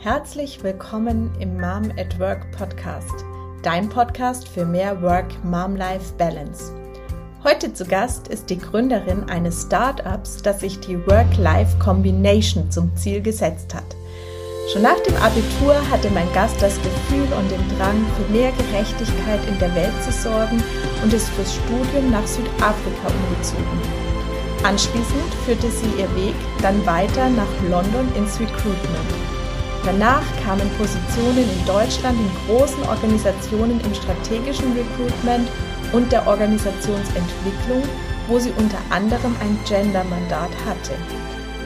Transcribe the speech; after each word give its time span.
Herzlich 0.00 0.62
willkommen 0.62 1.32
im 1.40 1.60
Mom 1.60 1.90
at 1.98 2.20
Work 2.20 2.52
Podcast, 2.52 3.24
dein 3.64 3.88
Podcast 3.88 4.48
für 4.48 4.64
mehr 4.64 5.02
Work-Mom-Life-Balance. 5.02 6.72
Heute 7.42 7.74
zu 7.74 7.84
Gast 7.84 8.28
ist 8.28 8.48
die 8.48 8.58
Gründerin 8.58 9.24
eines 9.24 9.62
Startups, 9.62 10.40
das 10.40 10.60
sich 10.60 10.78
die 10.78 11.04
Work-Life-Combination 11.04 12.70
zum 12.70 12.94
Ziel 12.94 13.20
gesetzt 13.20 13.74
hat. 13.74 13.96
Schon 14.72 14.82
nach 14.82 15.00
dem 15.00 15.16
Abitur 15.16 15.74
hatte 15.90 16.10
mein 16.10 16.32
Gast 16.32 16.62
das 16.62 16.76
Gefühl 16.76 17.26
und 17.36 17.50
den 17.50 17.76
Drang, 17.76 18.06
für 18.16 18.32
mehr 18.32 18.52
Gerechtigkeit 18.52 19.40
in 19.48 19.58
der 19.58 19.74
Welt 19.74 20.00
zu 20.04 20.12
sorgen 20.12 20.62
und 21.02 21.12
ist 21.12 21.28
fürs 21.30 21.56
Studium 21.56 22.12
nach 22.12 22.26
Südafrika 22.28 23.08
umgezogen. 23.08 23.82
Anschließend 24.62 25.34
führte 25.44 25.68
sie 25.68 26.00
ihr 26.00 26.14
Weg 26.14 26.36
dann 26.62 26.86
weiter 26.86 27.28
nach 27.30 27.50
London 27.68 28.06
ins 28.14 28.38
Recruitment. 28.38 29.17
Danach 29.84 30.24
kamen 30.44 30.68
Positionen 30.76 31.44
in 31.44 31.66
Deutschland 31.66 32.18
in 32.18 32.30
großen 32.46 32.82
Organisationen 32.84 33.80
im 33.80 33.94
strategischen 33.94 34.72
Recruitment 34.72 35.48
und 35.92 36.12
der 36.12 36.26
Organisationsentwicklung, 36.26 37.82
wo 38.26 38.38
sie 38.38 38.52
unter 38.58 38.78
anderem 38.90 39.34
ein 39.40 39.58
Gender-Mandat 39.66 40.50
hatte. 40.66 40.94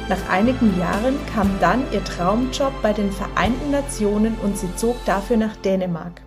Nach 0.08 0.28
einigen 0.28 0.78
Jahren 0.78 1.18
kam 1.32 1.50
dann 1.60 1.84
ihr 1.92 2.04
Traumjob 2.04 2.72
bei 2.82 2.92
den 2.92 3.10
Vereinten 3.10 3.70
Nationen 3.70 4.36
und 4.42 4.58
sie 4.58 4.74
zog 4.76 4.96
dafür 5.04 5.36
nach 5.36 5.56
Dänemark. 5.56 6.22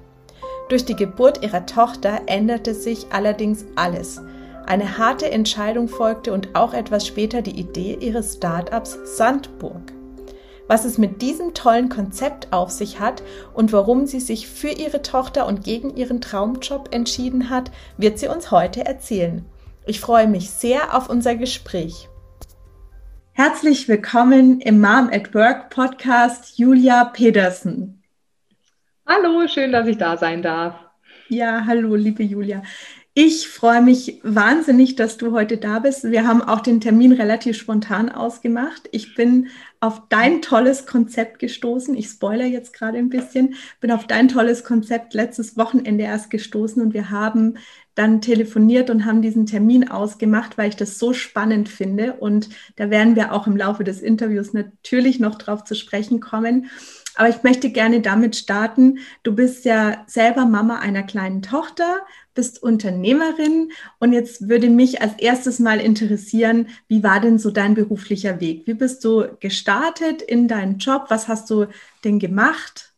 Durch 0.69 0.85
die 0.85 0.95
Geburt 0.95 1.43
ihrer 1.43 1.65
Tochter 1.65 2.21
änderte 2.25 2.73
sich 2.73 3.07
allerdings 3.11 3.65
alles. 3.75 4.21
Eine 4.65 4.97
harte 4.97 5.29
Entscheidung 5.29 5.87
folgte 5.87 6.33
und 6.33 6.55
auch 6.55 6.73
etwas 6.73 7.05
später 7.05 7.43
die 7.43 7.59
Idee 7.59 7.97
ihres 7.99 8.33
Startups 8.33 8.97
Sandburg. 9.17 9.94
Was 10.67 10.83
es 10.83 10.97
mit 10.97 11.21
diesem 11.21 11.53
tollen 11.53 11.89
Konzept 11.89 12.51
auf 12.51 12.71
sich 12.71 12.99
hat 12.99 13.21
und 13.53 13.71
warum 13.71 14.07
sie 14.07 14.19
sich 14.19 14.47
für 14.47 14.69
ihre 14.69 15.03
Tochter 15.03 15.45
und 15.45 15.63
gegen 15.63 15.95
ihren 15.95 16.21
Traumjob 16.21 16.89
entschieden 16.91 17.51
hat, 17.51 17.69
wird 17.97 18.17
sie 18.17 18.27
uns 18.27 18.49
heute 18.49 18.83
erzählen. 18.83 19.45
Ich 19.85 19.99
freue 19.99 20.27
mich 20.27 20.49
sehr 20.49 20.95
auf 20.95 21.07
unser 21.07 21.35
Gespräch. 21.35 22.09
Herzlich 23.33 23.87
willkommen 23.87 24.59
im 24.59 24.81
Mom 24.81 25.09
at 25.11 25.35
Work 25.35 25.69
Podcast, 25.69 26.57
Julia 26.57 27.05
Pedersen. 27.05 28.01
Hallo, 29.05 29.47
schön, 29.47 29.71
dass 29.71 29.85
ich 29.85 29.99
da 29.99 30.17
sein 30.17 30.41
darf. 30.41 30.73
Ja, 31.29 31.63
hallo, 31.67 31.93
liebe 31.93 32.23
Julia. 32.23 32.63
Ich 33.17 33.47
freue 33.47 33.81
mich 33.81 34.19
wahnsinnig, 34.23 34.97
dass 34.97 35.15
du 35.15 35.31
heute 35.31 35.55
da 35.55 35.79
bist. 35.79 36.03
Wir 36.03 36.27
haben 36.27 36.41
auch 36.41 36.59
den 36.59 36.81
Termin 36.81 37.13
relativ 37.13 37.55
spontan 37.55 38.09
ausgemacht. 38.09 38.89
Ich 38.91 39.15
bin 39.15 39.47
auf 39.79 40.01
dein 40.09 40.41
tolles 40.41 40.85
Konzept 40.85 41.39
gestoßen. 41.39 41.95
Ich 41.95 42.09
spoilere 42.09 42.47
jetzt 42.47 42.73
gerade 42.73 42.97
ein 42.97 43.07
bisschen. 43.07 43.55
Bin 43.79 43.93
auf 43.93 44.05
dein 44.05 44.27
tolles 44.27 44.65
Konzept 44.65 45.13
letztes 45.13 45.55
Wochenende 45.55 46.03
erst 46.03 46.29
gestoßen 46.29 46.81
und 46.81 46.93
wir 46.93 47.09
haben 47.09 47.57
dann 47.93 48.19
telefoniert 48.19 48.89
und 48.89 49.05
haben 49.05 49.21
diesen 49.21 49.45
Termin 49.45 49.89
ausgemacht, 49.89 50.57
weil 50.57 50.67
ich 50.67 50.75
das 50.75 50.99
so 50.99 51.13
spannend 51.13 51.69
finde. 51.69 52.15
Und 52.15 52.49
da 52.75 52.89
werden 52.89 53.15
wir 53.15 53.31
auch 53.31 53.47
im 53.47 53.55
Laufe 53.55 53.85
des 53.85 54.01
Interviews 54.01 54.51
natürlich 54.51 55.21
noch 55.21 55.35
drauf 55.35 55.63
zu 55.63 55.73
sprechen 55.73 56.19
kommen. 56.19 56.69
Aber 57.15 57.29
ich 57.29 57.43
möchte 57.43 57.69
gerne 57.69 58.01
damit 58.01 58.35
starten. 58.35 58.99
Du 59.23 59.33
bist 59.33 59.63
ja 59.63 60.03
selber 60.05 60.45
Mama 60.45 60.79
einer 60.79 61.03
kleinen 61.03 61.41
Tochter, 61.41 62.01
bist 62.35 62.61
Unternehmerin 62.61 63.71
und 63.99 64.13
jetzt 64.13 64.47
würde 64.47 64.69
mich 64.69 65.01
als 65.01 65.13
erstes 65.17 65.59
mal 65.59 65.79
interessieren, 65.79 66.67
wie 66.87 67.03
war 67.03 67.19
denn 67.19 67.39
so 67.39 67.51
dein 67.51 67.73
beruflicher 67.73 68.39
Weg? 68.39 68.67
Wie 68.67 68.73
bist 68.75 69.03
du 69.03 69.25
gestartet 69.39 70.21
in 70.21 70.47
deinen 70.47 70.77
Job? 70.77 71.05
Was 71.09 71.27
hast 71.27 71.49
du 71.49 71.67
denn 72.03 72.19
gemacht? 72.19 72.94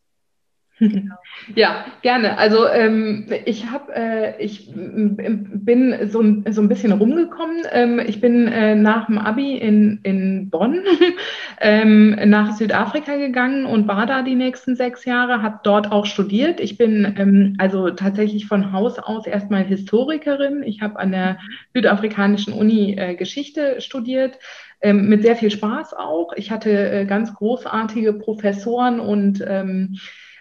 Genau. 0.80 1.16
Ja, 1.56 1.86
gerne. 2.04 2.38
Also 2.38 2.68
ähm, 2.68 3.26
ich 3.46 3.66
habe, 3.72 3.96
äh, 3.96 4.44
ich 4.44 4.70
bin 4.74 6.10
so, 6.10 6.24
so 6.52 6.62
ein 6.62 6.70
bisschen 6.70 6.92
rumgekommen. 6.92 7.64
Ähm, 7.72 8.00
ich 8.00 8.22
bin 8.22 8.48
äh, 8.48 8.76
nach 8.76 9.08
dem 9.08 9.18
Abi 9.18 9.58
in, 9.58 10.00
in 10.04 10.50
Bonn 10.52 10.84
ähm, 11.62 12.16
nach 12.26 12.56
Südafrika 12.56 13.16
gegangen 13.16 13.66
und 13.66 13.88
war 13.88 14.06
da 14.06 14.22
die 14.22 14.36
nächsten 14.36 14.76
sechs 14.76 15.06
Jahre, 15.06 15.42
habe 15.42 15.60
dort 15.64 15.92
auch 15.92 16.06
studiert. 16.06 16.60
Ich 16.60 16.78
bin 16.78 17.16
ähm, 17.18 17.56
also 17.58 17.90
tatsächlich 17.90 18.46
von 18.46 18.72
Haus 18.72 19.00
aus 19.00 19.26
erstmal 19.26 19.64
Historikerin. 19.64 20.62
Ich 20.62 20.82
habe 20.82 21.00
an 21.00 21.12
der 21.12 21.40
südafrikanischen 21.74 22.54
Uni 22.54 22.96
äh, 22.98 23.16
Geschichte 23.16 23.82
studiert. 23.82 24.38
Ähm, 24.80 25.10
mit 25.10 25.24
sehr 25.24 25.36
viel 25.36 25.50
Spaß 25.50 25.96
auch. 25.96 26.34
Ich 26.36 26.52
hatte 26.52 26.70
äh, 26.70 27.06
ganz 27.06 27.34
großartige 27.34 28.14
Professoren 28.14 29.00
und 29.00 29.44
ähm, 29.48 29.98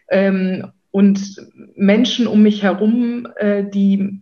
ähm, 0.09 0.73
und 0.91 1.37
Menschen 1.75 2.27
um 2.27 2.43
mich 2.43 2.63
herum, 2.63 3.29
äh, 3.37 3.65
die, 3.65 4.19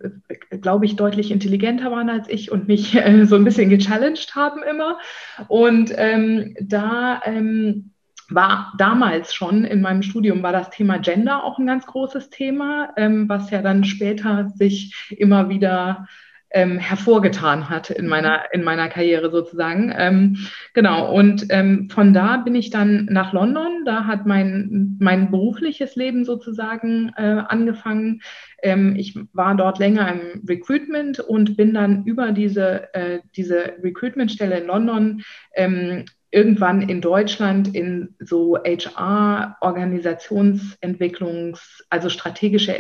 glaube 0.61 0.87
ich, 0.87 0.97
deutlich 0.97 1.31
intelligenter 1.31 1.93
waren 1.93 2.11
als 2.11 2.29
ich 2.29 2.51
und 2.51 2.67
mich 2.67 2.97
äh, 2.97 3.27
so 3.27 3.37
ein 3.37 3.45
bisschen 3.45 3.71
gechallenged 3.71 4.35
haben 4.35 4.63
immer. 4.63 4.99
Und 5.47 5.93
ähm, 5.97 6.57
da 6.61 7.23
ähm, 7.25 7.93
war 8.29 8.73
damals 8.79 9.35
schon 9.35 9.65
in 9.65 9.83
meinem 9.83 10.03
Studium 10.03 10.43
war 10.43 10.53
das 10.53 10.71
Thema 10.71 10.99
Gender 10.99 11.45
auch 11.45 11.59
ein 11.59 11.67
ganz 11.67 11.87
großes 11.87 12.31
Thema, 12.31 12.93
ähm, 12.97 13.29
was 13.29 13.51
ja 13.51 13.63
dann 13.63 13.85
später 13.85 14.49
sich 14.57 15.15
immer 15.17 15.49
wieder 15.49 16.09
ähm, 16.55 16.79
hervorgetan 16.79 17.69
hat 17.69 17.91
in 17.91 18.07
meiner, 18.07 18.45
in 18.53 18.63
meiner 18.63 18.89
Karriere 18.89 19.29
sozusagen. 19.31 19.93
Ähm, 19.97 20.37
genau, 20.73 21.13
und 21.13 21.47
ähm, 21.51 21.91
von 21.91 22.15
da 22.15 22.37
bin 22.37 22.55
ich 22.55 22.71
dann 22.71 23.07
nach 23.07 23.33
London. 23.33 23.85
Da 23.85 24.07
hat 24.07 24.25
mein, 24.25 24.97
mein 25.01 25.33
berufliches 25.33 25.97
Leben 25.97 26.25
sozusagen 26.25 27.13
äh, 27.17 27.43
angefangen. 27.49 28.23
Ähm, 28.63 28.95
ich 28.97 29.19
war 29.33 29.57
dort 29.57 29.81
länger 29.81 30.13
im 30.13 30.45
Recruitment 30.49 31.19
und 31.19 31.57
bin 31.57 31.75
dann 31.75 32.05
über 32.05 32.31
diese, 32.31 32.95
äh, 32.95 33.19
diese 33.35 33.73
Recruitment-Stelle 33.83 34.59
in 34.59 34.69
London 34.69 35.25
ähm, 35.57 36.05
irgendwann 36.31 36.89
in 36.89 37.01
Deutschland 37.01 37.75
in 37.75 38.15
so 38.21 38.59
HR, 38.59 39.57
Organisationsentwicklungs-, 39.61 41.83
also 41.91 42.09
strategische 42.09 42.77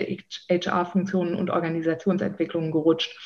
HR-Funktionen 0.48 1.34
und 1.34 1.50
Organisationsentwicklungen 1.50 2.70
gerutscht. 2.70 3.18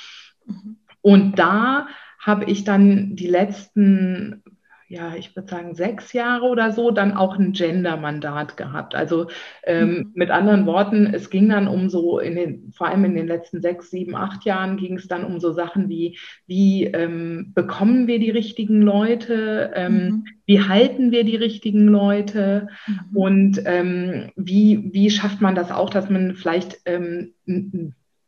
Und 1.02 1.38
da 1.38 1.86
habe 2.18 2.44
ich 2.46 2.64
dann 2.64 3.14
die 3.16 3.28
letzten, 3.28 4.42
ja, 4.88 5.14
ich 5.14 5.34
würde 5.36 5.48
sagen, 5.48 5.74
sechs 5.74 6.12
Jahre 6.12 6.46
oder 6.46 6.72
so 6.72 6.90
dann 6.90 7.16
auch 7.16 7.38
ein 7.38 7.52
Gender-Mandat 7.52 8.56
gehabt. 8.56 8.94
Also 8.94 9.28
ähm, 9.64 9.88
mhm. 9.88 10.10
mit 10.14 10.30
anderen 10.30 10.66
Worten, 10.66 11.06
es 11.06 11.30
ging 11.30 11.48
dann 11.48 11.68
um 11.68 11.88
so, 11.88 12.18
in 12.18 12.34
den, 12.34 12.72
vor 12.72 12.88
allem 12.88 13.04
in 13.04 13.14
den 13.14 13.28
letzten 13.28 13.62
sechs, 13.62 13.90
sieben, 13.90 14.16
acht 14.16 14.44
Jahren 14.44 14.76
ging 14.76 14.96
es 14.96 15.06
dann 15.06 15.24
um 15.24 15.40
so 15.40 15.52
Sachen 15.52 15.88
wie, 15.88 16.18
wie 16.46 16.84
ähm, 16.84 17.52
bekommen 17.54 18.06
wir 18.06 18.18
die 18.18 18.30
richtigen 18.30 18.82
Leute, 18.82 19.72
ähm, 19.74 19.94
mhm. 19.94 20.24
wie 20.46 20.60
halten 20.62 21.12
wir 21.12 21.24
die 21.24 21.36
richtigen 21.36 21.86
Leute 21.86 22.68
mhm. 22.86 23.16
und 23.16 23.62
ähm, 23.64 24.32
wie, 24.36 24.90
wie 24.92 25.10
schafft 25.10 25.40
man 25.40 25.54
das 25.54 25.70
auch, 25.70 25.90
dass 25.90 26.10
man 26.10 26.34
vielleicht 26.34 26.80
ähm, 26.84 27.34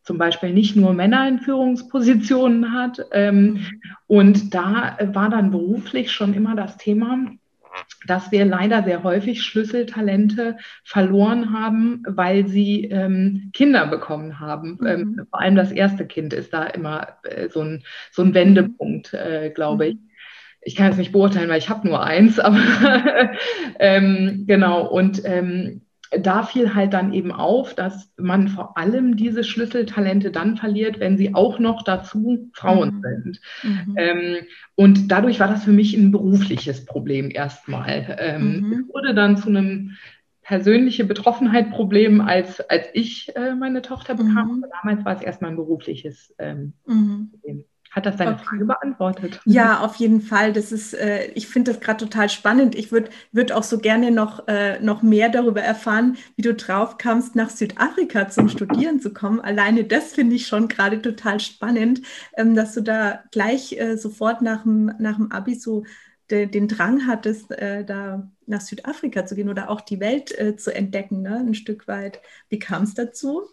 zum 0.02 0.18
Beispiel 0.18 0.52
nicht 0.52 0.76
nur 0.76 0.92
Männer 0.92 1.28
in 1.28 1.40
Führungspositionen 1.40 2.72
hat. 2.72 3.00
Ähm. 3.12 3.66
Und 4.06 4.54
da 4.54 4.98
war 5.12 5.30
dann 5.30 5.50
beruflich 5.50 6.10
schon 6.10 6.34
immer 6.34 6.56
das 6.56 6.76
Thema, 6.76 7.18
dass 8.06 8.32
wir 8.32 8.44
leider 8.44 8.82
sehr 8.82 9.02
häufig 9.02 9.42
Schlüsseltalente 9.42 10.56
verloren 10.84 11.52
haben, 11.52 12.02
weil 12.06 12.46
sie 12.46 12.84
ähm, 12.86 13.50
Kinder 13.52 13.86
bekommen 13.86 14.40
haben. 14.40 14.78
Mhm. 14.80 14.86
Ähm, 14.86 15.26
vor 15.30 15.40
allem 15.40 15.54
das 15.54 15.70
erste 15.72 16.06
Kind 16.06 16.32
ist 16.32 16.52
da 16.52 16.64
immer 16.64 17.16
äh, 17.24 17.48
so, 17.48 17.60
ein, 17.60 17.84
so 18.10 18.22
ein 18.22 18.34
Wendepunkt, 18.34 19.14
äh, 19.14 19.50
glaube 19.50 19.88
ich. 19.88 19.96
Ich 20.62 20.76
kann 20.76 20.92
es 20.92 20.98
nicht 20.98 21.12
beurteilen, 21.12 21.48
weil 21.48 21.58
ich 21.58 21.70
habe 21.70 21.88
nur 21.88 22.02
eins, 22.02 22.38
aber 22.38 22.58
ähm, 23.78 24.44
genau. 24.46 24.86
Und 24.86 25.22
ähm, 25.24 25.82
da 26.10 26.42
fiel 26.42 26.74
halt 26.74 26.92
dann 26.92 27.12
eben 27.12 27.30
auf, 27.30 27.74
dass 27.74 28.12
man 28.16 28.48
vor 28.48 28.76
allem 28.76 29.16
diese 29.16 29.44
Schlüsseltalente 29.44 30.30
dann 30.30 30.56
verliert, 30.56 30.98
wenn 30.98 31.16
sie 31.16 31.34
auch 31.34 31.58
noch 31.60 31.82
dazu 31.82 32.50
Frauen 32.52 32.96
mhm. 32.96 33.02
sind. 33.02 33.40
Mhm. 33.62 33.94
Ähm, 33.96 34.36
und 34.74 35.08
dadurch 35.08 35.38
war 35.38 35.48
das 35.48 35.64
für 35.64 35.72
mich 35.72 35.94
ein 35.94 36.10
berufliches 36.10 36.84
Problem 36.84 37.30
erstmal. 37.30 38.16
Ähm, 38.18 38.60
mhm. 38.60 38.72
Es 38.72 38.94
wurde 38.94 39.14
dann 39.14 39.36
zu 39.36 39.48
einem 39.48 39.96
persönliche 40.42 41.04
Betroffenheit-Problem, 41.04 42.20
als, 42.20 42.60
als 42.60 42.88
ich 42.92 43.30
äh, 43.36 43.54
meine 43.54 43.82
Tochter 43.82 44.16
bekam. 44.16 44.56
Mhm. 44.56 44.64
Damals 44.82 45.04
war 45.04 45.14
es 45.14 45.22
erstmal 45.22 45.52
ein 45.52 45.56
berufliches 45.56 46.34
ähm, 46.38 46.72
mhm. 46.86 47.30
Problem. 47.30 47.64
Hat 47.90 48.06
das 48.06 48.16
deine 48.16 48.34
okay. 48.34 48.44
Frage 48.44 48.64
beantwortet? 48.66 49.40
Ja, 49.44 49.80
auf 49.80 49.96
jeden 49.96 50.20
Fall. 50.20 50.52
Das 50.52 50.70
ist, 50.70 50.94
äh, 50.94 51.26
ich 51.32 51.48
finde 51.48 51.72
das 51.72 51.80
gerade 51.80 52.04
total 52.04 52.28
spannend. 52.28 52.76
Ich 52.76 52.92
würde 52.92 53.10
würd 53.32 53.50
auch 53.50 53.64
so 53.64 53.78
gerne 53.78 54.12
noch, 54.12 54.46
äh, 54.46 54.78
noch 54.80 55.02
mehr 55.02 55.28
darüber 55.28 55.60
erfahren, 55.60 56.16
wie 56.36 56.42
du 56.42 56.54
drauf 56.54 56.98
kamst, 56.98 57.34
nach 57.34 57.50
Südafrika 57.50 58.28
zum 58.28 58.48
Studieren 58.48 59.00
zu 59.00 59.12
kommen. 59.12 59.40
Alleine 59.40 59.82
das 59.82 60.12
finde 60.12 60.36
ich 60.36 60.46
schon 60.46 60.68
gerade 60.68 61.02
total 61.02 61.40
spannend, 61.40 62.02
ähm, 62.36 62.54
dass 62.54 62.74
du 62.74 62.80
da 62.80 63.24
gleich 63.32 63.72
äh, 63.72 63.96
sofort 63.96 64.40
nach 64.40 64.62
dem, 64.62 64.92
nach 64.98 65.16
dem 65.16 65.32
Abi 65.32 65.56
so 65.56 65.84
de, 66.30 66.46
den 66.46 66.68
Drang 66.68 67.08
hattest, 67.08 67.50
äh, 67.50 67.84
da 67.84 68.30
nach 68.46 68.60
Südafrika 68.60 69.26
zu 69.26 69.34
gehen 69.34 69.48
oder 69.48 69.68
auch 69.68 69.80
die 69.80 69.98
Welt 69.98 70.36
äh, 70.38 70.54
zu 70.54 70.72
entdecken, 70.72 71.22
ne? 71.22 71.38
ein 71.38 71.54
Stück 71.54 71.88
weit. 71.88 72.20
Wie 72.48 72.60
kam 72.60 72.84
es 72.84 72.94
dazu? 72.94 73.48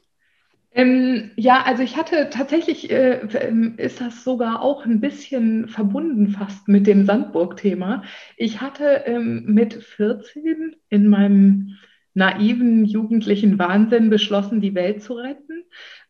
Ähm, 0.77 1.31
ja, 1.35 1.63
also 1.63 1.81
ich 1.81 1.97
hatte 1.97 2.29
tatsächlich, 2.31 2.91
äh, 2.91 3.21
ähm, 3.39 3.73
ist 3.77 3.99
das 3.99 4.23
sogar 4.23 4.61
auch 4.61 4.85
ein 4.85 5.01
bisschen 5.01 5.67
verbunden 5.69 6.27
fast 6.29 6.67
mit 6.67 6.85
dem 6.85 7.03
Sandburg-Thema. 7.03 8.03
Ich 8.37 8.61
hatte 8.61 9.03
ähm, 9.07 9.43
mit 9.47 9.73
14 9.73 10.75
in 10.89 11.07
meinem 11.07 11.77
naiven 12.13 12.85
jugendlichen 12.85 13.57
Wahnsinn 13.57 14.11
beschlossen, 14.11 14.61
die 14.61 14.75
Welt 14.75 15.01
zu 15.01 15.15
retten, 15.15 15.63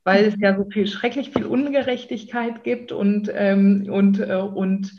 weil 0.04 0.26
es 0.26 0.36
ja 0.38 0.58
so 0.58 0.66
viel 0.70 0.88
schrecklich 0.88 1.32
viel 1.32 1.46
Ungerechtigkeit 1.46 2.66
gibt 2.66 2.92
und, 2.92 3.32
ähm, 3.34 3.88
und, 3.90 4.20
äh, 4.20 4.36
und 4.36 4.92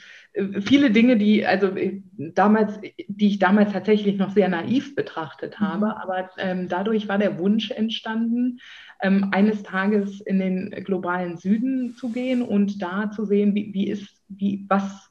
viele 0.61 0.91
Dinge, 0.91 1.17
die 1.17 1.47
also 1.47 1.69
äh, 1.69 2.03
damals, 2.17 2.81
die 3.09 3.29
ich 3.29 3.39
damals 3.39 3.73
tatsächlich 3.73 4.17
noch 4.17 4.31
sehr 4.31 4.49
naiv 4.49 4.95
betrachtet 4.95 5.61
habe, 5.61 5.87
mhm. 5.87 5.93
aber 5.93 6.31
ähm, 6.39 6.69
dadurch 6.69 7.09
war 7.09 7.19
der 7.19 7.39
Wunsch 7.39 7.71
entstanden, 7.71 8.61
ähm, 9.01 9.29
eines 9.33 9.63
Tages 9.63 10.21
in 10.21 10.39
den 10.39 10.71
globalen 10.85 11.37
Süden 11.37 11.95
zu 11.95 12.11
gehen 12.11 12.43
und 12.43 12.83
da 12.83 13.11
zu 13.11 13.25
sehen, 13.25 13.55
wie, 13.55 13.73
wie 13.73 13.89
ist, 13.89 14.09
wie, 14.29 14.67
was 14.69 15.09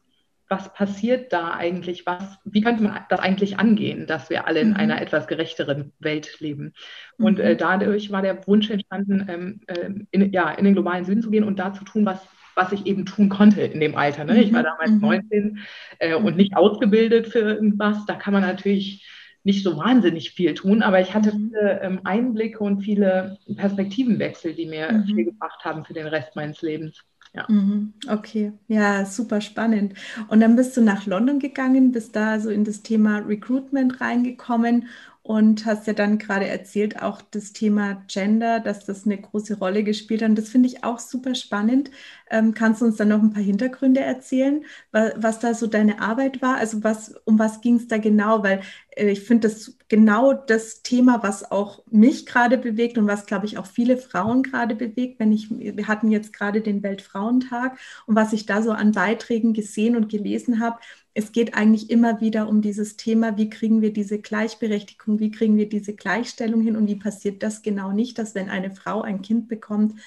was 0.49 0.73
passiert 0.73 1.33
da 1.33 1.51
eigentlich? 1.55 2.05
Was, 2.05 2.39
wie 2.45 2.61
könnte 2.61 2.83
man 2.83 3.01
das 3.09 3.19
eigentlich 3.19 3.59
angehen, 3.59 4.07
dass 4.07 4.29
wir 4.29 4.47
alle 4.47 4.61
in 4.61 4.69
mhm. 4.69 4.75
einer 4.75 5.01
etwas 5.01 5.27
gerechteren 5.27 5.91
Welt 5.99 6.39
leben? 6.39 6.73
Und 7.17 7.39
äh, 7.39 7.53
mhm. 7.53 7.57
dadurch 7.57 8.11
war 8.11 8.21
der 8.21 8.47
Wunsch 8.47 8.69
entstanden, 8.69 9.25
ähm, 9.27 9.59
äh, 9.67 9.89
in, 10.11 10.31
ja, 10.31 10.51
in 10.51 10.65
den 10.65 10.73
globalen 10.73 11.03
Süden 11.03 11.21
zu 11.21 11.31
gehen 11.31 11.43
und 11.43 11.59
da 11.59 11.73
zu 11.73 11.83
tun, 11.83 12.05
was, 12.05 12.25
was 12.57 12.71
ich 12.73 12.85
eben 12.85 13.05
tun 13.05 13.29
konnte 13.29 13.61
in 13.61 13.79
dem 13.79 13.95
Alter. 13.95 14.25
Ne? 14.25 14.41
Ich 14.43 14.51
war 14.51 14.61
mhm. 14.61 14.65
damals 14.65 14.91
mhm. 14.91 14.99
19 14.99 15.59
äh, 15.99 16.15
und 16.15 16.31
mhm. 16.31 16.35
nicht 16.35 16.57
ausgebildet 16.57 17.27
für 17.27 17.39
irgendwas. 17.39 18.05
Da 18.05 18.15
kann 18.15 18.33
man 18.33 18.41
natürlich 18.41 19.07
nicht 19.43 19.63
so 19.63 19.77
wahnsinnig 19.77 20.31
viel 20.31 20.53
tun, 20.55 20.81
aber 20.81 20.99
ich 20.99 21.13
hatte 21.13 21.33
mhm. 21.33 21.49
viele 21.49 21.79
ähm, 21.81 22.01
Einblicke 22.03 22.59
und 22.59 22.81
viele 22.81 23.37
Perspektivenwechsel, 23.55 24.53
die 24.53 24.65
mir 24.65 25.05
viel 25.05 25.23
gebracht 25.23 25.63
haben 25.63 25.85
für 25.85 25.93
den 25.93 26.07
Rest 26.07 26.35
meines 26.35 26.61
Lebens. 26.61 27.01
Ja. 27.33 27.45
Mhm, 27.47 27.93
okay, 28.09 28.53
ja, 28.67 29.05
super 29.05 29.41
spannend. 29.41 29.93
Und 30.27 30.39
dann 30.39 30.55
bist 30.55 30.75
du 30.75 30.81
nach 30.81 31.05
London 31.05 31.39
gegangen, 31.39 31.91
bist 31.91 32.15
da 32.15 32.39
so 32.39 32.49
in 32.49 32.63
das 32.63 32.81
Thema 32.81 33.19
Recruitment 33.19 34.01
reingekommen 34.01 34.87
und 35.27 35.65
hast 35.65 35.87
ja 35.87 35.93
dann 35.93 36.19
gerade 36.19 36.47
erzählt, 36.47 37.01
auch 37.01 37.21
das 37.21 37.51
Thema 37.51 38.01
Gender, 38.07 38.61
dass 38.61 38.85
das 38.85 39.05
eine 39.05 39.17
große 39.17 39.59
Rolle 39.59 39.83
gespielt 39.83 40.21
hat. 40.21 40.29
Und 40.29 40.37
das 40.37 40.49
finde 40.49 40.69
ich 40.69 40.85
auch 40.85 40.99
super 40.99 41.35
spannend. 41.35 41.91
Ähm, 42.29 42.53
kannst 42.53 42.81
du 42.81 42.85
uns 42.85 42.97
dann 42.97 43.09
noch 43.09 43.21
ein 43.21 43.31
paar 43.31 43.43
Hintergründe 43.43 44.01
erzählen, 44.01 44.63
was, 44.91 45.13
was 45.17 45.39
da 45.39 45.53
so 45.53 45.67
deine 45.67 46.01
Arbeit 46.01 46.41
war? 46.41 46.57
Also 46.57 46.83
was, 46.83 47.15
um 47.25 47.39
was 47.39 47.61
ging 47.61 47.75
es 47.77 47.87
da 47.87 47.97
genau? 47.97 48.43
Weil 48.43 48.61
äh, 48.95 49.09
ich 49.11 49.21
finde 49.21 49.47
das 49.47 49.77
genau 49.87 50.33
das 50.33 50.81
Thema, 50.81 51.23
was 51.23 51.49
auch 51.51 51.83
mich 51.89 52.25
gerade 52.25 52.57
bewegt 52.57 52.97
und 52.97 53.07
was, 53.07 53.25
glaube 53.25 53.45
ich, 53.45 53.57
auch 53.57 53.65
viele 53.65 53.97
Frauen 53.97 54.43
gerade 54.43 54.75
bewegt. 54.75 55.19
Wenn 55.19 55.31
ich, 55.31 55.49
wir 55.49 55.87
hatten 55.87 56.11
jetzt 56.11 56.33
gerade 56.33 56.61
den 56.61 56.83
Weltfrauentag 56.83 57.77
und 58.05 58.15
was 58.15 58.33
ich 58.33 58.45
da 58.45 58.61
so 58.61 58.71
an 58.71 58.91
Beiträgen 58.91 59.53
gesehen 59.53 59.95
und 59.95 60.09
gelesen 60.09 60.59
habe, 60.59 60.79
es 61.13 61.31
geht 61.31 61.55
eigentlich 61.55 61.89
immer 61.89 62.21
wieder 62.21 62.47
um 62.47 62.61
dieses 62.61 62.95
Thema, 62.95 63.37
wie 63.37 63.49
kriegen 63.49 63.81
wir 63.81 63.91
diese 63.91 64.19
Gleichberechtigung, 64.19 65.19
wie 65.19 65.31
kriegen 65.31 65.57
wir 65.57 65.67
diese 65.67 65.95
Gleichstellung 65.95 66.61
hin 66.61 66.75
und 66.75 66.87
wie 66.87 66.95
passiert 66.95 67.41
das 67.41 67.63
genau 67.63 67.91
nicht, 67.91 68.19
dass 68.19 68.35
wenn 68.35 68.49
eine 68.49 68.69
Frau 68.75 69.01
ein 69.01 69.23
Kind 69.23 69.47
bekommt, 69.47 69.99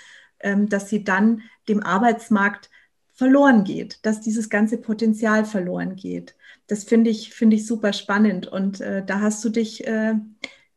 dass 0.69 0.88
sie 0.88 1.04
dann 1.04 1.42
dem 1.69 1.82
Arbeitsmarkt 1.82 2.70
verloren 3.12 3.64
geht, 3.64 4.04
dass 4.06 4.20
dieses 4.20 4.48
ganze 4.48 4.78
Potenzial 4.78 5.44
verloren 5.44 5.96
geht. 5.96 6.37
Das 6.66 6.84
finde 6.84 7.10
ich, 7.10 7.34
finde 7.34 7.56
ich 7.56 7.66
super 7.66 7.92
spannend 7.92 8.46
und 8.46 8.81
äh, 8.81 9.04
da 9.04 9.20
hast 9.20 9.44
du 9.44 9.50
dich 9.50 9.87
äh, 9.87 10.14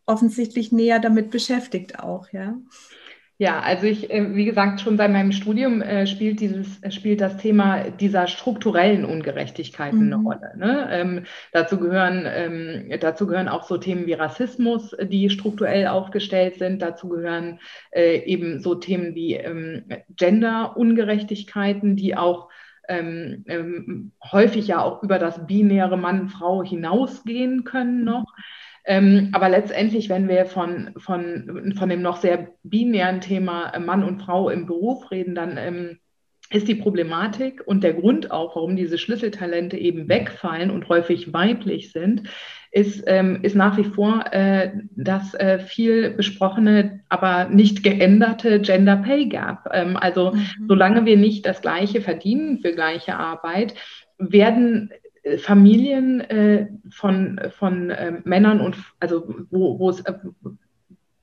offensichtlich 0.06 0.71
näher 0.71 1.00
damit 1.00 1.31
beschäftigt 1.31 2.00
auch, 2.00 2.30
ja. 2.33 2.57
Ja, 3.40 3.60
also 3.62 3.88
ich, 3.88 4.12
äh, 4.12 4.36
wie 4.36 4.46
gesagt, 4.46 4.80
schon 4.80 4.96
seit 4.96 5.12
meinem 5.12 5.32
Studium 5.32 5.82
äh, 5.82 6.06
spielt 6.06 6.40
dieses, 6.40 6.82
äh, 6.84 6.92
spielt 6.92 7.20
das 7.20 7.38
Thema 7.38 7.90
dieser 7.90 8.28
strukturellen 8.28 9.06
Ungerechtigkeiten 9.06 10.08
mhm. 10.08 10.14
eine 10.14 10.24
Rolle. 10.24 10.54
Ne? 10.56 10.88
Ähm, 10.92 11.24
dazu 11.52 11.80
gehören, 11.80 12.26
ähm, 12.28 13.00
dazu 13.00 13.26
gehören 13.26 13.50
auch 13.50 13.64
so 13.64 13.78
Themen 13.78 14.06
wie 14.06 14.14
Rassismus, 14.14 14.96
die 15.02 15.32
strukturell 15.32 15.88
aufgestellt 15.88 16.60
sind. 16.60 16.82
Dazu 16.82 17.10
gehören 17.10 17.60
äh, 17.92 18.18
eben 18.18 18.60
so 18.62 18.76
Themen 18.76 19.16
wie 19.16 19.34
ähm, 19.34 19.86
Gender-Ungerechtigkeiten, 20.16 21.96
die 21.96 22.16
auch 22.16 22.50
ähm, 22.88 23.46
ähm, 23.48 24.12
häufig 24.32 24.68
ja 24.68 24.82
auch 24.82 25.02
über 25.04 25.18
das 25.18 25.48
binäre 25.48 25.98
Mann-Frau 25.98 26.64
hinausgehen 26.64 27.64
können 27.64 28.04
noch. 28.04 28.26
Ähm, 28.86 29.30
aber 29.32 29.50
letztendlich, 29.50 30.10
wenn 30.10 30.28
wir 30.28 30.46
von, 30.46 30.92
von, 30.98 31.74
von 31.78 31.90
dem 31.90 32.02
noch 32.02 32.18
sehr 32.18 32.50
binären 32.64 33.22
Thema 33.22 33.70
äh, 33.70 33.80
Mann 33.80 34.04
und 34.04 34.22
Frau 34.22 34.50
im 34.50 34.66
Beruf 34.66 35.10
reden, 35.12 35.36
dann 35.36 35.58
ähm, 35.58 36.00
ist 36.50 36.68
die 36.68 36.76
Problematik 36.76 37.64
und 37.66 37.84
der 37.84 37.94
Grund 37.94 38.32
auch, 38.32 38.56
warum 38.56 38.76
diese 38.76 38.98
Schlüsseltalente 38.98 39.78
eben 39.78 40.10
wegfallen 40.10 40.70
und 40.70 40.88
häufig 40.90 41.34
weiblich 41.34 41.92
sind, 41.92 42.24
ist, 42.72 43.04
ähm, 43.08 43.40
ist 43.44 43.56
nach 43.56 43.78
wie 43.78 43.84
vor 43.84 44.26
äh, 44.32 44.72
das 44.96 45.34
äh, 45.36 45.60
viel 45.60 46.12
besprochene, 46.12 47.02
aber 47.08 47.46
nicht 47.46 47.84
geänderte 47.84 48.60
Gender 48.60 48.98
Pay 48.98 49.28
Gap. 49.28 49.70
Ähm, 49.72 49.96
also 49.96 50.32
mhm. 50.32 50.48
solange 50.68 51.06
wir 51.06 51.18
nicht 51.18 51.46
das 51.46 51.62
Gleiche 51.62 52.02
verdienen 52.02 52.60
für 52.60 52.72
gleiche 52.72 53.16
Arbeit, 53.16 53.76
werden 54.18 54.92
Familien 55.38 56.22
äh, 56.22 56.68
von, 56.90 57.40
von 57.58 57.90
äh, 57.90 58.14
Männern 58.24 58.60
und 58.60 58.75
also 59.00 59.28
wo, 59.50 59.80
wo 59.80 59.90
es 59.90 60.02
äh, 60.02 60.14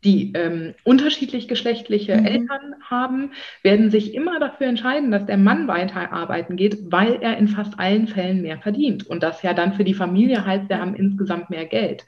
die 0.05 0.32
ähm, 0.32 0.75
unterschiedlich 0.85 1.49
geschlechtliche 1.49 2.17
mhm. 2.17 2.26
Eltern 2.26 2.75
haben, 2.82 3.32
werden 3.62 3.91
sich 3.91 4.14
immer 4.14 4.41
dafür 4.41 4.67
entscheiden, 4.67 5.11
dass 5.11 5.26
der 5.26 5.37
Mann 5.37 5.69
weiter 5.69 6.12
arbeiten 6.12 6.56
geht, 6.56 6.91
weil 6.91 7.19
er 7.20 7.37
in 7.37 7.49
fast 7.49 7.79
allen 7.79 8.08
Fällen 8.08 8.43
mehr 8.43 8.58
verdient. 8.58 9.06
Und 9.06 9.23
das 9.23 9.43
ja 9.43 9.52
dann 9.52 9.75
für 9.75 9.85
die 9.85 9.94
Familie 9.94 10.47
heißt, 10.47 10.69
wir 10.69 10.81
haben 10.81 10.94
insgesamt 10.94 11.50
mehr 11.50 11.67
Geld. 11.67 12.06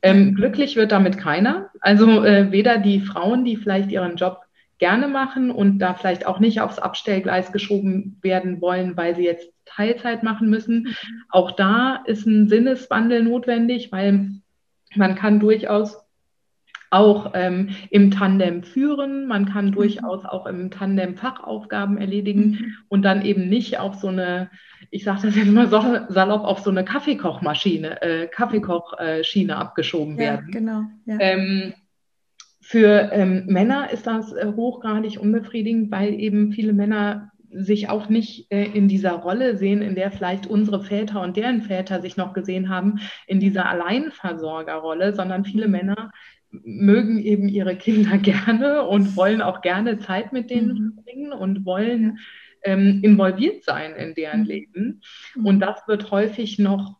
Ähm, 0.00 0.34
glücklich 0.34 0.76
wird 0.76 0.92
damit 0.92 1.18
keiner. 1.18 1.70
Also 1.80 2.24
äh, 2.24 2.50
weder 2.50 2.78
die 2.78 3.00
Frauen, 3.00 3.44
die 3.44 3.56
vielleicht 3.56 3.90
ihren 3.90 4.16
Job 4.16 4.40
gerne 4.78 5.08
machen 5.08 5.50
und 5.50 5.80
da 5.80 5.94
vielleicht 5.94 6.24
auch 6.24 6.38
nicht 6.38 6.60
aufs 6.60 6.78
Abstellgleis 6.78 7.52
geschoben 7.52 8.16
werden 8.22 8.60
wollen, 8.60 8.96
weil 8.96 9.16
sie 9.16 9.24
jetzt 9.24 9.52
Teilzeit 9.68 10.22
machen 10.22 10.50
müssen. 10.50 10.82
Mhm. 10.82 10.94
Auch 11.30 11.52
da 11.52 12.02
ist 12.06 12.26
ein 12.26 12.48
Sinneswandel 12.48 13.22
notwendig, 13.22 13.92
weil 13.92 14.30
man 14.94 15.14
kann 15.14 15.40
durchaus 15.40 15.98
auch 16.90 17.32
ähm, 17.34 17.70
im 17.90 18.10
Tandem 18.10 18.62
führen, 18.62 19.26
man 19.26 19.46
kann 19.46 19.66
mhm. 19.66 19.72
durchaus 19.72 20.24
auch 20.24 20.46
im 20.46 20.70
Tandem 20.70 21.16
Fachaufgaben 21.16 21.98
erledigen 21.98 22.50
mhm. 22.50 22.74
und 22.88 23.02
dann 23.02 23.24
eben 23.24 23.48
nicht 23.48 23.78
auf 23.78 23.96
so 23.96 24.08
eine, 24.08 24.50
ich 24.90 25.04
sage 25.04 25.22
das 25.24 25.36
jetzt 25.36 25.50
mal 25.50 25.68
so, 25.68 25.80
salopp, 26.08 26.44
auf 26.44 26.60
so 26.60 26.70
eine 26.70 26.84
Kaffeekochmaschine, 26.84 28.02
äh, 28.02 28.26
Kaffeekochschiene 28.28 29.56
abgeschoben 29.56 30.14
ja, 30.14 30.20
werden. 30.20 30.50
Genau. 30.50 30.82
Ja. 31.04 31.18
Ähm, 31.20 31.74
für 32.60 33.10
ähm, 33.12 33.44
Männer 33.46 33.90
ist 33.90 34.06
das 34.06 34.32
äh, 34.32 34.52
hochgradig 34.54 35.18
unbefriedigend, 35.18 35.90
weil 35.90 36.14
eben 36.14 36.52
viele 36.52 36.72
Männer 36.72 37.32
sich 37.50 37.88
auch 37.88 38.08
nicht 38.08 38.50
äh, 38.50 38.64
in 38.64 38.88
dieser 38.88 39.12
Rolle 39.12 39.56
sehen, 39.56 39.82
in 39.82 39.94
der 39.94 40.10
vielleicht 40.10 40.46
unsere 40.46 40.82
Väter 40.82 41.22
und 41.22 41.36
deren 41.36 41.62
Väter 41.62 42.00
sich 42.00 42.16
noch 42.16 42.32
gesehen 42.32 42.68
haben, 42.68 43.00
in 43.26 43.40
dieser 43.40 43.66
Alleinversorgerrolle, 43.68 45.14
sondern 45.14 45.44
viele 45.44 45.66
mhm. 45.66 45.72
Männer 45.72 46.10
mögen 46.50 47.18
eben 47.18 47.48
ihre 47.48 47.76
Kinder 47.76 48.18
gerne 48.18 48.84
und 48.84 49.16
wollen 49.16 49.42
auch 49.42 49.60
gerne 49.60 49.98
Zeit 49.98 50.32
mit 50.32 50.50
denen 50.50 50.68
mhm. 50.68 50.92
verbringen 50.94 51.32
und 51.32 51.64
wollen 51.64 52.18
ähm, 52.62 53.00
involviert 53.02 53.64
sein 53.64 53.94
in 53.94 54.14
deren 54.14 54.40
mhm. 54.40 54.46
Leben. 54.46 55.00
Und 55.42 55.60
das 55.60 55.86
wird 55.86 56.10
häufig 56.10 56.58
noch 56.58 56.96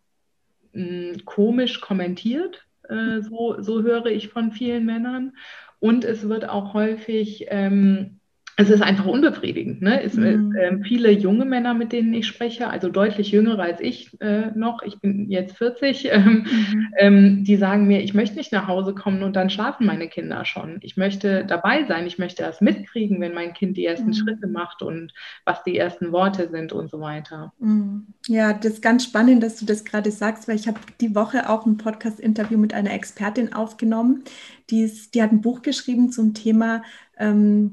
mh, 0.73 0.83
hm, 0.83 1.25
komisch 1.25 1.81
kommentiert, 1.81 2.67
äh, 2.89 3.21
so, 3.21 3.61
so 3.61 3.83
höre 3.83 4.07
ich 4.07 4.29
von 4.29 4.53
vielen 4.53 4.87
Männern. 4.87 5.33
Und 5.81 6.05
es 6.05 6.29
wird 6.29 6.49
auch 6.49 6.75
häufig 6.75 7.47
ähm, 7.49 8.18
es 8.61 8.71
ist 8.71 8.83
einfach 8.83 9.07
unbefriedigend. 9.07 9.83
Ne? 9.83 10.03
Es, 10.03 10.15
mhm. 10.15 10.53
äh, 10.57 10.83
viele 10.83 11.13
junge 11.13 11.45
Männer, 11.45 11.75
mit 11.75 11.93
denen 11.93 12.13
ich 12.13 12.27
spreche, 12.27 12.69
also 12.69 12.89
deutlich 12.89 13.31
jüngere 13.31 13.61
als 13.61 13.81
ich 13.81 14.21
äh, 14.21 14.51
noch, 14.57 14.83
ich 14.83 14.99
bin 14.99 15.31
jetzt 15.31 15.57
40, 15.57 16.09
ähm, 16.11 16.25
mhm. 16.25 16.89
ähm, 16.99 17.45
die 17.45 17.57
sagen 17.57 17.87
mir, 17.87 18.03
ich 18.03 18.15
möchte 18.15 18.37
nicht 18.37 18.51
nach 18.51 18.67
Hause 18.67 18.95
kommen 18.95 19.23
und 19.23 19.37
dann 19.37 19.49
schlafen 19.49 19.87
meine 19.87 20.09
Kinder 20.09 20.45
schon. 20.45 20.79
Ich 20.81 20.97
möchte 20.97 21.45
dabei 21.45 21.85
sein, 21.85 22.05
ich 22.09 22.19
möchte 22.19 22.43
das 22.43 22.61
mitkriegen, 22.61 23.21
wenn 23.21 23.33
mein 23.33 23.53
Kind 23.53 23.77
die 23.77 23.87
ersten 23.87 24.09
mhm. 24.09 24.15
Schritte 24.15 24.49
macht 24.49 24.83
und 24.83 25.13
was 25.45 25.63
die 25.63 25.79
ersten 25.79 26.11
Worte 26.11 26.49
sind 26.51 26.73
und 26.73 26.91
so 26.91 26.99
weiter. 26.99 27.53
Mhm. 27.61 28.09
Ja, 28.27 28.55
das 28.55 28.73
ist 28.73 28.83
ganz 28.83 29.05
spannend, 29.05 29.41
dass 29.45 29.61
du 29.61 29.67
das 29.67 29.85
gerade 29.85 30.11
sagst, 30.11 30.49
weil 30.49 30.57
ich 30.57 30.67
habe 30.67 30.81
die 31.01 31.15
Woche 31.15 31.49
auch 31.49 31.65
ein 31.65 31.77
Podcast-Interview 31.77 32.59
mit 32.59 32.75
einer 32.75 32.93
Expertin 32.93 33.53
aufgenommen, 33.53 34.25
die, 34.71 34.83
ist, 34.83 35.15
die 35.15 35.23
hat 35.23 35.31
ein 35.31 35.43
Buch 35.43 35.63
geschrieben 35.63 36.11
zum 36.11 36.35
Thema 36.35 36.83
ähm, 37.19 37.73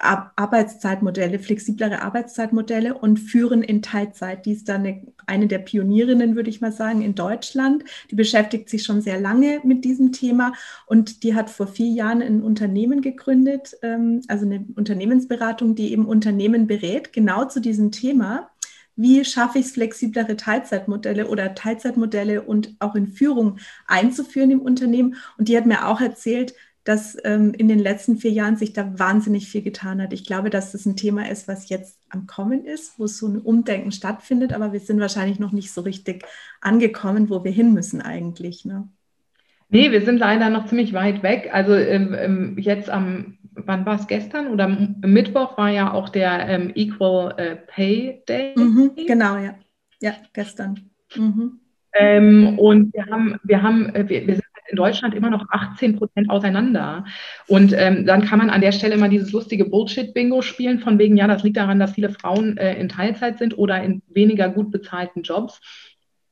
Arbeitszeitmodelle, 0.00 1.38
flexiblere 1.38 2.02
Arbeitszeitmodelle 2.02 2.94
und 2.94 3.18
führen 3.18 3.62
in 3.62 3.82
Teilzeit. 3.82 4.46
Die 4.46 4.52
ist 4.52 4.68
dann 4.68 4.82
eine, 4.82 5.06
eine 5.26 5.46
der 5.46 5.58
Pionierinnen, 5.58 6.36
würde 6.36 6.50
ich 6.50 6.60
mal 6.60 6.72
sagen, 6.72 7.02
in 7.02 7.14
Deutschland. 7.14 7.84
Die 8.10 8.14
beschäftigt 8.14 8.68
sich 8.68 8.84
schon 8.84 9.00
sehr 9.00 9.20
lange 9.20 9.60
mit 9.64 9.84
diesem 9.84 10.12
Thema 10.12 10.52
und 10.86 11.22
die 11.22 11.34
hat 11.34 11.50
vor 11.50 11.66
vier 11.66 11.88
Jahren 11.88 12.22
ein 12.22 12.42
Unternehmen 12.42 13.00
gegründet, 13.00 13.76
ähm, 13.82 14.22
also 14.28 14.46
eine 14.46 14.64
Unternehmensberatung, 14.76 15.74
die 15.74 15.92
eben 15.92 16.06
Unternehmen 16.06 16.66
berät, 16.66 17.12
genau 17.12 17.46
zu 17.46 17.60
diesem 17.60 17.90
Thema. 17.90 18.50
Wie 18.96 19.24
schaffe 19.26 19.58
ich 19.58 19.66
es, 19.66 19.72
flexiblere 19.72 20.36
Teilzeitmodelle 20.36 21.28
oder 21.28 21.54
Teilzeitmodelle 21.54 22.40
und 22.42 22.74
auch 22.78 22.94
in 22.94 23.08
Führung 23.08 23.58
einzuführen 23.86 24.50
im 24.50 24.62
Unternehmen? 24.62 25.16
Und 25.36 25.48
die 25.48 25.56
hat 25.56 25.66
mir 25.66 25.86
auch 25.86 26.00
erzählt, 26.00 26.54
dass 26.86 27.18
ähm, 27.24 27.52
in 27.52 27.66
den 27.66 27.80
letzten 27.80 28.16
vier 28.16 28.30
Jahren 28.30 28.56
sich 28.56 28.72
da 28.72 28.96
wahnsinnig 28.96 29.48
viel 29.48 29.62
getan 29.62 30.00
hat. 30.00 30.12
Ich 30.12 30.24
glaube, 30.24 30.50
dass 30.50 30.70
das 30.70 30.86
ein 30.86 30.94
Thema 30.94 31.28
ist, 31.28 31.48
was 31.48 31.68
jetzt 31.68 31.98
am 32.10 32.28
Kommen 32.28 32.64
ist, 32.64 32.96
wo 32.96 33.08
so 33.08 33.26
ein 33.26 33.38
Umdenken 33.38 33.90
stattfindet, 33.90 34.52
aber 34.52 34.72
wir 34.72 34.78
sind 34.78 35.00
wahrscheinlich 35.00 35.40
noch 35.40 35.50
nicht 35.50 35.72
so 35.72 35.80
richtig 35.80 36.24
angekommen, 36.60 37.28
wo 37.28 37.42
wir 37.42 37.50
hin 37.50 37.74
müssen 37.74 38.00
eigentlich. 38.00 38.64
Ne? 38.64 38.88
Nee, 39.68 39.90
wir 39.90 40.02
sind 40.02 40.18
leider 40.18 40.48
noch 40.48 40.66
ziemlich 40.66 40.92
weit 40.92 41.24
weg. 41.24 41.50
Also 41.52 41.74
ähm, 41.74 42.14
ähm 42.16 42.56
jetzt 42.56 42.88
am, 42.88 43.36
wann 43.50 43.84
war 43.84 43.98
es 43.98 44.06
gestern 44.06 44.46
oder 44.46 44.68
Mittwoch 44.68 45.58
war 45.58 45.70
ja 45.70 45.92
auch 45.92 46.08
der 46.08 46.48
ähm, 46.48 46.70
Equal 46.76 47.34
äh, 47.36 47.56
Pay 47.56 48.22
Day. 48.28 48.54
Mhm, 48.56 48.92
genau, 49.08 49.38
ja. 49.38 49.56
Ja, 50.00 50.12
gestern. 50.32 50.88
Mhm. 51.16 51.58
Ähm, 51.98 52.58
und 52.58 52.92
wir 52.92 53.06
haben, 53.06 53.40
wir 53.42 53.62
haben, 53.62 53.94
äh, 53.94 54.08
wir, 54.08 54.26
wir 54.26 54.34
sind 54.34 54.45
in 54.68 54.76
Deutschland 54.76 55.14
immer 55.14 55.30
noch 55.30 55.46
18 55.50 55.96
Prozent 55.96 56.30
auseinander. 56.30 57.04
Und 57.46 57.72
ähm, 57.76 58.06
dann 58.06 58.24
kann 58.24 58.38
man 58.38 58.50
an 58.50 58.60
der 58.60 58.72
Stelle 58.72 58.94
immer 58.94 59.08
dieses 59.08 59.32
lustige 59.32 59.64
Bullshit-Bingo 59.64 60.42
spielen, 60.42 60.80
von 60.80 60.98
wegen, 60.98 61.16
ja, 61.16 61.26
das 61.26 61.42
liegt 61.42 61.56
daran, 61.56 61.78
dass 61.78 61.92
viele 61.92 62.10
Frauen 62.10 62.56
äh, 62.56 62.74
in 62.78 62.88
Teilzeit 62.88 63.38
sind 63.38 63.58
oder 63.58 63.82
in 63.82 64.02
weniger 64.08 64.48
gut 64.48 64.70
bezahlten 64.70 65.22
Jobs. 65.22 65.60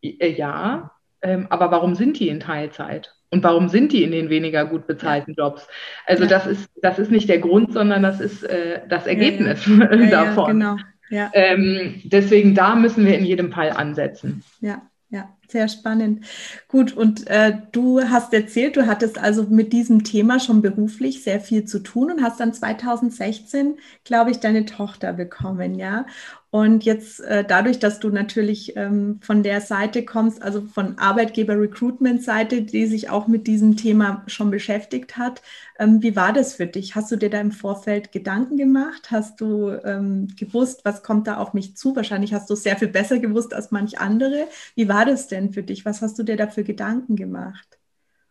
Äh, 0.02 0.32
ja, 0.32 0.92
ähm, 1.22 1.46
aber 1.50 1.70
warum 1.70 1.94
sind 1.94 2.18
die 2.18 2.28
in 2.28 2.40
Teilzeit? 2.40 3.14
Und 3.30 3.42
warum 3.42 3.68
sind 3.68 3.92
die 3.92 4.04
in 4.04 4.12
den 4.12 4.30
weniger 4.30 4.64
gut 4.64 4.86
bezahlten 4.86 5.34
Jobs? 5.34 5.66
Also 6.06 6.22
ja. 6.22 6.28
das, 6.28 6.46
ist, 6.46 6.70
das 6.80 7.00
ist 7.00 7.10
nicht 7.10 7.28
der 7.28 7.40
Grund, 7.40 7.72
sondern 7.72 8.02
das 8.02 8.20
ist 8.20 8.44
äh, 8.44 8.82
das 8.88 9.06
Ergebnis 9.06 9.66
ja, 9.66 9.92
ja. 9.94 10.24
davon. 10.24 10.46
genau. 10.46 10.76
Ähm, 11.10 12.00
deswegen 12.04 12.54
da 12.54 12.74
müssen 12.74 13.04
wir 13.06 13.16
in 13.16 13.24
jedem 13.24 13.52
Fall 13.52 13.70
ansetzen. 13.70 14.42
Ja, 14.60 14.70
ja, 14.70 14.82
sehr 15.48 15.68
spannend. 15.68 16.24
Gut, 16.68 16.92
und 16.96 17.26
äh, 17.28 17.58
du 17.72 18.00
hast 18.02 18.32
erzählt, 18.34 18.76
du 18.76 18.86
hattest 18.86 19.18
also 19.18 19.44
mit 19.44 19.72
diesem 19.72 20.04
Thema 20.04 20.40
schon 20.40 20.62
beruflich 20.62 21.22
sehr 21.22 21.40
viel 21.40 21.64
zu 21.64 21.80
tun 21.82 22.10
und 22.10 22.22
hast 22.22 22.40
dann 22.40 22.52
2016, 22.52 23.78
glaube 24.04 24.30
ich, 24.30 24.40
deine 24.40 24.64
Tochter 24.66 25.12
bekommen, 25.12 25.74
ja. 25.74 26.06
Und 26.54 26.84
jetzt 26.84 27.18
äh, 27.18 27.44
dadurch, 27.44 27.80
dass 27.80 27.98
du 27.98 28.10
natürlich 28.10 28.76
ähm, 28.76 29.18
von 29.22 29.42
der 29.42 29.60
Seite 29.60 30.04
kommst, 30.04 30.40
also 30.40 30.60
von 30.62 30.96
Arbeitgeber-Recruitment-Seite, 30.98 32.62
die 32.62 32.86
sich 32.86 33.10
auch 33.10 33.26
mit 33.26 33.48
diesem 33.48 33.76
Thema 33.76 34.22
schon 34.28 34.52
beschäftigt 34.52 35.16
hat, 35.16 35.42
ähm, 35.80 36.00
wie 36.00 36.14
war 36.14 36.32
das 36.32 36.54
für 36.54 36.68
dich? 36.68 36.94
Hast 36.94 37.10
du 37.10 37.16
dir 37.16 37.28
da 37.28 37.40
im 37.40 37.50
Vorfeld 37.50 38.12
Gedanken 38.12 38.56
gemacht? 38.56 39.10
Hast 39.10 39.40
du 39.40 39.70
ähm, 39.84 40.28
gewusst, 40.38 40.84
was 40.84 41.02
kommt 41.02 41.26
da 41.26 41.38
auf 41.38 41.54
mich 41.54 41.76
zu? 41.76 41.96
Wahrscheinlich 41.96 42.32
hast 42.32 42.48
du 42.48 42.54
es 42.54 42.62
sehr 42.62 42.76
viel 42.76 42.86
besser 42.88 43.18
gewusst 43.18 43.52
als 43.52 43.72
manch 43.72 43.98
andere. 43.98 44.46
Wie 44.76 44.88
war 44.88 45.04
das 45.06 45.26
denn 45.26 45.52
für 45.52 45.64
dich? 45.64 45.84
Was 45.84 46.02
hast 46.02 46.16
du 46.20 46.22
dir 46.22 46.36
da 46.36 46.46
für 46.46 46.62
Gedanken 46.62 47.16
gemacht? 47.16 47.78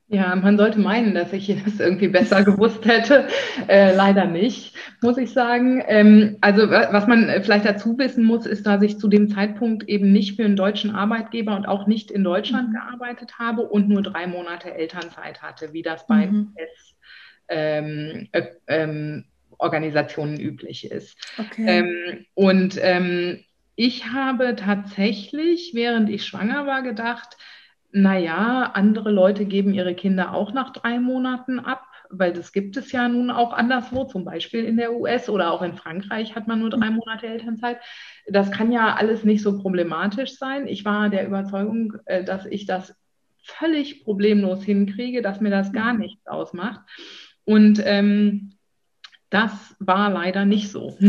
Ja, 0.07 0.35
man 0.35 0.57
sollte 0.57 0.79
meinen, 0.79 1.15
dass 1.15 1.33
ich 1.33 1.47
das 1.65 1.79
irgendwie 1.79 2.07
besser 2.07 2.43
gewusst 2.43 2.85
hätte. 2.85 3.27
Äh, 3.67 3.95
leider 3.95 4.25
nicht, 4.25 4.75
muss 5.01 5.17
ich 5.17 5.31
sagen. 5.31 5.83
Ähm, 5.87 6.37
also 6.41 6.69
was 6.69 7.07
man 7.07 7.29
vielleicht 7.41 7.65
dazu 7.65 7.97
wissen 7.97 8.23
muss, 8.23 8.45
ist, 8.45 8.67
dass 8.67 8.81
ich 8.81 8.99
zu 8.99 9.07
dem 9.07 9.29
Zeitpunkt 9.29 9.87
eben 9.87 10.11
nicht 10.11 10.35
für 10.35 10.45
einen 10.45 10.55
deutschen 10.55 10.91
Arbeitgeber 10.91 11.55
und 11.55 11.65
auch 11.65 11.87
nicht 11.87 12.11
in 12.11 12.23
Deutschland 12.23 12.69
mhm. 12.69 12.73
gearbeitet 12.73 13.39
habe 13.39 13.63
und 13.63 13.89
nur 13.89 14.01
drei 14.01 14.27
Monate 14.27 14.73
Elternzeit 14.73 15.41
hatte, 15.41 15.73
wie 15.73 15.81
das 15.81 16.05
bei 16.05 16.27
mhm. 16.27 16.53
S, 16.55 16.95
ähm, 17.49 18.27
äh, 18.31 18.43
ähm, 18.67 19.25
Organisationen 19.57 20.39
üblich 20.39 20.91
ist. 20.91 21.17
Okay. 21.37 21.65
Ähm, 21.65 22.25
und 22.33 22.77
ähm, 22.81 23.39
ich 23.75 24.11
habe 24.11 24.55
tatsächlich, 24.55 25.71
während 25.73 26.09
ich 26.09 26.25
schwanger 26.25 26.67
war, 26.67 26.83
gedacht, 26.83 27.37
naja, 27.93 28.71
andere 28.73 29.11
Leute 29.11 29.45
geben 29.45 29.73
ihre 29.73 29.93
Kinder 29.93 30.33
auch 30.33 30.51
nach 30.51 30.73
drei 30.73 30.99
Monaten 30.99 31.59
ab, 31.59 31.85
weil 32.09 32.33
das 32.33 32.51
gibt 32.51 32.75
es 32.75 32.91
ja 32.91 33.07
nun 33.07 33.29
auch 33.29 33.53
anderswo, 33.53 34.05
zum 34.05 34.25
Beispiel 34.25 34.65
in 34.65 34.77
der 34.77 34.93
US 34.93 35.29
oder 35.29 35.51
auch 35.51 35.61
in 35.61 35.75
Frankreich 35.75 36.35
hat 36.35 36.47
man 36.47 36.59
nur 36.59 36.71
drei 36.71 36.89
Monate 36.89 37.27
Elternzeit. 37.27 37.77
Das 38.27 38.51
kann 38.51 38.71
ja 38.71 38.95
alles 38.95 39.23
nicht 39.23 39.43
so 39.43 39.59
problematisch 39.59 40.37
sein. 40.37 40.67
Ich 40.67 40.85
war 40.85 41.09
der 41.09 41.27
Überzeugung, 41.27 41.93
äh, 42.05 42.23
dass 42.23 42.47
ich 42.47 42.65
das 42.65 42.95
völlig 43.43 44.03
problemlos 44.03 44.63
hinkriege, 44.63 45.21
dass 45.21 45.39
mir 45.39 45.51
das 45.51 45.71
gar 45.71 45.93
nichts 45.93 46.25
ausmacht. 46.25 46.81
Und 47.45 47.79
ähm, 47.85 48.53
das 49.33 49.75
war 49.79 50.11
leider 50.11 50.45
nicht 50.45 50.69
so. 50.69 50.95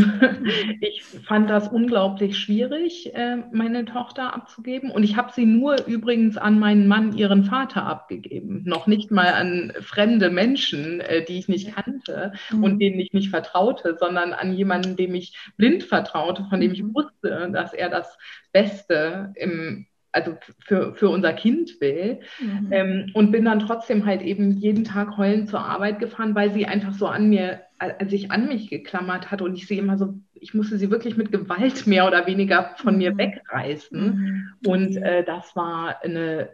Ich 0.81 1.03
fand 1.03 1.49
das 1.49 1.67
unglaublich 1.67 2.37
schwierig, 2.37 3.13
äh, 3.13 3.37
meine 3.51 3.85
Tochter 3.85 4.33
abzugeben. 4.33 4.91
Und 4.91 5.03
ich 5.03 5.15
habe 5.15 5.31
sie 5.31 5.45
nur 5.45 5.85
übrigens 5.85 6.37
an 6.37 6.59
meinen 6.59 6.87
Mann, 6.87 7.15
ihren 7.15 7.43
Vater, 7.43 7.83
abgegeben. 7.83 8.63
Noch 8.65 8.87
nicht 8.87 9.11
mal 9.11 9.33
an 9.33 9.73
fremde 9.79 10.29
Menschen, 10.31 11.01
äh, 11.01 11.23
die 11.23 11.37
ich 11.37 11.47
nicht 11.47 11.75
kannte 11.75 12.33
mhm. 12.51 12.63
und 12.63 12.79
denen 12.79 12.99
ich 12.99 13.13
nicht 13.13 13.29
vertraute, 13.29 13.95
sondern 13.99 14.33
an 14.33 14.53
jemanden, 14.53 14.95
dem 14.95 15.13
ich 15.13 15.37
blind 15.57 15.83
vertraute, 15.83 16.45
von 16.49 16.59
dem 16.59 16.73
ich 16.73 16.81
mhm. 16.81 16.95
wusste, 16.95 17.49
dass 17.53 17.73
er 17.73 17.89
das 17.89 18.17
Beste 18.51 19.33
im 19.35 19.85
also 20.15 20.37
für, 20.65 20.95
für 20.95 21.09
unser 21.09 21.33
Kind 21.33 21.79
will. 21.81 22.19
Mhm. 22.39 22.67
Ähm, 22.71 23.11
und 23.13 23.31
bin 23.31 23.45
dann 23.45 23.59
trotzdem 23.59 24.05
halt 24.05 24.21
eben 24.21 24.51
jeden 24.51 24.85
Tag 24.85 25.17
heulend 25.17 25.49
zur 25.49 25.59
Arbeit 25.59 25.99
gefahren, 25.99 26.35
weil 26.35 26.53
sie 26.53 26.65
einfach 26.65 26.93
so 26.93 27.07
an 27.07 27.29
mir, 27.29 27.61
als 27.77 28.09
sich 28.09 28.31
an 28.31 28.47
mich 28.47 28.69
geklammert 28.69 29.29
hat 29.29 29.41
und 29.41 29.55
ich 29.55 29.67
sie 29.67 29.77
immer 29.77 29.97
so, 29.97 30.13
ich 30.33 30.53
musste 30.53 30.77
sie 30.77 30.89
wirklich 30.89 31.17
mit 31.17 31.31
Gewalt 31.31 31.85
mehr 31.85 32.07
oder 32.07 32.25
weniger 32.27 32.75
von 32.77 32.93
mhm. 32.93 32.99
mir 32.99 33.17
wegreißen. 33.17 34.05
Mhm. 34.05 34.53
Und 34.65 34.97
äh, 34.97 35.23
das 35.25 35.55
war 35.55 36.01
eine 36.03 36.49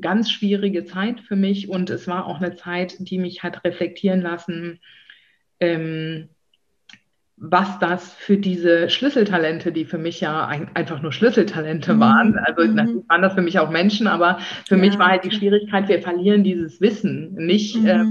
ganz 0.00 0.30
schwierige 0.30 0.84
Zeit 0.84 1.20
für 1.20 1.36
mich 1.36 1.68
und 1.68 1.90
es 1.90 2.06
war 2.06 2.26
auch 2.26 2.40
eine 2.40 2.54
Zeit, 2.54 2.96
die 2.98 3.18
mich 3.18 3.42
hat 3.42 3.64
reflektieren 3.64 4.20
lassen. 4.20 4.80
Ähm, 5.60 6.28
was 7.40 7.78
das 7.78 8.14
für 8.14 8.36
diese 8.36 8.90
Schlüsseltalente, 8.90 9.70
die 9.72 9.84
für 9.84 9.98
mich 9.98 10.20
ja 10.20 10.46
ein, 10.46 10.70
einfach 10.74 11.02
nur 11.02 11.12
Schlüsseltalente 11.12 11.94
mhm. 11.94 12.00
waren, 12.00 12.38
also 12.38 12.64
mhm. 12.64 12.74
natürlich 12.74 13.08
waren 13.08 13.22
das 13.22 13.34
für 13.34 13.42
mich 13.42 13.58
auch 13.58 13.70
Menschen, 13.70 14.06
aber 14.06 14.38
für 14.66 14.74
ja, 14.76 14.80
mich 14.80 14.98
war 14.98 15.08
halt 15.08 15.24
die 15.24 15.30
Schwierigkeit, 15.30 15.88
wir 15.88 16.02
verlieren 16.02 16.42
dieses 16.42 16.80
Wissen 16.80 17.34
nicht. 17.34 17.80
Mhm. 17.80 17.86
Äh, 17.86 18.04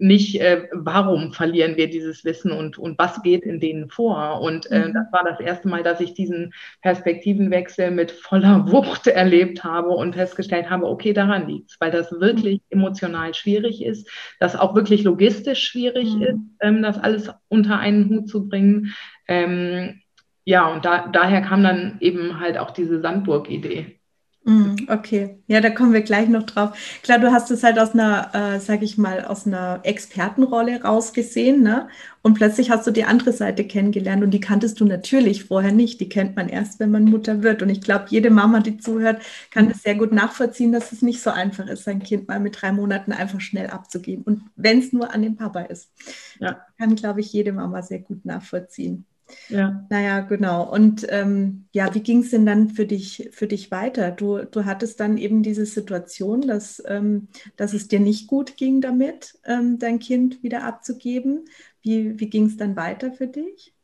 nicht, 0.00 0.40
äh, 0.40 0.68
warum 0.72 1.32
verlieren 1.32 1.76
wir 1.76 1.88
dieses 1.88 2.24
Wissen 2.24 2.50
und, 2.50 2.78
und 2.78 2.98
was 2.98 3.22
geht 3.22 3.44
in 3.44 3.60
denen 3.60 3.88
vor. 3.88 4.40
Und 4.40 4.70
äh, 4.70 4.88
mhm. 4.88 4.94
das 4.94 5.12
war 5.12 5.24
das 5.24 5.38
erste 5.40 5.68
Mal, 5.68 5.82
dass 5.82 6.00
ich 6.00 6.14
diesen 6.14 6.52
Perspektivenwechsel 6.82 7.90
mit 7.90 8.10
voller 8.10 8.66
Wucht 8.72 9.06
erlebt 9.06 9.62
habe 9.62 9.90
und 9.90 10.14
festgestellt 10.14 10.68
habe, 10.68 10.86
okay, 10.86 11.12
daran 11.12 11.48
liegt 11.48 11.70
es, 11.70 11.76
weil 11.80 11.90
das 11.90 12.10
wirklich 12.12 12.60
mhm. 12.70 12.80
emotional 12.80 13.34
schwierig 13.34 13.84
ist, 13.84 14.08
das 14.40 14.56
auch 14.56 14.74
wirklich 14.74 15.04
logistisch 15.04 15.62
schwierig 15.62 16.14
mhm. 16.14 16.22
ist, 16.22 16.38
ähm, 16.60 16.82
das 16.82 16.98
alles 16.98 17.30
unter 17.48 17.78
einen 17.78 18.08
Hut 18.08 18.28
zu 18.28 18.48
bringen. 18.48 18.94
Ähm, 19.28 20.00
ja, 20.44 20.66
und 20.72 20.84
da, 20.84 21.06
daher 21.06 21.40
kam 21.40 21.62
dann 21.62 21.98
eben 22.00 22.40
halt 22.40 22.58
auch 22.58 22.72
diese 22.72 23.00
Sandburg-Idee. 23.00 23.98
Mm, 24.46 24.76
okay, 24.88 25.38
ja, 25.46 25.62
da 25.62 25.70
kommen 25.70 25.94
wir 25.94 26.02
gleich 26.02 26.28
noch 26.28 26.42
drauf. 26.42 26.76
Klar, 27.02 27.18
du 27.18 27.32
hast 27.32 27.50
es 27.50 27.62
halt 27.62 27.78
aus 27.78 27.94
einer, 27.94 28.30
äh, 28.34 28.60
sag 28.60 28.82
ich 28.82 28.98
mal, 28.98 29.24
aus 29.24 29.46
einer 29.46 29.80
Expertenrolle 29.84 30.82
rausgesehen, 30.82 31.62
ne? 31.62 31.88
Und 32.20 32.34
plötzlich 32.34 32.70
hast 32.70 32.86
du 32.86 32.90
die 32.90 33.04
andere 33.04 33.32
Seite 33.32 33.64
kennengelernt 33.66 34.22
und 34.22 34.32
die 34.32 34.40
kanntest 34.40 34.80
du 34.80 34.84
natürlich 34.84 35.44
vorher 35.44 35.72
nicht. 35.72 35.98
Die 36.00 36.10
kennt 36.10 36.36
man 36.36 36.50
erst, 36.50 36.78
wenn 36.78 36.90
man 36.90 37.04
Mutter 37.04 37.42
wird. 37.42 37.62
Und 37.62 37.70
ich 37.70 37.80
glaube, 37.80 38.06
jede 38.10 38.28
Mama, 38.30 38.60
die 38.60 38.76
zuhört, 38.76 39.22
kann 39.50 39.68
das 39.70 39.82
sehr 39.82 39.94
gut 39.94 40.12
nachvollziehen, 40.12 40.72
dass 40.72 40.92
es 40.92 41.00
nicht 41.00 41.22
so 41.22 41.30
einfach 41.30 41.66
ist, 41.66 41.84
sein 41.84 42.02
Kind 42.02 42.28
mal 42.28 42.40
mit 42.40 42.60
drei 42.60 42.72
Monaten 42.72 43.12
einfach 43.12 43.40
schnell 43.40 43.68
abzugeben. 43.68 44.24
Und 44.24 44.42
wenn 44.56 44.78
es 44.80 44.92
nur 44.92 45.12
an 45.14 45.22
den 45.22 45.36
Papa 45.36 45.62
ist, 45.62 45.90
ja. 46.38 46.60
kann, 46.78 46.94
glaube 46.96 47.20
ich, 47.20 47.32
jede 47.32 47.52
Mama 47.52 47.80
sehr 47.82 48.00
gut 48.00 48.24
nachvollziehen. 48.26 49.06
Ja. 49.48 49.86
Naja, 49.90 50.20
genau. 50.20 50.70
Und 50.70 51.06
ähm, 51.08 51.66
ja, 51.72 51.94
wie 51.94 52.00
ging 52.00 52.20
es 52.20 52.30
denn 52.30 52.46
dann 52.46 52.68
für 52.70 52.86
dich, 52.86 53.30
für 53.32 53.46
dich 53.46 53.70
weiter? 53.70 54.10
Du, 54.10 54.44
du 54.44 54.64
hattest 54.64 55.00
dann 55.00 55.16
eben 55.16 55.42
diese 55.42 55.66
Situation, 55.66 56.42
dass, 56.42 56.82
ähm, 56.86 57.28
dass 57.56 57.72
es 57.72 57.88
dir 57.88 58.00
nicht 58.00 58.26
gut 58.26 58.56
ging 58.56 58.80
damit, 58.80 59.38
ähm, 59.44 59.78
dein 59.78 59.98
Kind 59.98 60.42
wieder 60.42 60.64
abzugeben. 60.64 61.44
Wie, 61.82 62.18
wie 62.18 62.28
ging 62.28 62.46
es 62.46 62.56
dann 62.56 62.76
weiter 62.76 63.12
für 63.12 63.26
dich? 63.26 63.74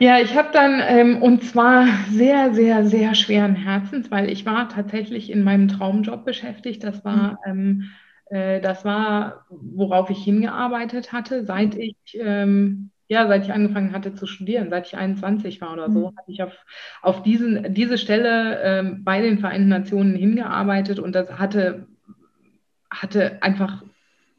Ja, 0.00 0.18
ich 0.18 0.34
habe 0.36 0.48
dann, 0.52 0.82
ähm, 0.84 1.22
und 1.22 1.44
zwar 1.44 1.86
sehr, 2.10 2.52
sehr, 2.52 2.84
sehr 2.84 3.14
schweren 3.14 3.54
Herzens, 3.54 4.10
weil 4.10 4.28
ich 4.28 4.44
war 4.44 4.68
tatsächlich 4.68 5.30
in 5.30 5.44
meinem 5.44 5.68
Traumjob 5.68 6.24
beschäftigt. 6.24 6.82
Das 6.82 7.04
war, 7.04 7.38
mhm. 7.46 7.84
ähm, 7.84 7.90
äh, 8.26 8.60
das 8.60 8.84
war, 8.84 9.46
worauf 9.50 10.10
ich 10.10 10.24
hingearbeitet 10.24 11.12
hatte, 11.12 11.44
seit 11.44 11.76
ich 11.76 11.96
ähm, 12.14 12.90
ja, 13.08 13.26
seit 13.28 13.44
ich 13.44 13.52
angefangen 13.52 13.92
hatte 13.92 14.14
zu 14.14 14.26
studieren, 14.26 14.70
seit 14.70 14.86
ich 14.86 14.96
21 14.96 15.60
war 15.60 15.72
oder 15.72 15.90
so, 15.90 16.10
mhm. 16.10 16.16
habe 16.16 16.32
ich 16.32 16.42
auf, 16.42 16.52
auf 17.02 17.22
diesen, 17.22 17.74
diese 17.74 17.98
Stelle 17.98 18.60
ähm, 18.62 19.04
bei 19.04 19.20
den 19.20 19.38
Vereinten 19.38 19.68
Nationen 19.68 20.14
hingearbeitet 20.14 20.98
und 20.98 21.14
das 21.14 21.38
hatte, 21.38 21.86
hatte 22.90 23.42
einfach 23.42 23.82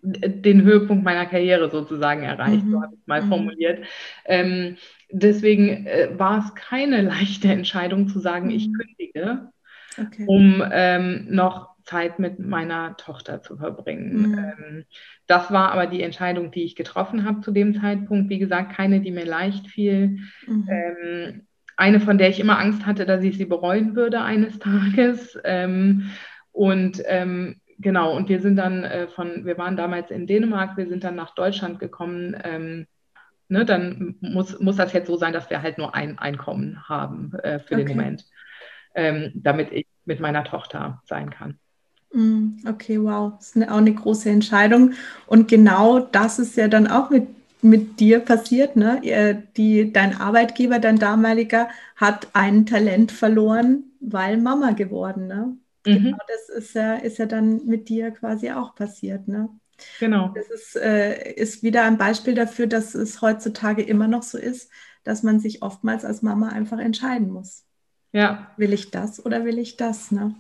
den 0.02 0.64
Höhepunkt 0.64 1.04
meiner 1.04 1.26
Karriere 1.26 1.70
sozusagen 1.70 2.24
erreicht, 2.24 2.64
mhm. 2.64 2.72
so 2.72 2.82
habe 2.82 2.94
ich 2.94 3.02
es 3.02 3.08
mal 3.08 3.22
mhm. 3.22 3.30
formuliert. 3.30 3.86
Ähm, 4.26 4.78
deswegen 5.12 5.86
äh, 5.86 6.10
war 6.18 6.40
es 6.40 6.56
keine 6.56 7.02
leichte 7.04 7.48
Entscheidung 7.48 8.08
zu 8.08 8.20
sagen, 8.20 8.50
ich 8.50 8.68
mhm. 8.68 8.74
kündige, 8.74 9.50
okay. 9.98 10.26
um 10.28 10.64
ähm, 10.72 11.28
noch 11.30 11.75
Zeit 11.86 12.20
mit 12.20 12.40
meiner 12.40 12.98
Tochter 12.98 13.42
zu 13.42 13.58
verbringen. 13.58 14.32
Mhm. 14.32 14.38
Ähm, 14.38 14.86
das 15.28 15.52
war 15.52 15.72
aber 15.72 15.88
die 15.88 16.02
Entscheidung, 16.02 16.52
die 16.52 16.64
ich 16.64 16.76
getroffen 16.76 17.26
habe 17.26 17.42
zu 17.42 17.52
dem 17.52 17.80
Zeitpunkt. 17.80 18.30
Wie 18.30 18.40
gesagt, 18.40 18.76
keine, 18.76 19.02
die 19.02 19.12
mir 19.12 19.26
leicht 19.26 19.68
fiel. 19.68 20.20
Mhm. 20.48 20.68
Ähm, 20.70 21.48
eine, 21.78 22.00
von 22.00 22.18
der 22.18 22.30
ich 22.30 22.40
immer 22.40 22.60
Angst 22.60 22.86
hatte, 22.86 23.06
dass 23.06 23.24
ich 23.24 23.38
sie 23.38 23.46
bereuen 23.46 23.96
würde 23.96 24.22
eines 24.22 24.60
Tages. 24.60 25.38
Ähm, 25.44 26.10
und 26.52 27.04
genau, 27.80 28.16
und 28.16 28.30
wir 28.30 28.40
sind 28.40 28.56
dann 28.56 28.84
äh, 28.84 29.08
von, 29.08 29.46
wir 29.46 29.58
waren 29.58 29.76
damals 29.76 30.10
in 30.10 30.26
Dänemark, 30.26 30.78
wir 30.78 30.88
sind 30.88 31.04
dann 31.04 31.16
nach 31.16 31.36
Deutschland 31.36 31.80
gekommen. 31.80 32.88
Ne, 33.48 33.64
dann 33.64 34.16
muss, 34.22 34.60
muss 34.60 34.78
das 34.78 34.92
jetzt 34.94 35.06
so 35.06 35.18
sein, 35.18 35.34
dass 35.34 35.52
wir 35.52 35.62
halt 35.62 35.78
nur 35.78 35.94
ein 35.94 36.18
Einkommen 36.18 36.90
haben 36.90 37.34
äh, 37.44 37.60
für 37.60 37.76
okay. 37.76 37.86
den 37.86 37.88
Moment, 37.90 38.26
damit 39.36 39.72
ich 39.72 39.86
mit 40.06 40.22
meiner 40.22 40.46
Tochter 40.46 41.02
sein 41.06 41.30
kann. 41.30 41.60
Mm, 42.16 42.60
okay, 42.66 43.02
wow. 43.02 43.34
Das 43.38 43.48
ist 43.48 43.56
eine, 43.58 43.72
auch 43.72 43.78
eine 43.78 43.94
große 43.94 44.30
Entscheidung. 44.30 44.94
Und 45.28 45.48
genau 45.50 46.00
das 46.00 46.40
ist 46.40 46.56
ja 46.56 46.68
dann 46.68 46.88
auch 46.88 47.10
mit, 47.10 47.28
mit 47.62 48.00
dir 48.00 48.20
passiert. 48.20 48.76
Ne? 48.78 49.44
Die, 49.58 49.92
dein 49.92 50.18
Arbeitgeber, 50.18 50.80
dein 50.80 50.98
damaliger, 50.98 51.68
hat 51.98 52.30
ein 52.34 52.66
Talent 52.66 53.12
verloren, 53.12 53.92
weil 54.00 54.38
Mama 54.38 54.72
geworden. 54.72 55.28
Ne? 55.28 55.58
Mhm. 55.86 55.94
Genau 55.94 56.18
das 56.28 56.56
ist 56.56 56.74
ja, 56.74 56.96
ist 56.96 57.18
ja 57.18 57.26
dann 57.26 57.66
mit 57.66 57.90
dir 57.90 58.12
quasi 58.12 58.50
auch 58.52 58.76
passiert. 58.76 59.28
Ne? 59.28 59.50
Genau. 60.00 60.34
Das 60.34 60.50
ist, 60.50 60.78
äh, 60.78 61.34
ist 61.34 61.64
wieder 61.64 61.84
ein 61.84 61.98
Beispiel 61.98 62.34
dafür, 62.34 62.68
dass 62.68 62.96
es 62.96 63.22
heutzutage 63.22 63.84
immer 63.84 64.08
noch 64.08 64.24
so 64.24 64.38
ist, 64.38 64.72
dass 65.04 65.22
man 65.22 65.42
sich 65.42 65.62
oftmals 65.62 66.06
als 66.06 66.22
Mama 66.22 66.48
einfach 66.48 66.80
entscheiden 66.80 67.30
muss. 67.30 67.66
Ja. 68.14 68.52
Will 68.56 68.72
ich 68.72 68.92
das 68.92 69.24
oder 69.24 69.44
will 69.44 69.60
ich 69.60 69.76
das? 69.76 70.12
Ne? 70.12 70.34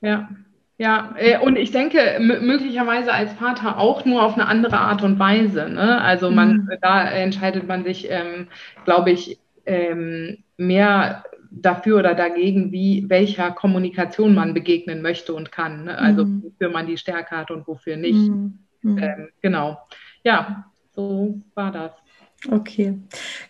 Ja, 0.00 0.28
ja, 0.76 1.14
äh, 1.16 1.38
und 1.38 1.56
ich 1.56 1.70
denke, 1.70 2.18
möglicherweise 2.20 3.12
als 3.12 3.32
Vater 3.34 3.78
auch 3.78 4.04
nur 4.04 4.22
auf 4.24 4.34
eine 4.34 4.46
andere 4.46 4.78
Art 4.78 5.02
und 5.02 5.18
Weise. 5.18 5.68
Ne? 5.68 6.00
Also 6.00 6.30
man, 6.30 6.56
mhm. 6.56 6.70
da 6.80 7.08
entscheidet 7.08 7.68
man 7.68 7.84
sich, 7.84 8.10
ähm, 8.10 8.48
glaube 8.84 9.12
ich, 9.12 9.38
ähm, 9.66 10.38
mehr 10.56 11.24
dafür 11.52 12.00
oder 12.00 12.14
dagegen, 12.14 12.72
wie 12.72 13.04
welcher 13.08 13.52
Kommunikation 13.52 14.34
man 14.34 14.52
begegnen 14.52 15.00
möchte 15.00 15.32
und 15.32 15.52
kann. 15.52 15.84
Ne? 15.84 15.96
Also 15.96 16.24
mhm. 16.24 16.42
wofür 16.42 16.70
man 16.70 16.88
die 16.88 16.98
Stärke 16.98 17.36
hat 17.36 17.52
und 17.52 17.68
wofür 17.68 17.96
nicht. 17.96 18.28
Mhm. 18.28 18.58
mhm. 18.82 18.98
Ähm, 18.98 19.28
genau. 19.40 19.78
Ja, 20.24 20.64
so 20.90 21.40
war 21.54 21.70
das. 21.70 21.92
Okay, 22.50 22.98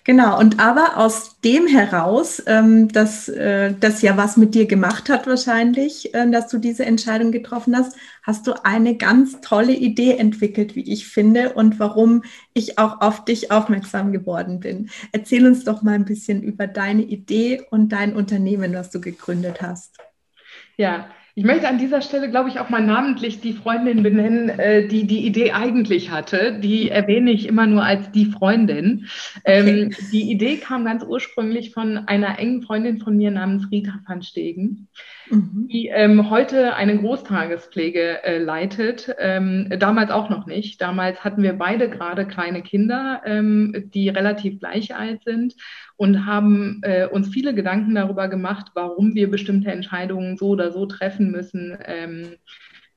genau. 0.05 0.39
Und 0.39 0.61
aber 0.61 0.97
aus 0.99 1.41
dem 1.41 1.67
heraus, 1.67 2.41
ähm, 2.47 2.89
dass 2.89 3.29
äh, 3.29 3.75
das 3.79 4.03
ja 4.03 4.17
was 4.17 4.37
mit 4.37 4.55
dir 4.55 4.67
gemacht 4.67 5.09
hat 5.09 5.27
wahrscheinlich, 5.27 6.15
äh, 6.15 6.31
dass 6.31 6.49
du 6.49 6.59
diese 6.59 6.85
Entscheidung 6.85 7.33
getroffen 7.33 7.77
hast, 7.77 7.97
hast 8.23 8.47
du 8.47 8.53
eine 8.65 8.97
ganz 8.97 9.41
tolle 9.41 9.73
Idee 9.73 10.17
entwickelt, 10.17 10.77
wie 10.77 10.93
ich 10.93 11.09
finde, 11.09 11.55
und 11.55 11.81
warum 11.81 12.23
ich 12.53 12.79
auch 12.79 13.01
auf 13.01 13.25
dich 13.25 13.51
aufmerksam 13.51 14.13
geworden 14.13 14.61
bin. 14.61 14.91
Erzähl 15.11 15.45
uns 15.45 15.65
doch 15.65 15.83
mal 15.83 15.95
ein 15.95 16.05
bisschen 16.05 16.43
über 16.43 16.69
deine 16.69 17.03
Idee 17.03 17.67
und 17.71 17.91
dein 17.91 18.15
Unternehmen, 18.15 18.75
was 18.75 18.91
du 18.91 19.01
gegründet 19.01 19.61
hast. 19.61 19.99
Ja, 20.77 21.09
ich 21.37 21.45
möchte 21.45 21.67
an 21.69 21.79
dieser 21.79 22.01
Stelle, 22.01 22.31
glaube 22.31 22.49
ich, 22.49 22.61
auch 22.61 22.71
mal 22.71 22.83
namentlich 22.83 23.41
die 23.41 23.55
Freundin 23.55 24.05
benennen, 24.05 24.51
äh, 24.51 24.87
die 24.87 25.05
die 25.05 25.27
Idee 25.27 25.51
eigentlich 25.51 26.13
hatte. 26.13 26.61
Die 26.61 26.91
erwähne 26.91 27.33
ich 27.33 27.49
immer 27.49 27.67
nur 27.67 27.85
als 27.85 28.13
die 28.13 28.27
Freundin. 28.27 29.09
Ähm, 29.45 29.91
okay. 29.91 29.97
Die 30.13 30.31
Idee 30.31 30.59
kam 30.59 30.85
ganz 30.85 31.03
ursprünglich 31.03 31.73
von 31.73 31.99
einer 31.99 32.39
engen 32.39 32.63
Freundin 32.63 33.01
von 33.01 33.17
mir 33.17 33.33
namens 33.33 33.69
Rita 33.73 33.99
van 34.07 34.23
Stegen, 34.23 34.87
mhm. 35.29 35.67
die 35.73 35.89
ähm, 35.89 36.31
heute 36.31 36.77
eine 36.77 36.97
Großtagespflege 36.99 38.23
äh, 38.23 38.39
leitet. 38.39 39.13
Ähm, 39.19 39.73
damals 39.81 40.13
auch 40.13 40.31
noch 40.31 40.47
nicht. 40.47 40.81
Damals 40.81 41.25
hatten 41.25 41.43
wir 41.43 41.55
beide 41.55 41.91
gerade 41.91 42.29
kleine 42.29 42.63
Kinder, 42.63 43.23
ähm, 43.27 43.91
die 43.93 44.09
relativ 44.09 44.61
gleich 44.61 44.95
alt 44.95 45.25
sind 45.25 45.55
und 45.97 46.27
haben 46.27 46.81
äh, 46.83 47.07
uns 47.07 47.29
viele 47.29 47.55
Gedanken 47.55 47.95
darüber 47.95 48.29
gemacht, 48.29 48.73
warum 48.75 49.15
wir 49.15 49.31
bestimmte 49.31 49.71
Entscheidungen 49.71 50.37
so 50.37 50.49
oder 50.49 50.73
so 50.73 50.87
treffen 50.87 51.31
müssen, 51.31 51.77
ähm, 51.85 52.37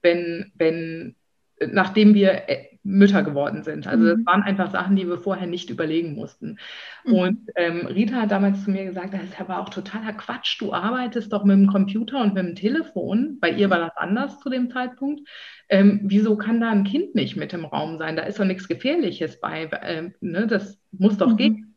wenn, 0.01 0.51
wenn, 0.55 1.15
nachdem 1.59 2.13
wir 2.13 2.49
äh, 2.49 2.77
Mütter 2.87 3.21
geworden 3.21 3.63
sind. 3.63 3.85
Also 3.85 4.05
das 4.05 4.17
mhm. 4.17 4.25
waren 4.25 4.43
einfach 4.43 4.71
Sachen, 4.71 4.95
die 4.95 5.07
wir 5.07 5.17
vorher 5.17 5.45
nicht 5.45 5.69
überlegen 5.69 6.15
mussten. 6.15 6.57
Mhm. 7.03 7.13
Und 7.13 7.39
ähm, 7.55 7.85
Rita 7.85 8.21
hat 8.21 8.31
damals 8.31 8.63
zu 8.63 8.71
mir 8.71 8.85
gesagt, 8.85 9.13
das 9.13 9.23
ist 9.23 9.39
aber 9.41 9.59
auch 9.59 9.69
totaler 9.69 10.13
Quatsch. 10.13 10.59
Du 10.61 10.73
arbeitest 10.73 11.33
doch 11.33 11.43
mit 11.43 11.57
dem 11.57 11.67
Computer 11.67 12.21
und 12.21 12.33
mit 12.33 12.45
dem 12.45 12.55
Telefon. 12.55 13.39
Bei 13.41 13.51
ihr 13.51 13.69
war 13.69 13.79
das 13.79 13.97
anders 13.97 14.39
zu 14.39 14.49
dem 14.49 14.71
Zeitpunkt. 14.71 15.27
Ähm, 15.67 15.99
wieso 16.03 16.37
kann 16.37 16.61
da 16.61 16.69
ein 16.69 16.85
Kind 16.85 17.13
nicht 17.13 17.35
mit 17.35 17.51
im 17.53 17.65
Raum 17.65 17.97
sein? 17.97 18.15
Da 18.15 18.23
ist 18.23 18.39
doch 18.39 18.45
nichts 18.45 18.69
Gefährliches 18.69 19.41
bei. 19.41 19.69
Ähm, 19.83 20.13
ne? 20.21 20.47
Das 20.47 20.79
muss 20.91 21.17
doch 21.17 21.31
mhm. 21.31 21.37
gehen. 21.37 21.75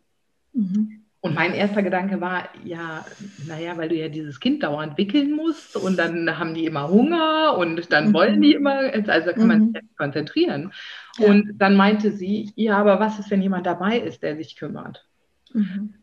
Mhm. 0.52 0.99
Und 1.22 1.35
mein 1.35 1.52
erster 1.52 1.83
Gedanke 1.83 2.22
war, 2.22 2.48
ja, 2.64 3.04
naja, 3.46 3.76
weil 3.76 3.90
du 3.90 3.94
ja 3.94 4.09
dieses 4.09 4.40
Kind 4.40 4.62
dauernd 4.62 4.96
wickeln 4.96 5.33
musst 5.33 5.76
und 5.76 5.98
dann 5.98 6.38
haben 6.38 6.54
die 6.54 6.64
immer 6.64 6.88
Hunger 6.88 7.59
und 7.59 7.92
dann 7.92 8.09
mhm. 8.09 8.14
wollen 8.14 8.40
die 8.40 8.54
immer, 8.54 8.90
also 9.06 9.33
kann 9.33 9.46
man 9.46 9.59
mhm. 9.61 9.72
sich 9.72 9.96
konzentrieren. 9.98 10.72
Ja. 11.18 11.26
Und 11.28 11.59
dann 11.59 11.76
meinte 11.76 12.11
sie, 12.12 12.52
ja, 12.56 12.78
aber 12.78 13.00
was 13.00 13.18
ist, 13.18 13.30
wenn 13.30 13.42
jemand 13.42 13.66
dabei 13.66 13.98
ist, 13.98 14.22
der 14.22 14.37
sich 14.37 14.56
kümmert? 14.56 15.06
Mhm. 15.52 15.94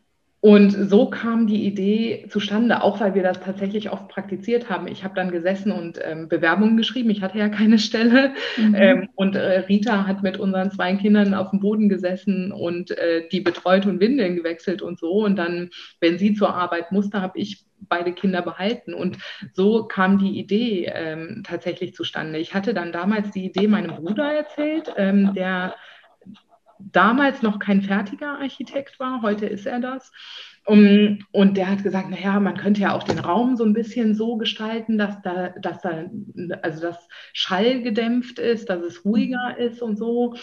Und 0.48 0.70
so 0.70 1.10
kam 1.10 1.46
die 1.46 1.66
Idee 1.66 2.24
zustande, 2.30 2.82
auch 2.82 3.00
weil 3.00 3.14
wir 3.14 3.22
das 3.22 3.38
tatsächlich 3.38 3.92
oft 3.92 4.08
praktiziert 4.08 4.70
haben. 4.70 4.88
Ich 4.88 5.04
habe 5.04 5.14
dann 5.14 5.30
gesessen 5.30 5.72
und 5.72 6.00
ähm, 6.02 6.26
Bewerbungen 6.26 6.78
geschrieben. 6.78 7.10
Ich 7.10 7.20
hatte 7.20 7.36
ja 7.36 7.50
keine 7.50 7.78
Stelle. 7.78 8.32
Mhm. 8.56 8.74
Ähm, 8.74 9.08
und 9.14 9.36
äh, 9.36 9.58
Rita 9.68 10.06
hat 10.06 10.22
mit 10.22 10.38
unseren 10.38 10.70
zwei 10.70 10.94
Kindern 10.94 11.34
auf 11.34 11.50
dem 11.50 11.60
Boden 11.60 11.90
gesessen 11.90 12.50
und 12.50 12.92
äh, 12.92 13.28
die 13.30 13.42
betreut 13.42 13.84
und 13.84 14.00
Windeln 14.00 14.36
gewechselt 14.36 14.80
und 14.80 14.98
so. 14.98 15.22
Und 15.22 15.36
dann, 15.36 15.68
wenn 16.00 16.16
sie 16.16 16.32
zur 16.32 16.54
Arbeit 16.54 16.92
musste, 16.92 17.20
habe 17.20 17.38
ich 17.38 17.66
beide 17.80 18.14
Kinder 18.14 18.40
behalten. 18.40 18.94
Und 18.94 19.18
so 19.52 19.84
kam 19.84 20.16
die 20.16 20.38
Idee 20.38 20.90
ähm, 20.94 21.42
tatsächlich 21.46 21.94
zustande. 21.94 22.38
Ich 22.38 22.54
hatte 22.54 22.72
dann 22.72 22.90
damals 22.90 23.32
die 23.32 23.44
Idee 23.44 23.68
meinem 23.68 23.96
Bruder 23.96 24.32
erzählt, 24.32 24.94
ähm, 24.96 25.34
der 25.34 25.74
damals 26.78 27.42
noch 27.42 27.58
kein 27.58 27.82
fertiger 27.82 28.38
Architekt 28.38 28.98
war, 29.00 29.22
heute 29.22 29.46
ist 29.46 29.66
er 29.66 29.80
das. 29.80 30.12
Um, 30.66 31.20
und 31.32 31.56
der 31.56 31.70
hat 31.70 31.82
gesagt, 31.82 32.10
naja, 32.10 32.38
man 32.40 32.58
könnte 32.58 32.82
ja 32.82 32.94
auch 32.94 33.02
den 33.02 33.18
Raum 33.18 33.56
so 33.56 33.64
ein 33.64 33.72
bisschen 33.72 34.14
so 34.14 34.36
gestalten, 34.36 34.98
dass 34.98 35.22
da, 35.22 35.54
dass 35.62 35.80
da, 35.80 36.04
also 36.62 36.82
das 36.82 37.08
Schall 37.32 37.80
gedämpft 37.82 38.38
ist, 38.38 38.68
dass 38.68 38.82
es 38.82 39.04
ruhiger 39.04 39.56
ist 39.56 39.80
und 39.80 39.96
so. 39.96 40.34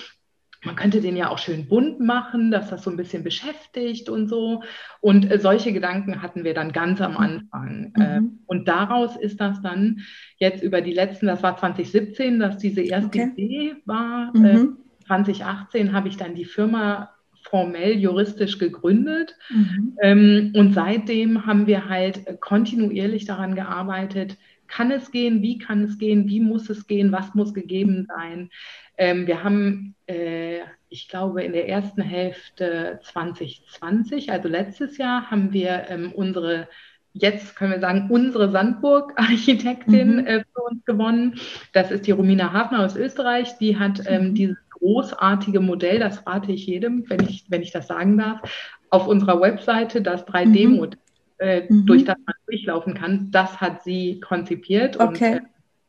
Man 0.63 0.76
könnte 0.76 1.00
den 1.00 1.15
ja 1.15 1.30
auch 1.30 1.38
schön 1.38 1.67
bunt 1.67 2.00
machen, 2.00 2.50
dass 2.50 2.71
das 2.71 2.84
so 2.84 2.89
ein 2.89 2.98
bisschen 2.98 3.24
beschäftigt 3.24 4.10
und 4.10 4.28
so. 4.28 4.63
Und 5.00 5.32
äh, 5.32 5.38
solche 5.38 5.71
Gedanken 5.74 6.24
hatten 6.24 6.43
wir 6.43 6.56
dann 6.56 6.71
ganz 6.71 7.02
am 7.02 7.17
Anfang. 7.17 7.93
Mhm. 7.95 8.02
Äh, 8.02 8.21
und 8.48 8.67
daraus 8.67 9.15
ist 9.15 9.39
das 9.39 9.62
dann 9.62 10.00
jetzt 10.39 10.63
über 10.63 10.82
die 10.82 10.93
letzten, 10.93 11.28
das 11.28 11.43
war 11.43 11.56
2017, 11.56 12.39
dass 12.39 12.58
diese 12.58 12.82
erste 12.82 13.19
okay. 13.19 13.32
Idee 13.36 13.76
war. 13.86 14.36
Mhm. 14.36 14.45
Äh, 14.45 14.85
2018 15.08 15.94
habe 15.94 16.08
ich 16.08 16.18
dann 16.18 16.36
die 16.36 16.46
Firma 16.46 17.12
formell 17.44 17.98
juristisch 17.98 18.58
gegründet. 18.58 19.36
Mhm. 19.50 19.98
Ähm, 20.02 20.54
und 20.56 20.74
seitdem 20.74 21.46
haben 21.46 21.68
wir 21.68 21.88
halt 21.88 22.41
kontinuierlich 22.41 23.26
daran 23.26 23.56
gearbeitet, 23.56 24.38
kann 24.68 24.91
es 24.91 25.12
gehen, 25.12 25.41
wie 25.41 25.60
kann 25.60 25.84
es 25.84 26.00
gehen, 26.00 26.28
wie 26.28 26.39
muss 26.39 26.70
es 26.70 26.88
gehen, 26.88 27.12
was 27.12 27.36
muss 27.36 27.54
gegeben 27.54 28.08
sein. 28.08 28.50
Ähm, 28.98 29.28
wir 29.28 29.44
haben, 29.44 29.96
äh, 30.08 30.62
ich 30.89 31.08
glaube, 31.08 31.44
in 31.44 31.54
der 31.54 31.70
ersten 31.70 32.02
Hälfte 32.02 33.00
2020, 33.04 34.32
also 34.32 34.48
letztes 34.48 34.98
Jahr, 34.98 35.30
haben 35.30 35.54
wir 35.54 35.86
ähm, 35.89 36.12
unsere 36.13 36.68
jetzt 37.15 37.56
können 37.56 37.72
wir 37.72 37.80
sagen, 37.80 38.08
unsere 38.10 38.52
Sandburg-Architektin 38.52 40.18
mhm. 40.18 40.28
äh, 40.28 40.44
für 40.54 40.62
uns 40.62 40.84
gewonnen. 40.86 41.39
Das 41.72 41.89
ist 41.89 42.06
die 42.08 42.12
Romina 42.12 42.52
Hafner 42.52 42.84
aus 42.84 42.98
Österreich. 42.98 43.58
Die 43.58 43.80
hat 43.80 44.02
ähm, 44.06 44.30
mhm. 44.30 44.36
dieses 44.36 44.58
großartige 44.80 45.60
Modell, 45.60 46.00
das 46.00 46.26
rate 46.26 46.52
ich 46.52 46.66
jedem, 46.68 47.10
wenn 47.10 47.22
ich, 47.22 47.46
wenn 47.50 47.62
ich 47.62 47.72
das 47.72 47.88
sagen 47.88 48.18
darf, 48.18 48.42
auf 48.90 49.08
unserer 49.08 49.42
Webseite, 49.42 50.02
das 50.02 50.26
3D-Modell, 50.26 51.00
mhm. 51.40 51.46
äh, 51.46 51.66
mhm. 51.68 51.86
durch 51.86 52.06
das 52.06 52.18
man 52.26 52.36
durchlaufen 52.48 52.94
kann, 52.94 53.32
das 53.32 53.60
hat 53.60 53.84
sie 53.84 54.20
konzipiert 54.20 55.00
okay. 55.00 55.36
und 55.36 55.38
äh, 55.38 55.42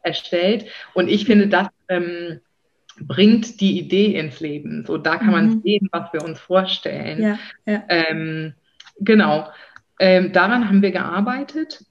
erstellt. 0.02 0.66
Und 0.94 1.08
ich 1.08 1.26
finde, 1.26 1.48
das 1.48 1.68
ähm, 1.88 2.40
bringt 3.00 3.60
die 3.60 3.78
Idee 3.78 4.18
ins 4.18 4.40
Leben. 4.40 4.84
So, 4.86 4.96
da 4.96 5.16
kann 5.16 5.32
man 5.32 5.46
mhm. 5.46 5.62
sehen, 5.62 5.88
was 5.92 6.12
wir 6.12 6.24
uns 6.24 6.38
vorstellen. 6.38 7.22
Ja, 7.22 7.38
ja. 7.66 7.82
Ähm, 7.88 8.54
genau. 8.98 9.48
Ähm, 9.98 10.32
daran 10.32 10.68
haben 10.68 10.82
wir 10.82 10.92
gearbeitet. 10.92 11.84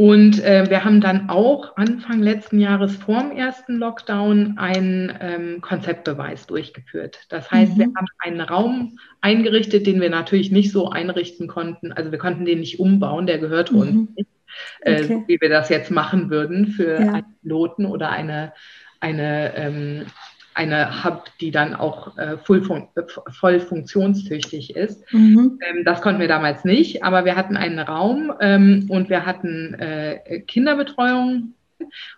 Und 0.00 0.42
äh, 0.42 0.64
wir 0.70 0.82
haben 0.82 1.02
dann 1.02 1.28
auch 1.28 1.76
Anfang 1.76 2.22
letzten 2.22 2.58
Jahres 2.58 2.96
vor 2.96 3.20
dem 3.20 3.32
ersten 3.32 3.76
Lockdown 3.76 4.56
einen 4.56 5.12
ähm, 5.20 5.60
Konzeptbeweis 5.60 6.46
durchgeführt. 6.46 7.26
Das 7.28 7.50
heißt, 7.50 7.74
mhm. 7.74 7.78
wir 7.78 7.84
haben 7.94 8.06
einen 8.20 8.40
Raum 8.40 8.98
eingerichtet, 9.20 9.86
den 9.86 10.00
wir 10.00 10.08
natürlich 10.08 10.50
nicht 10.50 10.72
so 10.72 10.88
einrichten 10.88 11.48
konnten. 11.48 11.92
Also 11.92 12.12
wir 12.12 12.18
konnten 12.18 12.46
den 12.46 12.60
nicht 12.60 12.80
umbauen, 12.80 13.26
der 13.26 13.40
gehört 13.40 13.72
mhm. 13.72 13.78
uns 13.78 14.10
nicht, 14.16 14.30
äh, 14.80 15.04
okay. 15.04 15.24
wie 15.26 15.38
wir 15.38 15.50
das 15.50 15.68
jetzt 15.68 15.90
machen 15.90 16.30
würden 16.30 16.68
für 16.68 16.98
ja. 16.98 17.12
einen 17.12 17.36
Piloten 17.42 17.84
oder 17.84 18.08
eine, 18.08 18.54
eine 19.00 19.54
ähm, 19.54 20.06
eine 20.54 21.04
Hub, 21.04 21.24
die 21.40 21.50
dann 21.50 21.74
auch 21.74 22.16
äh, 22.18 22.36
voll, 22.38 22.62
fun 22.62 22.88
voll 23.30 23.60
funktionstüchtig 23.60 24.74
ist. 24.76 25.02
Mhm. 25.12 25.58
Ähm, 25.68 25.84
das 25.84 26.00
konnten 26.02 26.20
wir 26.20 26.28
damals 26.28 26.64
nicht, 26.64 27.04
aber 27.04 27.24
wir 27.24 27.36
hatten 27.36 27.56
einen 27.56 27.78
Raum 27.78 28.32
ähm, 28.40 28.86
und 28.88 29.08
wir 29.08 29.26
hatten 29.26 29.74
äh, 29.74 30.40
Kinderbetreuung. 30.40 31.54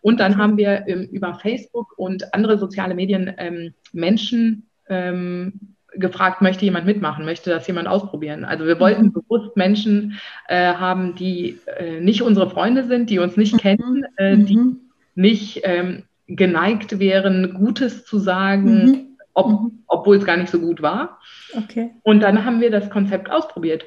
Und 0.00 0.18
dann 0.18 0.38
haben 0.38 0.56
wir 0.56 0.88
ähm, 0.88 1.08
über 1.12 1.34
Facebook 1.34 1.96
und 1.96 2.34
andere 2.34 2.58
soziale 2.58 2.94
Medien 2.94 3.32
ähm, 3.38 3.74
Menschen 3.92 4.66
ähm, 4.88 5.74
gefragt, 5.94 6.40
möchte 6.40 6.64
jemand 6.64 6.86
mitmachen, 6.86 7.24
möchte 7.24 7.50
das 7.50 7.66
jemand 7.66 7.86
ausprobieren. 7.86 8.44
Also 8.44 8.66
wir 8.66 8.80
wollten 8.80 9.06
mhm. 9.06 9.12
bewusst 9.12 9.56
Menschen 9.56 10.18
äh, 10.48 10.74
haben, 10.74 11.14
die 11.14 11.58
äh, 11.78 12.00
nicht 12.00 12.22
unsere 12.22 12.50
Freunde 12.50 12.84
sind, 12.84 13.10
die 13.10 13.18
uns 13.18 13.36
nicht 13.36 13.54
mhm. 13.54 13.58
kennen, 13.58 14.04
äh, 14.16 14.36
die 14.36 14.56
mhm. 14.56 14.80
nicht 15.14 15.60
ähm, 15.64 16.04
geneigt 16.36 16.98
wären, 16.98 17.54
Gutes 17.54 18.04
zu 18.04 18.18
sagen, 18.18 18.84
mhm. 18.84 19.16
ob, 19.34 19.48
mhm. 19.48 19.84
obwohl 19.86 20.16
es 20.16 20.24
gar 20.24 20.36
nicht 20.36 20.50
so 20.50 20.60
gut 20.60 20.82
war. 20.82 21.18
Okay. 21.54 21.90
Und 22.02 22.20
dann 22.20 22.44
haben 22.44 22.60
wir 22.60 22.70
das 22.70 22.90
Konzept 22.90 23.30
ausprobiert 23.30 23.84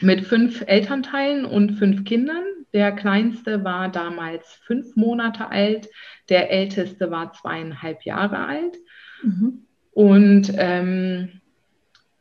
mit 0.00 0.26
fünf 0.26 0.64
Elternteilen 0.66 1.44
und 1.44 1.72
fünf 1.72 2.04
Kindern. 2.04 2.42
Der 2.72 2.92
kleinste 2.92 3.64
war 3.64 3.88
damals 3.90 4.60
fünf 4.64 4.96
Monate 4.96 5.50
alt, 5.50 5.88
der 6.28 6.50
älteste 6.50 7.10
war 7.10 7.32
zweieinhalb 7.32 8.04
Jahre 8.04 8.38
alt. 8.38 8.76
Mhm. 9.22 9.66
Und 9.92 10.52
ähm, 10.56 11.40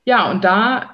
ja, 0.03 0.29
und 0.31 0.43
da 0.43 0.93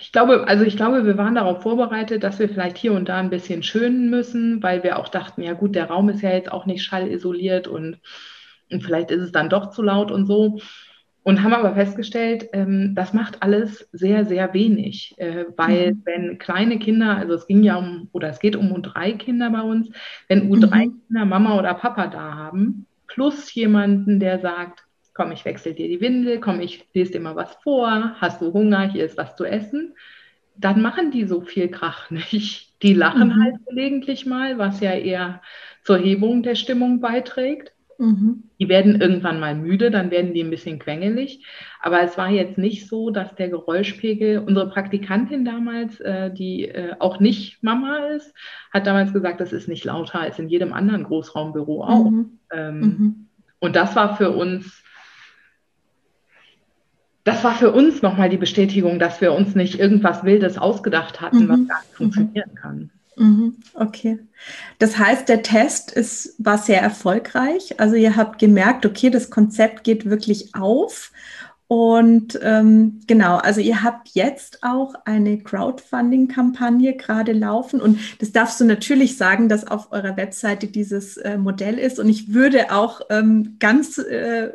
ich 0.00 0.12
glaube, 0.12 0.46
also 0.46 0.64
ich 0.64 0.76
glaube, 0.76 1.04
wir 1.04 1.18
waren 1.18 1.34
darauf 1.34 1.62
vorbereitet, 1.62 2.22
dass 2.22 2.38
wir 2.38 2.48
vielleicht 2.48 2.78
hier 2.78 2.92
und 2.92 3.08
da 3.08 3.18
ein 3.18 3.30
bisschen 3.30 3.62
schönen 3.62 4.10
müssen, 4.10 4.62
weil 4.62 4.82
wir 4.82 4.98
auch 4.98 5.08
dachten, 5.08 5.42
ja 5.42 5.52
gut, 5.52 5.74
der 5.74 5.86
Raum 5.86 6.08
ist 6.08 6.22
ja 6.22 6.30
jetzt 6.30 6.50
auch 6.50 6.66
nicht 6.66 6.82
schallisoliert 6.82 7.68
und, 7.68 7.98
und 8.70 8.82
vielleicht 8.82 9.10
ist 9.10 9.22
es 9.22 9.32
dann 9.32 9.48
doch 9.48 9.70
zu 9.70 9.82
laut 9.82 10.10
und 10.10 10.26
so. 10.26 10.58
Und 11.22 11.42
haben 11.42 11.54
aber 11.54 11.74
festgestellt, 11.74 12.50
ähm, 12.52 12.94
das 12.94 13.12
macht 13.12 13.42
alles 13.42 13.88
sehr, 13.90 14.24
sehr 14.26 14.54
wenig, 14.54 15.14
äh, 15.16 15.46
weil 15.56 15.94
mhm. 15.94 16.02
wenn 16.04 16.38
kleine 16.38 16.78
Kinder, 16.78 17.16
also 17.16 17.34
es 17.34 17.48
ging 17.48 17.64
ja 17.64 17.76
um, 17.76 18.08
oder 18.12 18.28
es 18.28 18.38
geht 18.38 18.54
um 18.54 18.80
drei 18.80 19.10
Kinder 19.12 19.50
bei 19.50 19.62
uns, 19.62 19.90
wenn 20.28 20.48
U3 20.52 20.92
mhm. 21.08 21.28
Mama 21.28 21.58
oder 21.58 21.74
Papa 21.74 22.06
da 22.06 22.34
haben, 22.36 22.86
plus 23.08 23.52
jemanden, 23.54 24.20
der 24.20 24.38
sagt, 24.38 24.85
komm, 25.16 25.32
ich 25.32 25.46
wechsle 25.46 25.72
dir 25.72 25.88
die 25.88 26.00
Windel, 26.02 26.40
komm, 26.40 26.60
ich 26.60 26.86
lese 26.92 27.12
dir 27.12 27.20
mal 27.20 27.36
was 27.36 27.54
vor, 27.62 28.14
hast 28.20 28.42
du 28.42 28.52
Hunger, 28.52 28.92
hier 28.92 29.04
ist 29.04 29.16
was 29.16 29.34
zu 29.34 29.46
essen, 29.46 29.94
dann 30.56 30.82
machen 30.82 31.10
die 31.10 31.24
so 31.24 31.40
viel 31.40 31.68
Krach 31.68 32.10
nicht. 32.10 32.82
Die 32.82 32.92
lachen 32.92 33.28
mhm. 33.28 33.42
halt 33.42 33.54
gelegentlich 33.66 34.26
mal, 34.26 34.58
was 34.58 34.80
ja 34.80 34.92
eher 34.92 35.40
zur 35.82 35.96
Hebung 35.96 36.42
der 36.42 36.54
Stimmung 36.54 37.00
beiträgt. 37.00 37.72
Mhm. 37.98 38.50
Die 38.60 38.68
werden 38.68 39.00
irgendwann 39.00 39.40
mal 39.40 39.54
müde, 39.54 39.90
dann 39.90 40.10
werden 40.10 40.34
die 40.34 40.42
ein 40.42 40.50
bisschen 40.50 40.78
quengelig. 40.78 41.46
Aber 41.80 42.02
es 42.02 42.18
war 42.18 42.28
jetzt 42.28 42.58
nicht 42.58 42.86
so, 42.88 43.08
dass 43.08 43.34
der 43.34 43.48
Geräuschpegel, 43.48 44.40
unsere 44.40 44.68
Praktikantin 44.68 45.46
damals, 45.46 45.98
äh, 46.00 46.30
die 46.30 46.68
äh, 46.68 46.94
auch 46.98 47.20
nicht 47.20 47.62
Mama 47.62 48.08
ist, 48.08 48.34
hat 48.70 48.86
damals 48.86 49.14
gesagt, 49.14 49.40
das 49.40 49.54
ist 49.54 49.68
nicht 49.68 49.84
lauter 49.84 50.20
als 50.20 50.38
in 50.38 50.50
jedem 50.50 50.74
anderen 50.74 51.04
Großraumbüro 51.04 51.84
auch. 51.84 52.10
Mhm. 52.10 52.38
Ähm, 52.52 52.80
mhm. 52.80 53.28
Und 53.60 53.76
das 53.76 53.96
war 53.96 54.18
für 54.18 54.32
uns 54.32 54.82
das 57.26 57.42
war 57.42 57.56
für 57.56 57.72
uns 57.72 58.02
nochmal 58.02 58.28
die 58.28 58.36
Bestätigung, 58.36 59.00
dass 59.00 59.20
wir 59.20 59.32
uns 59.32 59.56
nicht 59.56 59.80
irgendwas 59.80 60.22
Wildes 60.22 60.58
ausgedacht 60.58 61.20
hatten, 61.20 61.44
mhm. 61.44 61.48
was 61.48 61.68
gar 61.68 61.80
nicht 61.80 61.94
funktionieren 61.94 62.54
kann. 62.54 62.90
Mhm. 63.16 63.56
Okay. 63.74 64.20
Das 64.78 64.96
heißt, 64.96 65.28
der 65.28 65.42
Test 65.42 65.90
ist, 65.90 66.36
war 66.38 66.56
sehr 66.56 66.80
erfolgreich. 66.80 67.80
Also 67.80 67.96
ihr 67.96 68.14
habt 68.14 68.38
gemerkt, 68.38 68.86
okay, 68.86 69.10
das 69.10 69.28
Konzept 69.28 69.82
geht 69.82 70.08
wirklich 70.08 70.54
auf 70.54 71.10
und 71.68 72.38
ähm, 72.42 73.00
genau, 73.08 73.38
also 73.38 73.60
ihr 73.60 73.82
habt 73.82 74.10
jetzt 74.10 74.62
auch 74.62 74.94
eine 75.04 75.38
Crowdfunding-Kampagne 75.38 76.94
gerade 76.94 77.32
laufen. 77.32 77.80
Und 77.80 77.98
das 78.20 78.30
darfst 78.30 78.60
du 78.60 78.64
natürlich 78.64 79.16
sagen, 79.16 79.48
dass 79.48 79.66
auf 79.66 79.90
eurer 79.90 80.16
Webseite 80.16 80.68
dieses 80.68 81.16
äh, 81.16 81.36
Modell 81.36 81.76
ist. 81.76 81.98
Und 81.98 82.08
ich 82.08 82.32
würde 82.32 82.72
auch 82.72 83.00
ähm, 83.10 83.56
ganz, 83.58 83.98
äh, 83.98 84.52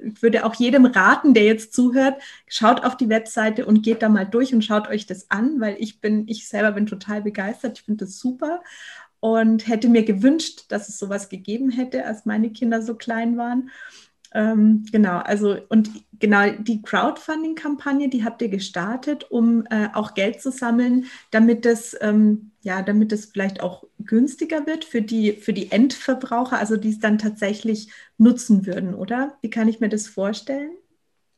würde 0.00 0.46
auch 0.46 0.54
jedem 0.54 0.86
raten, 0.86 1.34
der 1.34 1.44
jetzt 1.44 1.74
zuhört, 1.74 2.22
schaut 2.48 2.84
auf 2.84 2.96
die 2.96 3.10
Webseite 3.10 3.66
und 3.66 3.82
geht 3.82 4.00
da 4.00 4.08
mal 4.08 4.24
durch 4.24 4.54
und 4.54 4.64
schaut 4.64 4.88
euch 4.88 5.04
das 5.04 5.30
an, 5.30 5.60
weil 5.60 5.76
ich 5.78 6.00
bin, 6.00 6.26
ich 6.26 6.48
selber 6.48 6.72
bin 6.72 6.86
total 6.86 7.20
begeistert, 7.20 7.78
ich 7.78 7.84
finde 7.84 8.06
das 8.06 8.18
super. 8.18 8.62
Und 9.20 9.68
hätte 9.68 9.88
mir 9.88 10.04
gewünscht, 10.04 10.66
dass 10.68 10.88
es 10.88 10.98
sowas 10.98 11.28
gegeben 11.28 11.70
hätte, 11.70 12.06
als 12.06 12.24
meine 12.24 12.50
Kinder 12.50 12.80
so 12.80 12.94
klein 12.94 13.36
waren. 13.36 13.70
Ähm, 14.34 14.84
genau, 14.90 15.18
also 15.18 15.56
und 15.68 15.90
genau 16.18 16.50
die 16.58 16.82
Crowdfunding-Kampagne, 16.82 18.08
die 18.08 18.24
habt 18.24 18.42
ihr 18.42 18.48
gestartet, 18.48 19.30
um 19.30 19.64
äh, 19.70 19.88
auch 19.94 20.14
Geld 20.14 20.40
zu 20.40 20.50
sammeln, 20.50 21.06
damit 21.30 21.64
es 21.66 21.96
ähm, 22.00 22.52
ja, 22.62 22.82
damit 22.82 23.12
es 23.12 23.26
vielleicht 23.26 23.60
auch 23.60 23.84
günstiger 24.00 24.66
wird 24.66 24.84
für 24.84 25.02
die 25.02 25.32
für 25.32 25.52
die 25.52 25.70
Endverbraucher, 25.70 26.58
also 26.58 26.76
die 26.76 26.90
es 26.90 26.98
dann 26.98 27.18
tatsächlich 27.18 27.90
nutzen 28.18 28.66
würden, 28.66 28.94
oder? 28.94 29.36
Wie 29.40 29.50
kann 29.50 29.68
ich 29.68 29.80
mir 29.80 29.88
das 29.88 30.08
vorstellen? 30.08 30.72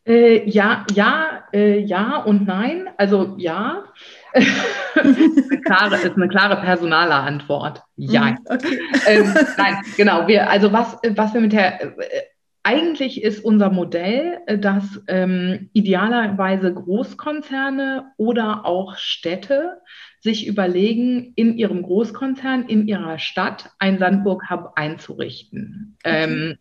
Äh, 0.09 0.49
ja, 0.49 0.87
ja, 0.95 1.45
äh, 1.53 1.81
ja 1.81 2.23
und 2.23 2.47
nein. 2.47 2.89
Also 2.97 3.35
ja. 3.37 3.85
ist, 4.33 4.49
eine 4.95 5.61
klare, 5.61 5.97
ist 5.97 6.17
eine 6.17 6.29
klare 6.29 6.57
personale 6.63 7.15
Antwort. 7.15 7.83
Ja. 7.97 8.31
Mhm, 8.31 8.39
okay. 8.47 8.81
ähm, 9.07 9.35
nein, 9.59 9.77
genau. 9.99 10.27
Wir, 10.27 10.49
also 10.49 10.73
was, 10.73 10.97
was 11.11 11.35
wir 11.35 11.43
mit 11.43 11.53
der 11.53 11.83
äh, 11.83 12.23
eigentlich 12.63 13.23
ist 13.23 13.45
unser 13.45 13.71
Modell, 13.71 14.39
äh, 14.47 14.59
dass 14.59 15.03
ähm, 15.09 15.71
idealerweise 15.73 16.73
Großkonzerne 16.73 18.13
oder 18.17 18.67
auch 18.67 18.97
Städte 18.97 19.81
sich 20.21 20.47
überlegen, 20.47 21.33
in 21.37 21.57
ihrem 21.57 21.83
Großkonzern, 21.83 22.67
in 22.67 22.89
ihrer 22.89 23.19
Stadt 23.19 23.71
ein 23.79 23.99
Sandburg-Hub 23.99 24.73
einzurichten. 24.75 25.97
Okay. 26.05 26.25
Ähm, 26.25 26.59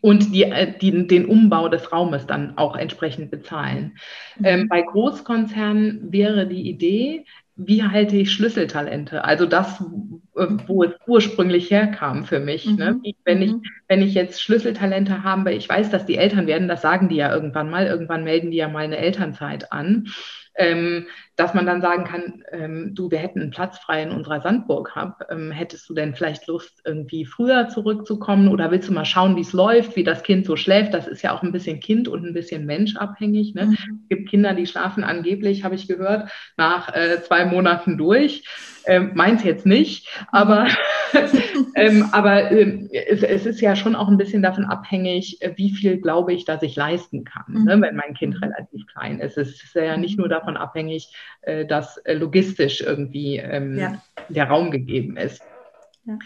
und 0.00 0.34
die, 0.34 0.44
äh, 0.44 0.72
die, 0.78 1.06
den 1.06 1.26
Umbau 1.26 1.68
des 1.68 1.92
Raumes 1.92 2.26
dann 2.26 2.58
auch 2.58 2.76
entsprechend 2.76 3.30
bezahlen. 3.30 3.96
Mhm. 4.38 4.44
Ähm, 4.44 4.68
bei 4.68 4.82
Großkonzernen 4.82 6.12
wäre 6.12 6.46
die 6.46 6.68
Idee, 6.68 7.24
wie 7.56 7.82
halte 7.82 8.16
ich 8.16 8.32
Schlüsseltalente? 8.32 9.24
Also 9.24 9.46
das, 9.46 9.80
äh, 10.36 10.46
wo 10.66 10.84
es 10.84 10.92
ursprünglich 11.06 11.70
herkam 11.70 12.24
für 12.24 12.38
mich. 12.38 12.66
Ne? 12.66 12.92
Mhm. 12.92 13.02
Ne? 13.02 13.14
Wenn, 13.24 13.42
ich, 13.42 13.52
mhm. 13.52 13.62
wenn 13.88 14.02
ich 14.02 14.14
jetzt 14.14 14.42
Schlüsseltalente 14.42 15.24
habe, 15.24 15.52
ich 15.52 15.68
weiß, 15.68 15.90
dass 15.90 16.06
die 16.06 16.18
Eltern 16.18 16.46
werden, 16.46 16.68
das 16.68 16.82
sagen 16.82 17.08
die 17.08 17.16
ja 17.16 17.32
irgendwann 17.32 17.70
mal, 17.70 17.86
irgendwann 17.86 18.24
melden 18.24 18.50
die 18.50 18.58
ja 18.58 18.68
mal 18.68 18.84
eine 18.84 18.98
Elternzeit 18.98 19.72
an 19.72 20.08
ähm, 20.56 21.06
dass 21.36 21.52
man 21.52 21.66
dann 21.66 21.82
sagen 21.82 22.04
kann, 22.04 22.42
ähm, 22.50 22.94
du, 22.94 23.10
wir 23.10 23.18
hätten 23.18 23.40
einen 23.40 23.50
Platz 23.50 23.78
frei 23.78 24.02
in 24.02 24.10
unserer 24.10 24.40
Sandburg 24.40 24.96
Hub. 24.96 25.26
Ähm, 25.30 25.50
hättest 25.50 25.88
du 25.88 25.94
denn 25.94 26.14
vielleicht 26.14 26.46
Lust, 26.46 26.80
irgendwie 26.84 27.26
früher 27.26 27.68
zurückzukommen 27.68 28.48
oder 28.48 28.70
willst 28.70 28.88
du 28.88 28.94
mal 28.94 29.04
schauen, 29.04 29.36
wie 29.36 29.42
es 29.42 29.52
läuft, 29.52 29.96
wie 29.96 30.04
das 30.04 30.22
Kind 30.22 30.46
so 30.46 30.56
schläft? 30.56 30.94
Das 30.94 31.06
ist 31.06 31.22
ja 31.22 31.34
auch 31.34 31.42
ein 31.42 31.52
bisschen 31.52 31.80
Kind 31.80 32.08
und 32.08 32.24
ein 32.24 32.32
bisschen 32.32 32.64
Mensch 32.64 32.96
abhängig. 32.96 33.54
Ne? 33.54 33.66
Mhm. 33.66 34.00
Es 34.02 34.08
gibt 34.08 34.30
Kinder, 34.30 34.54
die 34.54 34.66
schlafen 34.66 35.04
angeblich, 35.04 35.62
habe 35.62 35.74
ich 35.74 35.86
gehört, 35.86 36.30
nach 36.56 36.94
äh, 36.94 37.22
zwei 37.22 37.44
Monaten 37.44 37.98
durch. 37.98 38.42
Ähm, 38.88 39.12
meins 39.14 39.42
jetzt 39.42 39.66
nicht, 39.66 40.08
aber, 40.30 40.68
ähm, 41.74 42.08
aber 42.12 42.52
ähm, 42.52 42.88
es, 42.92 43.24
es, 43.24 43.44
ist 43.44 43.60
ja 43.60 43.74
schon 43.74 43.96
auch 43.96 44.06
ein 44.06 44.16
bisschen 44.16 44.42
davon 44.42 44.64
abhängig, 44.64 45.42
äh, 45.42 45.54
wie 45.56 45.72
viel 45.72 46.00
glaube 46.00 46.32
ich, 46.32 46.44
dass 46.44 46.62
ich 46.62 46.76
leisten 46.76 47.24
kann, 47.24 47.44
ne, 47.48 47.58
mhm. 47.58 47.64
ne, 47.64 47.80
wenn 47.80 47.96
mein 47.96 48.14
Kind 48.14 48.40
relativ 48.40 48.86
klein 48.86 49.18
ist. 49.18 49.38
Es 49.38 49.60
ist 49.60 49.74
ja 49.74 49.96
nicht 49.96 50.18
nur 50.18 50.28
davon 50.28 50.56
abhängig, 50.56 51.12
äh, 51.42 51.66
dass 51.66 51.98
äh, 51.98 52.14
logistisch 52.14 52.80
irgendwie 52.80 53.36
ähm, 53.38 53.78
ja. 53.78 54.02
der 54.28 54.48
Raum 54.48 54.70
gegeben 54.70 55.16
ist. 55.16 55.42
Ja. 56.04 56.18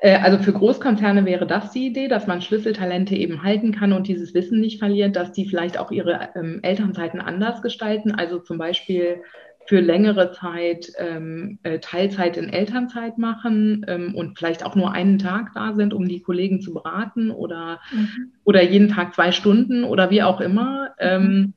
Äh, 0.00 0.16
also 0.18 0.38
für 0.38 0.52
Großkonzerne 0.52 1.24
wäre 1.24 1.46
das 1.46 1.72
die 1.72 1.86
Idee, 1.86 2.08
dass 2.08 2.26
man 2.26 2.42
Schlüsseltalente 2.42 3.14
eben 3.14 3.42
halten 3.42 3.72
kann 3.72 3.92
und 3.92 4.08
dieses 4.08 4.34
Wissen 4.34 4.60
nicht 4.60 4.78
verliert, 4.78 5.16
dass 5.16 5.32
die 5.32 5.48
vielleicht 5.48 5.78
auch 5.78 5.90
ihre 5.90 6.30
ähm, 6.34 6.60
Elternzeiten 6.62 7.20
anders 7.20 7.62
gestalten. 7.62 8.12
Also 8.12 8.38
zum 8.38 8.58
Beispiel 8.58 9.22
für 9.68 9.80
längere 9.80 10.32
Zeit 10.32 10.90
ähm, 10.96 11.58
äh, 11.62 11.78
Teilzeit 11.78 12.38
in 12.38 12.48
Elternzeit 12.48 13.18
machen 13.18 13.84
ähm, 13.86 14.14
und 14.14 14.38
vielleicht 14.38 14.64
auch 14.64 14.74
nur 14.74 14.92
einen 14.92 15.18
Tag 15.18 15.50
da 15.54 15.74
sind, 15.74 15.92
um 15.92 16.08
die 16.08 16.22
Kollegen 16.22 16.62
zu 16.62 16.72
beraten 16.72 17.30
oder, 17.30 17.78
mhm. 17.92 18.32
oder 18.44 18.62
jeden 18.62 18.88
Tag 18.88 19.14
zwei 19.14 19.30
Stunden 19.30 19.84
oder 19.84 20.08
wie 20.08 20.22
auch 20.22 20.40
immer. 20.40 20.94
Ähm, 20.98 21.22
ähm, 21.22 21.54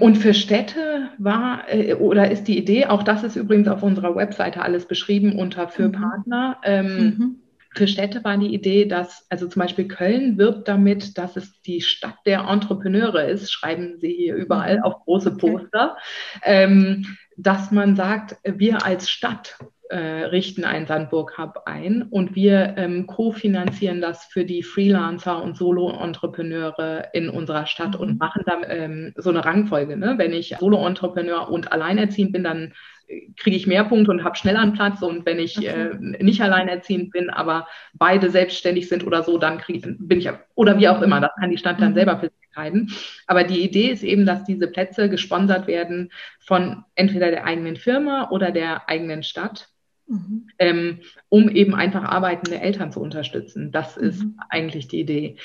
und 0.00 0.16
für 0.16 0.34
Städte 0.34 1.10
war 1.18 1.64
äh, 1.68 1.94
oder 1.94 2.30
ist 2.30 2.44
die 2.44 2.58
Idee, 2.58 2.86
auch 2.86 3.02
das 3.02 3.24
ist 3.24 3.36
übrigens 3.36 3.68
auf 3.68 3.82
unserer 3.82 4.14
Webseite 4.14 4.62
alles 4.62 4.86
beschrieben 4.86 5.38
unter 5.38 5.68
für 5.68 5.88
mhm. 5.88 5.92
Partner. 5.92 6.58
Ähm, 6.62 7.04
mhm. 7.04 7.36
Für 7.74 7.86
Städte 7.86 8.24
war 8.24 8.36
die 8.38 8.54
Idee, 8.54 8.86
dass, 8.86 9.26
also 9.28 9.46
zum 9.46 9.60
Beispiel 9.60 9.86
Köln 9.86 10.38
wirbt 10.38 10.68
damit, 10.68 11.18
dass 11.18 11.36
es 11.36 11.60
die 11.62 11.80
Stadt 11.80 12.16
der 12.24 12.40
Entrepreneure 12.48 13.24
ist, 13.28 13.52
schreiben 13.52 13.98
sie 13.98 14.12
hier 14.12 14.34
überall 14.36 14.78
mhm. 14.78 14.82
auf 14.84 15.04
große 15.04 15.36
Poster, 15.36 15.96
okay. 16.36 16.64
ähm, 16.64 17.06
dass 17.36 17.70
man 17.70 17.94
sagt, 17.94 18.36
wir 18.44 18.84
als 18.84 19.10
Stadt 19.10 19.58
äh, 19.90 20.24
richten 20.24 20.64
ein 20.64 20.86
Sandburg 20.86 21.38
Hub 21.38 21.62
ein 21.66 22.02
und 22.02 22.34
wir 22.34 22.74
ähm, 22.76 23.06
kofinanzieren 23.06 24.00
das 24.00 24.24
für 24.24 24.44
die 24.44 24.62
Freelancer 24.62 25.42
und 25.42 25.56
Solo-Entrepreneure 25.56 27.08
in 27.14 27.30
unserer 27.30 27.66
Stadt 27.66 27.94
mhm. 27.94 28.00
und 28.00 28.18
machen 28.18 28.42
dann 28.44 28.64
ähm, 28.68 29.12
so 29.16 29.30
eine 29.30 29.44
Rangfolge. 29.44 29.96
Ne? 29.96 30.14
Wenn 30.18 30.32
ich 30.32 30.56
Solo-Entrepreneur 30.58 31.50
und 31.50 31.72
alleinerziehend 31.72 32.32
bin, 32.32 32.44
dann 32.44 32.74
äh, 33.06 33.30
kriege 33.36 33.56
ich 33.56 33.66
mehr 33.66 33.84
Punkte 33.84 34.10
und 34.10 34.24
habe 34.24 34.36
schneller 34.36 34.60
einen 34.60 34.74
Platz. 34.74 35.00
Und 35.00 35.24
wenn 35.24 35.38
ich 35.38 35.56
okay. 35.56 35.68
äh, 35.68 36.22
nicht 36.22 36.42
alleinerziehend 36.42 37.10
bin, 37.10 37.30
aber 37.30 37.66
beide 37.94 38.30
selbstständig 38.30 38.88
sind 38.88 39.06
oder 39.06 39.22
so, 39.22 39.38
dann 39.38 39.58
krieg, 39.58 39.86
bin 39.98 40.18
ich, 40.18 40.28
oder 40.54 40.78
wie 40.78 40.88
auch 40.88 41.00
immer, 41.00 41.20
das 41.20 41.32
kann 41.40 41.50
die 41.50 41.58
Stadt 41.58 41.80
dann 41.80 41.92
mhm. 41.92 41.96
selber 41.96 42.18
für 42.18 42.26
sich 42.26 42.48
entscheiden. 42.48 42.92
Aber 43.26 43.44
die 43.44 43.62
Idee 43.62 43.90
ist 43.90 44.02
eben, 44.02 44.26
dass 44.26 44.44
diese 44.44 44.68
Plätze 44.68 45.08
gesponsert 45.08 45.66
werden 45.66 46.10
von 46.40 46.84
entweder 46.94 47.30
der 47.30 47.46
eigenen 47.46 47.76
Firma 47.76 48.28
oder 48.30 48.50
der 48.50 48.88
eigenen 48.88 49.22
Stadt 49.22 49.68
mhm. 50.08 50.48
ähm, 50.58 51.00
um 51.28 51.48
eben 51.48 51.74
einfach 51.74 52.04
arbeitende 52.04 52.60
Eltern 52.60 52.92
zu 52.92 53.00
unterstützen. 53.00 53.70
Das 53.70 53.96
mhm. 53.96 54.02
ist 54.04 54.24
eigentlich 54.48 54.88
die 54.88 55.00
Idee. 55.00 55.36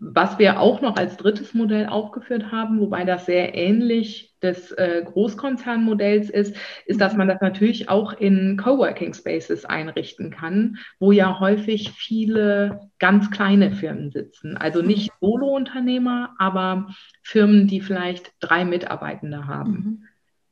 Was 0.00 0.38
wir 0.38 0.60
auch 0.60 0.80
noch 0.80 0.96
als 0.96 1.16
drittes 1.16 1.54
Modell 1.54 1.86
aufgeführt 1.86 2.52
haben, 2.52 2.78
wobei 2.78 3.04
das 3.04 3.26
sehr 3.26 3.56
ähnlich 3.56 4.32
des 4.40 4.70
äh, 4.70 5.02
Großkonzernmodells 5.04 6.30
ist, 6.30 6.56
ist, 6.86 7.00
dass 7.00 7.16
man 7.16 7.26
das 7.26 7.40
natürlich 7.40 7.88
auch 7.88 8.12
in 8.12 8.56
Coworking 8.56 9.12
Spaces 9.12 9.64
einrichten 9.64 10.30
kann, 10.30 10.78
wo 11.00 11.10
ja 11.10 11.40
häufig 11.40 11.90
viele 11.90 12.78
ganz 13.00 13.32
kleine 13.32 13.72
Firmen 13.72 14.12
sitzen. 14.12 14.56
Also 14.56 14.82
nicht 14.82 15.10
mhm. 15.10 15.26
Solo-Unternehmer, 15.26 16.36
aber 16.38 16.94
Firmen, 17.22 17.66
die 17.66 17.80
vielleicht 17.80 18.32
drei 18.38 18.64
Mitarbeitende 18.64 19.48
haben. 19.48 19.72
Mhm 19.72 20.08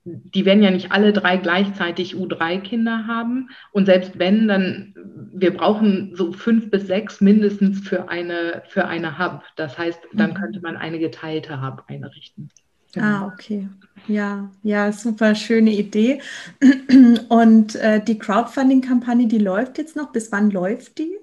die 0.06 0.44
werden 0.44 0.62
ja 0.62 0.70
nicht 0.70 0.92
alle 0.92 1.12
drei 1.12 1.36
gleichzeitig 1.36 2.14
U3-Kinder 2.14 3.06
haben. 3.06 3.50
Und 3.72 3.86
selbst 3.86 4.18
wenn, 4.18 4.46
dann, 4.46 4.94
wir 5.32 5.52
brauchen 5.52 6.14
so 6.14 6.32
fünf 6.32 6.70
bis 6.70 6.86
sechs 6.86 7.20
mindestens 7.20 7.80
für 7.80 8.08
eine, 8.08 8.62
für 8.68 8.86
eine 8.86 9.18
Hub. 9.18 9.42
Das 9.56 9.76
heißt, 9.76 10.00
dann 10.12 10.30
mhm. 10.30 10.34
könnte 10.34 10.60
man 10.60 10.76
eine 10.76 11.00
geteilte 11.00 11.60
Hub 11.60 11.84
einrichten. 11.88 12.50
Genau. 12.92 13.06
Ah, 13.06 13.32
okay. 13.32 13.68
Ja, 14.06 14.50
ja, 14.62 14.92
super 14.92 15.34
schöne 15.34 15.72
Idee. 15.72 16.22
Und 17.28 17.74
äh, 17.74 18.02
die 18.02 18.18
Crowdfunding-Kampagne, 18.18 19.26
die 19.26 19.38
läuft 19.38 19.78
jetzt 19.78 19.96
noch. 19.96 20.12
Bis 20.12 20.30
wann 20.30 20.50
läuft 20.50 20.98
die? 20.98 21.16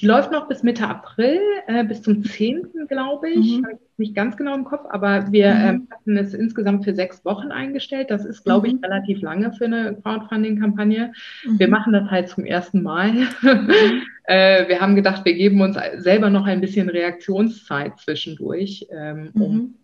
Die 0.00 0.06
läuft 0.06 0.32
noch 0.32 0.48
bis 0.48 0.62
Mitte 0.62 0.88
April, 0.88 1.40
äh, 1.66 1.84
bis 1.84 2.00
zum 2.00 2.24
10. 2.24 2.86
glaube 2.88 3.28
ich. 3.28 3.58
Mhm. 3.58 3.66
Nicht 3.98 4.14
ganz 4.14 4.36
genau 4.36 4.54
im 4.54 4.64
Kopf, 4.64 4.86
aber 4.88 5.30
wir 5.30 5.54
mhm. 5.54 5.60
ähm, 5.60 5.88
hatten 5.90 6.16
es 6.16 6.32
insgesamt 6.32 6.84
für 6.84 6.94
sechs 6.94 7.22
Wochen 7.26 7.52
eingestellt. 7.52 8.10
Das 8.10 8.24
ist, 8.24 8.44
glaube 8.44 8.68
mhm. 8.68 8.76
ich, 8.76 8.82
relativ 8.82 9.20
lange 9.20 9.52
für 9.52 9.66
eine 9.66 9.94
Crowdfunding-Kampagne. 10.02 11.12
Mhm. 11.44 11.58
Wir 11.58 11.68
machen 11.68 11.92
das 11.92 12.10
halt 12.10 12.30
zum 12.30 12.46
ersten 12.46 12.82
Mal. 12.82 13.12
Mhm. 13.12 14.02
äh, 14.24 14.68
wir 14.68 14.80
haben 14.80 14.96
gedacht, 14.96 15.24
wir 15.26 15.34
geben 15.34 15.60
uns 15.60 15.76
selber 15.98 16.30
noch 16.30 16.46
ein 16.46 16.62
bisschen 16.62 16.88
Reaktionszeit 16.88 17.98
zwischendurch, 17.98 18.86
ähm, 18.90 19.30
um 19.34 19.54
mhm. 19.54 19.74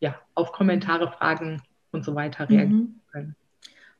ja, 0.00 0.16
auf 0.34 0.50
Kommentare, 0.50 1.12
Fragen 1.12 1.62
und 1.92 2.04
so 2.04 2.16
weiter 2.16 2.48
reagieren 2.48 2.94
zu 2.98 3.12
können. 3.12 3.36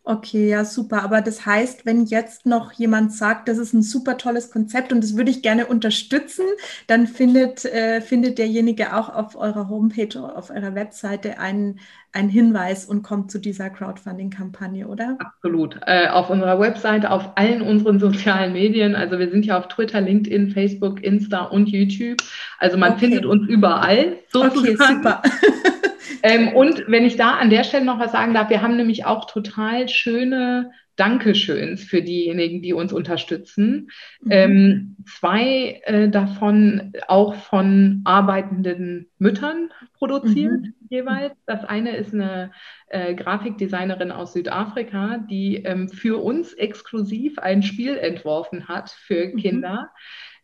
Okay, 0.05 0.49
ja, 0.49 0.65
super. 0.65 1.05
Aber 1.05 1.21
das 1.21 1.47
heißt, 1.47 1.87
wenn 1.87 2.07
jetzt 2.07 2.45
noch 2.45 2.73
jemand 2.73 3.13
sagt, 3.13 3.47
das 3.47 3.57
ist 3.59 3.73
ein 3.73 3.85
super 3.85 4.19
tolles 4.19 4.51
Konzept 4.51 4.93
und 4.93 5.01
das 5.01 5.17
würde 5.17 5.31
ich 5.31 5.43
gerne 5.43 5.67
unterstützen, 5.67 6.45
dann 6.89 7.07
findet, 7.07 7.65
äh, 7.67 8.01
findet 8.01 8.39
derjenige 8.39 8.97
auch 8.97 9.15
auf 9.15 9.37
eurer 9.37 9.69
Homepage 9.69 10.19
oder 10.19 10.37
auf 10.37 10.51
eurer 10.51 10.75
Webseite 10.75 11.39
einen, 11.39 11.79
einen 12.13 12.29
Hinweis 12.31 12.85
und 12.85 13.05
kommt 13.05 13.31
zu 13.31 13.39
dieser 13.39 13.71
Crowdfunding-Kampagne, 13.71 14.89
oder? 14.89 15.19
Absolut. 15.21 15.79
Äh, 15.87 16.09
auf 16.09 16.31
unserer 16.31 16.59
Webseite, 16.59 17.09
auf 17.09 17.37
allen 17.37 17.63
unseren 17.63 18.01
sozialen 18.01 18.55
Medien. 18.55 18.97
Also 18.97 19.21
wir 19.21 19.31
sind 19.31 19.47
ja 19.47 19.57
auf 19.57 19.69
Twitter, 19.69 20.01
LinkedIn, 20.01 20.51
Facebook, 20.51 21.01
Insta 21.05 21.45
und 21.45 21.69
YouTube. 21.69 22.19
Also 22.59 22.77
man 22.77 22.95
okay. 22.95 23.03
findet 23.03 23.25
uns 23.25 23.49
überall. 23.49 24.17
Sozusagen. 24.33 24.75
Okay, 24.75 24.95
super. 24.95 25.23
Ähm, 26.23 26.49
und 26.55 26.85
wenn 26.89 27.05
ich 27.05 27.17
da 27.17 27.33
an 27.33 27.51
der 27.51 27.65
Stelle 27.65 27.85
noch 27.85 27.99
was 27.99 28.13
sagen 28.13 28.35
darf, 28.35 28.51
wir 28.51 28.63
haben 28.63 28.77
nämlich 28.77 29.05
auch 29.05 29.27
total 29.27 29.89
schöne 29.89 30.71
Dankeschöns 30.97 31.83
für 31.85 32.03
diejenigen, 32.03 32.61
die 32.61 32.75
uns 32.75 32.93
unterstützen. 32.93 33.91
Mhm. 34.21 34.31
Ähm, 34.31 34.97
zwei 35.07 35.81
äh, 35.85 36.09
davon 36.09 36.93
auch 37.09 37.35
von 37.35 38.03
arbeitenden 38.05 39.09
Müttern 39.19 39.71
produziert 39.95 40.61
mhm. 40.61 40.75
jeweils. 40.91 41.33
Das 41.47 41.65
eine 41.65 41.97
ist 41.97 42.13
eine 42.13 42.53
äh, 42.89 43.15
Grafikdesignerin 43.15 44.13
aus 44.13 44.35
Südafrika, 44.35 45.19
die 45.31 45.57
ähm, 45.65 45.89
für 45.89 46.23
uns 46.23 46.53
exklusiv 46.53 47.39
ein 47.39 47.63
Spiel 47.63 47.97
entworfen 47.97 48.69
hat 48.69 48.91
für 48.91 49.29
mhm. 49.29 49.37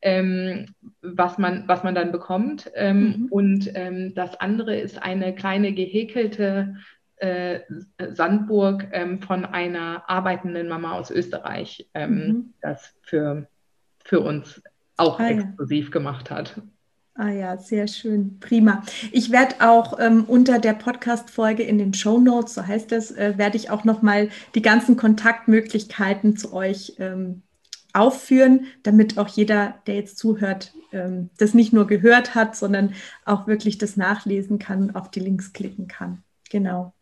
Ähm, 0.00 0.66
was, 1.02 1.38
man, 1.38 1.64
was 1.66 1.82
man 1.82 1.94
dann 1.94 2.12
bekommt. 2.12 2.70
Ähm, 2.74 3.00
mhm. 3.00 3.26
Und 3.30 3.70
ähm, 3.74 4.14
das 4.14 4.38
andere 4.40 4.76
ist 4.76 5.02
eine 5.02 5.34
kleine 5.34 5.72
gehäkelte 5.72 6.76
äh, 7.16 7.60
Sandburg 8.12 8.88
ähm, 8.92 9.20
von 9.20 9.44
einer 9.44 10.08
arbeitenden 10.08 10.68
Mama 10.68 10.92
aus 10.92 11.10
Österreich, 11.10 11.88
ähm, 11.94 12.14
mhm. 12.14 12.54
das 12.60 12.94
für, 13.02 13.48
für 14.04 14.20
uns 14.20 14.62
auch 14.96 15.18
ah, 15.18 15.28
exklusiv 15.28 15.86
ja. 15.86 15.90
gemacht 15.90 16.30
hat. 16.30 16.60
Ah 17.14 17.30
ja, 17.30 17.56
sehr 17.56 17.88
schön, 17.88 18.38
prima. 18.38 18.84
Ich 19.10 19.32
werde 19.32 19.56
auch 19.58 19.98
ähm, 19.98 20.24
unter 20.28 20.60
der 20.60 20.74
Podcast-Folge 20.74 21.64
in 21.64 21.78
den 21.78 21.92
Show 21.92 22.20
Notes, 22.20 22.54
so 22.54 22.64
heißt 22.64 22.92
es, 22.92 23.10
äh, 23.10 23.34
werde 23.36 23.56
ich 23.56 23.70
auch 23.70 23.82
nochmal 23.82 24.28
die 24.54 24.62
ganzen 24.62 24.96
Kontaktmöglichkeiten 24.96 26.36
zu 26.36 26.52
euch 26.52 26.94
ähm, 27.00 27.42
aufführen, 27.92 28.66
damit 28.82 29.18
auch 29.18 29.28
jeder, 29.28 29.74
der 29.86 29.96
jetzt 29.96 30.18
zuhört, 30.18 30.72
ähm, 30.92 31.30
das 31.38 31.54
nicht 31.54 31.72
nur 31.72 31.86
gehört 31.86 32.34
hat, 32.34 32.56
sondern 32.56 32.94
auch 33.24 33.46
wirklich 33.46 33.78
das 33.78 33.96
nachlesen 33.96 34.58
kann 34.58 34.94
auf 34.94 35.10
die 35.10 35.20
Links 35.20 35.52
klicken 35.52 35.88
kann. 35.88 36.22
Genau. 36.50 36.92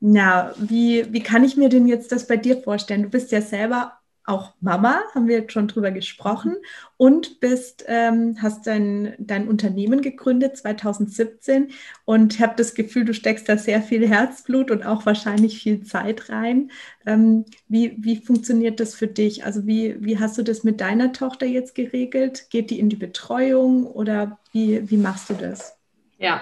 Na, 0.00 0.54
wie, 0.58 1.12
wie 1.12 1.22
kann 1.22 1.44
ich 1.44 1.56
mir 1.56 1.68
denn 1.68 1.86
jetzt 1.86 2.12
das 2.12 2.26
bei 2.26 2.36
dir 2.36 2.62
vorstellen? 2.62 3.04
Du 3.04 3.08
bist 3.08 3.32
ja 3.32 3.40
selber 3.40 3.98
auch 4.26 4.52
Mama, 4.60 5.00
haben 5.14 5.28
wir 5.28 5.38
jetzt 5.38 5.52
schon 5.52 5.68
drüber 5.68 5.90
gesprochen, 5.90 6.56
und 6.96 7.40
bist, 7.40 7.84
ähm, 7.86 8.36
hast 8.40 8.66
dein, 8.66 9.14
dein 9.18 9.48
Unternehmen 9.48 10.00
gegründet 10.00 10.56
2017 10.56 11.68
und 12.04 12.40
habe 12.40 12.54
das 12.56 12.74
Gefühl, 12.74 13.04
du 13.04 13.14
steckst 13.14 13.48
da 13.48 13.58
sehr 13.58 13.82
viel 13.82 14.06
Herzblut 14.08 14.70
und 14.70 14.84
auch 14.84 15.06
wahrscheinlich 15.06 15.62
viel 15.62 15.82
Zeit 15.84 16.30
rein. 16.30 16.70
Ähm, 17.04 17.44
wie, 17.68 17.96
wie 17.98 18.16
funktioniert 18.16 18.80
das 18.80 18.94
für 18.94 19.08
dich? 19.08 19.44
Also 19.44 19.66
wie, 19.66 19.96
wie 20.04 20.18
hast 20.18 20.38
du 20.38 20.42
das 20.42 20.64
mit 20.64 20.80
deiner 20.80 21.12
Tochter 21.12 21.46
jetzt 21.46 21.74
geregelt? 21.74 22.48
Geht 22.50 22.70
die 22.70 22.78
in 22.78 22.88
die 22.88 22.96
Betreuung 22.96 23.86
oder 23.86 24.38
wie, 24.52 24.90
wie 24.90 24.96
machst 24.96 25.30
du 25.30 25.34
das? 25.34 25.75
Ja, 26.18 26.40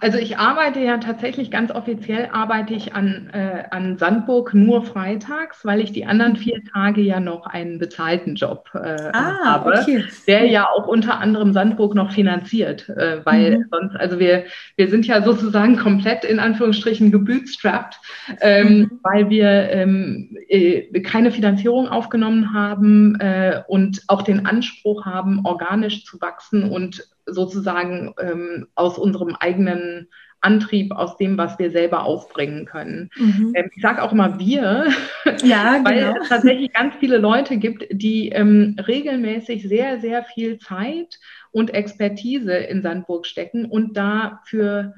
also 0.00 0.18
ich 0.18 0.36
arbeite 0.36 0.80
ja 0.80 0.98
tatsächlich 0.98 1.50
ganz 1.50 1.70
offiziell 1.70 2.28
arbeite 2.30 2.74
ich 2.74 2.94
an, 2.94 3.30
äh, 3.32 3.64
an 3.70 3.96
Sandburg 3.96 4.52
nur 4.52 4.82
freitags, 4.82 5.64
weil 5.64 5.80
ich 5.80 5.92
die 5.92 6.04
anderen 6.04 6.36
vier 6.36 6.62
Tage 6.74 7.00
ja 7.00 7.20
noch 7.20 7.46
einen 7.46 7.78
bezahlten 7.78 8.34
Job 8.34 8.68
äh, 8.74 9.10
ah, 9.14 9.38
habe, 9.42 9.78
okay. 9.80 10.04
der 10.26 10.44
ja 10.44 10.68
auch 10.68 10.86
unter 10.86 11.20
anderem 11.20 11.54
Sandburg 11.54 11.94
noch 11.94 12.12
finanziert, 12.12 12.86
äh, 12.90 13.24
weil 13.24 13.60
mhm. 13.60 13.64
sonst, 13.70 13.96
also 13.96 14.18
wir, 14.18 14.44
wir 14.76 14.88
sind 14.88 15.06
ja 15.06 15.22
sozusagen 15.22 15.78
komplett 15.78 16.24
in 16.24 16.38
Anführungsstrichen 16.38 17.10
gebootstrapped, 17.10 17.98
ähm, 18.42 18.78
mhm. 18.78 19.00
weil 19.04 19.30
wir 19.30 19.48
ähm, 19.70 20.36
äh, 20.48 21.00
keine 21.00 21.30
Finanzierung 21.30 21.88
aufgenommen 21.88 22.52
haben 22.52 23.18
äh, 23.20 23.62
und 23.68 24.02
auch 24.08 24.20
den 24.20 24.44
Anspruch 24.44 25.06
haben, 25.06 25.46
organisch 25.46 26.04
zu 26.04 26.20
wachsen 26.20 26.70
und 26.70 27.08
sozusagen 27.26 28.14
ähm, 28.20 28.68
aus 28.74 28.98
unserem 28.98 29.34
eigenen 29.34 30.08
Antrieb, 30.40 30.92
aus 30.92 31.16
dem, 31.16 31.38
was 31.38 31.58
wir 31.58 31.70
selber 31.70 32.04
aufbringen 32.04 32.66
können. 32.66 33.10
Mhm. 33.16 33.52
Ähm, 33.54 33.70
ich 33.74 33.82
sage 33.82 34.02
auch 34.02 34.12
immer 34.12 34.38
wir, 34.38 34.88
ja, 35.42 35.80
weil 35.84 36.00
genau. 36.00 36.22
es 36.22 36.28
tatsächlich 36.28 36.72
ganz 36.72 36.94
viele 36.96 37.18
Leute 37.18 37.56
gibt, 37.56 37.86
die 37.90 38.28
ähm, 38.28 38.76
regelmäßig 38.86 39.66
sehr, 39.66 40.00
sehr 40.00 40.24
viel 40.24 40.58
Zeit 40.58 41.18
und 41.50 41.72
Expertise 41.72 42.52
in 42.52 42.82
Sandburg 42.82 43.26
stecken 43.26 43.64
und 43.64 43.96
dafür 43.96 44.94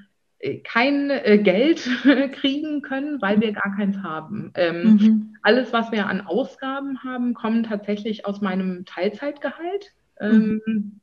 kein 0.64 1.10
äh, 1.10 1.38
Geld 1.38 1.88
kriegen 2.32 2.82
können, 2.82 3.20
weil 3.22 3.40
wir 3.40 3.52
gar 3.52 3.74
keins 3.74 3.98
haben. 4.02 4.52
Ähm, 4.54 4.82
mhm. 4.82 5.36
Alles, 5.42 5.72
was 5.72 5.92
wir 5.92 6.06
an 6.06 6.20
Ausgaben 6.20 7.02
haben, 7.04 7.34
kommt 7.34 7.66
tatsächlich 7.66 8.26
aus 8.26 8.40
meinem 8.40 8.84
Teilzeitgehalt. 8.84 9.92
Ähm, 10.20 10.60
mhm. 10.66 11.00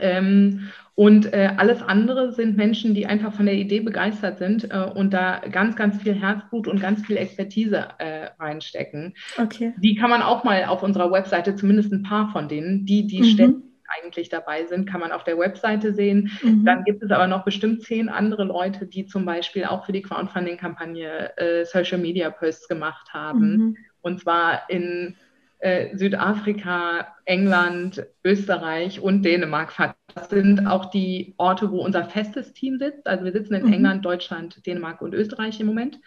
Ähm, 0.00 0.68
und 0.96 1.32
äh, 1.32 1.50
alles 1.56 1.82
andere 1.82 2.32
sind 2.32 2.56
Menschen, 2.56 2.94
die 2.94 3.06
einfach 3.06 3.32
von 3.32 3.46
der 3.46 3.56
Idee 3.56 3.80
begeistert 3.80 4.38
sind 4.38 4.70
äh, 4.72 4.78
und 4.94 5.12
da 5.12 5.40
ganz, 5.50 5.74
ganz 5.74 6.00
viel 6.00 6.14
Herzblut 6.14 6.68
und 6.68 6.80
ganz 6.80 7.04
viel 7.04 7.16
Expertise 7.16 7.88
äh, 7.98 8.28
reinstecken. 8.38 9.14
Okay. 9.36 9.74
Die 9.78 9.96
kann 9.96 10.10
man 10.10 10.22
auch 10.22 10.44
mal 10.44 10.66
auf 10.66 10.84
unserer 10.84 11.10
Webseite, 11.10 11.56
zumindest 11.56 11.92
ein 11.92 12.04
paar 12.04 12.30
von 12.30 12.48
denen, 12.48 12.86
die, 12.86 13.08
die 13.08 13.20
mhm. 13.20 13.24
ständig 13.24 13.64
eigentlich 13.96 14.28
dabei 14.28 14.64
sind, 14.66 14.88
kann 14.88 15.00
man 15.00 15.12
auf 15.12 15.24
der 15.24 15.38
Webseite 15.38 15.92
sehen. 15.92 16.30
Mhm. 16.42 16.64
Dann 16.64 16.84
gibt 16.84 17.02
es 17.02 17.10
aber 17.10 17.26
noch 17.26 17.44
bestimmt 17.44 17.82
zehn 17.82 18.08
andere 18.08 18.44
Leute, 18.44 18.86
die 18.86 19.06
zum 19.06 19.24
Beispiel 19.24 19.64
auch 19.64 19.84
für 19.84 19.92
die 19.92 20.02
Crowdfunding-Kampagne 20.02 21.36
äh, 21.36 21.64
Social 21.64 21.98
Media 21.98 22.30
Posts 22.30 22.68
gemacht 22.68 23.12
haben. 23.12 23.56
Mhm. 23.56 23.76
Und 24.00 24.20
zwar 24.20 24.68
in 24.68 25.16
äh, 25.64 25.96
Südafrika, 25.96 27.08
England, 27.24 28.04
Österreich 28.22 29.00
und 29.00 29.22
Dänemark. 29.22 29.72
Das 30.14 30.28
sind 30.28 30.66
auch 30.66 30.90
die 30.90 31.32
Orte, 31.38 31.70
wo 31.70 31.82
unser 31.82 32.04
festes 32.04 32.52
Team 32.52 32.78
sitzt. 32.78 33.06
Also 33.06 33.24
wir 33.24 33.32
sitzen 33.32 33.54
in 33.54 33.66
mhm. 33.66 33.72
England, 33.72 34.04
Deutschland, 34.04 34.66
Dänemark 34.66 35.00
und 35.00 35.14
Österreich 35.14 35.58
im 35.60 35.66
Moment. 35.66 36.00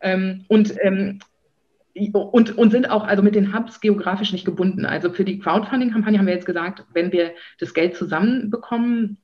Ähm, 0.00 0.44
und 0.46 0.74
ähm, 0.80 1.18
und, 2.12 2.56
und 2.58 2.70
sind 2.70 2.90
auch 2.90 3.04
also 3.04 3.22
mit 3.22 3.36
den 3.36 3.54
Hubs 3.54 3.80
geografisch 3.80 4.32
nicht 4.32 4.44
gebunden. 4.44 4.84
Also 4.84 5.12
für 5.12 5.24
die 5.24 5.38
Crowdfunding-Kampagne 5.38 6.18
haben 6.18 6.26
wir 6.26 6.34
jetzt 6.34 6.46
gesagt, 6.46 6.84
wenn 6.92 7.12
wir 7.12 7.34
das 7.60 7.72
Geld 7.72 7.96
zusammenbekommen, 7.96 9.18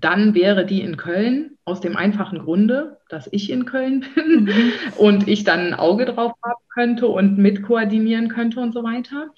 dann 0.00 0.34
wäre 0.34 0.64
die 0.66 0.82
in 0.82 0.96
Köln 0.96 1.58
aus 1.64 1.80
dem 1.80 1.96
einfachen 1.96 2.38
Grunde, 2.40 2.98
dass 3.08 3.28
ich 3.32 3.50
in 3.50 3.64
Köln 3.64 4.04
bin 4.14 4.44
mhm. 4.44 4.72
und 4.96 5.28
ich 5.28 5.44
dann 5.44 5.60
ein 5.68 5.74
Auge 5.74 6.06
drauf 6.06 6.32
haben 6.42 6.62
könnte 6.72 7.08
und 7.08 7.38
mit 7.38 7.62
koordinieren 7.62 8.28
könnte 8.28 8.60
und 8.60 8.72
so 8.72 8.82
weiter. 8.82 9.30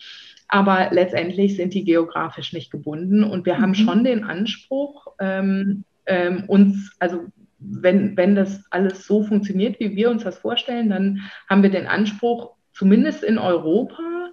Aber 0.49 0.89
letztendlich 0.91 1.57
sind 1.57 1.75
die 1.75 1.85
geografisch 1.85 2.53
nicht 2.53 2.71
gebunden 2.71 3.25
und 3.25 3.47
wir 3.47 3.55
mhm. 3.55 3.63
haben 3.63 3.75
schon 3.75 4.05
den 4.05 4.25
Anspruch, 4.25 5.07
ähm, 5.19 5.85
ähm, 6.07 6.45
uns, 6.47 6.95
also 6.99 7.21
wenn, 7.59 8.17
wenn 8.17 8.35
das 8.35 8.65
alles 8.71 9.07
so 9.07 9.23
funktioniert, 9.23 9.79
wie 9.81 9.97
wir 9.97 10.11
uns 10.11 10.25
das 10.25 10.39
vorstellen, 10.39 10.91
dann 10.91 11.21
haben 11.49 11.63
wir 11.63 11.71
den 11.71 11.87
Anspruch, 11.87 12.55
zumindest 12.73 13.23
in 13.23 13.39
Europa, 13.39 14.31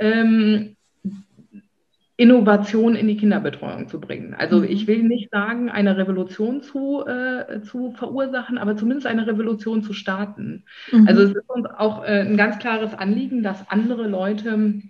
ähm, 0.00 0.76
Innovation 2.20 2.96
in 2.96 3.06
die 3.06 3.16
Kinderbetreuung 3.16 3.86
zu 3.86 4.00
bringen. 4.00 4.34
Also 4.34 4.58
mhm. 4.58 4.64
ich 4.64 4.88
will 4.88 5.04
nicht 5.04 5.30
sagen, 5.30 5.70
eine 5.70 5.96
Revolution 5.96 6.62
zu, 6.62 7.06
äh, 7.06 7.62
zu 7.62 7.92
verursachen, 7.92 8.58
aber 8.58 8.76
zumindest 8.76 9.06
eine 9.06 9.28
Revolution 9.28 9.84
zu 9.84 9.92
starten. 9.92 10.64
Mhm. 10.90 11.06
Also 11.06 11.22
es 11.22 11.30
ist 11.30 11.48
uns 11.48 11.66
auch 11.66 12.02
äh, 12.02 12.22
ein 12.22 12.36
ganz 12.36 12.58
klares 12.58 12.92
Anliegen, 12.92 13.44
dass 13.44 13.70
andere 13.70 14.08
Leute 14.08 14.82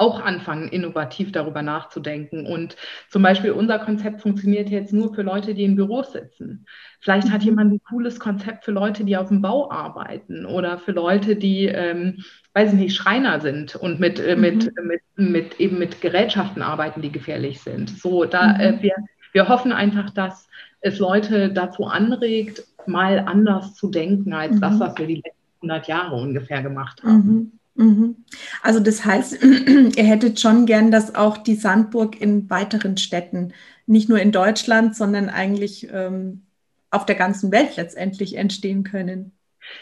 auch 0.00 0.20
anfangen, 0.20 0.68
innovativ 0.68 1.30
darüber 1.30 1.62
nachzudenken. 1.62 2.46
Und 2.46 2.76
zum 3.10 3.22
Beispiel 3.22 3.52
unser 3.52 3.78
Konzept 3.78 4.22
funktioniert 4.22 4.70
jetzt 4.70 4.92
nur 4.92 5.14
für 5.14 5.22
Leute, 5.22 5.54
die 5.54 5.64
in 5.64 5.76
Büros 5.76 6.12
sitzen. 6.12 6.66
Vielleicht 7.00 7.30
hat 7.30 7.42
mhm. 7.42 7.46
jemand 7.46 7.72
ein 7.74 7.80
cooles 7.88 8.18
Konzept 8.18 8.64
für 8.64 8.72
Leute, 8.72 9.04
die 9.04 9.16
auf 9.16 9.28
dem 9.28 9.42
Bau 9.42 9.70
arbeiten 9.70 10.46
oder 10.46 10.78
für 10.78 10.92
Leute, 10.92 11.36
die, 11.36 11.66
ähm, 11.66 12.24
weiß 12.54 12.72
ich 12.72 12.78
nicht, 12.78 12.96
Schreiner 12.96 13.40
sind 13.40 13.76
und 13.76 14.00
mit, 14.00 14.18
äh, 14.18 14.36
mhm. 14.36 14.40
mit, 14.40 14.72
mit, 14.82 15.02
mit, 15.16 15.60
eben 15.60 15.78
mit 15.78 16.00
Gerätschaften 16.00 16.62
arbeiten, 16.62 17.02
die 17.02 17.12
gefährlich 17.12 17.60
sind. 17.60 17.90
So, 17.90 18.24
da 18.24 18.54
mhm. 18.54 18.60
äh, 18.60 18.82
wir, 18.82 18.94
wir 19.32 19.48
hoffen 19.48 19.72
einfach, 19.72 20.10
dass 20.10 20.48
es 20.80 20.98
Leute 20.98 21.52
dazu 21.52 21.84
anregt, 21.84 22.64
mal 22.86 23.18
anders 23.18 23.74
zu 23.74 23.90
denken 23.90 24.32
als 24.32 24.58
das, 24.60 24.74
mhm. 24.76 24.80
was 24.80 24.98
wir 24.98 25.06
die 25.06 25.16
letzten 25.16 25.70
100 25.70 25.88
Jahre 25.88 26.16
ungefähr 26.16 26.62
gemacht 26.62 27.02
haben. 27.02 27.26
Mhm. 27.26 27.59
Mhm. 27.80 28.24
Also 28.62 28.78
das 28.78 29.06
heißt, 29.06 29.42
ihr 29.96 30.04
hättet 30.04 30.38
schon 30.38 30.66
gern, 30.66 30.90
dass 30.90 31.14
auch 31.14 31.38
die 31.38 31.54
Sandburg 31.54 32.20
in 32.20 32.50
weiteren 32.50 32.98
Städten, 32.98 33.54
nicht 33.86 34.08
nur 34.08 34.20
in 34.20 34.32
Deutschland, 34.32 34.94
sondern 34.94 35.30
eigentlich 35.30 35.88
ähm, 35.90 36.42
auf 36.90 37.06
der 37.06 37.16
ganzen 37.16 37.50
Welt 37.50 37.76
letztendlich 37.76 38.36
entstehen 38.36 38.84
können. 38.84 39.32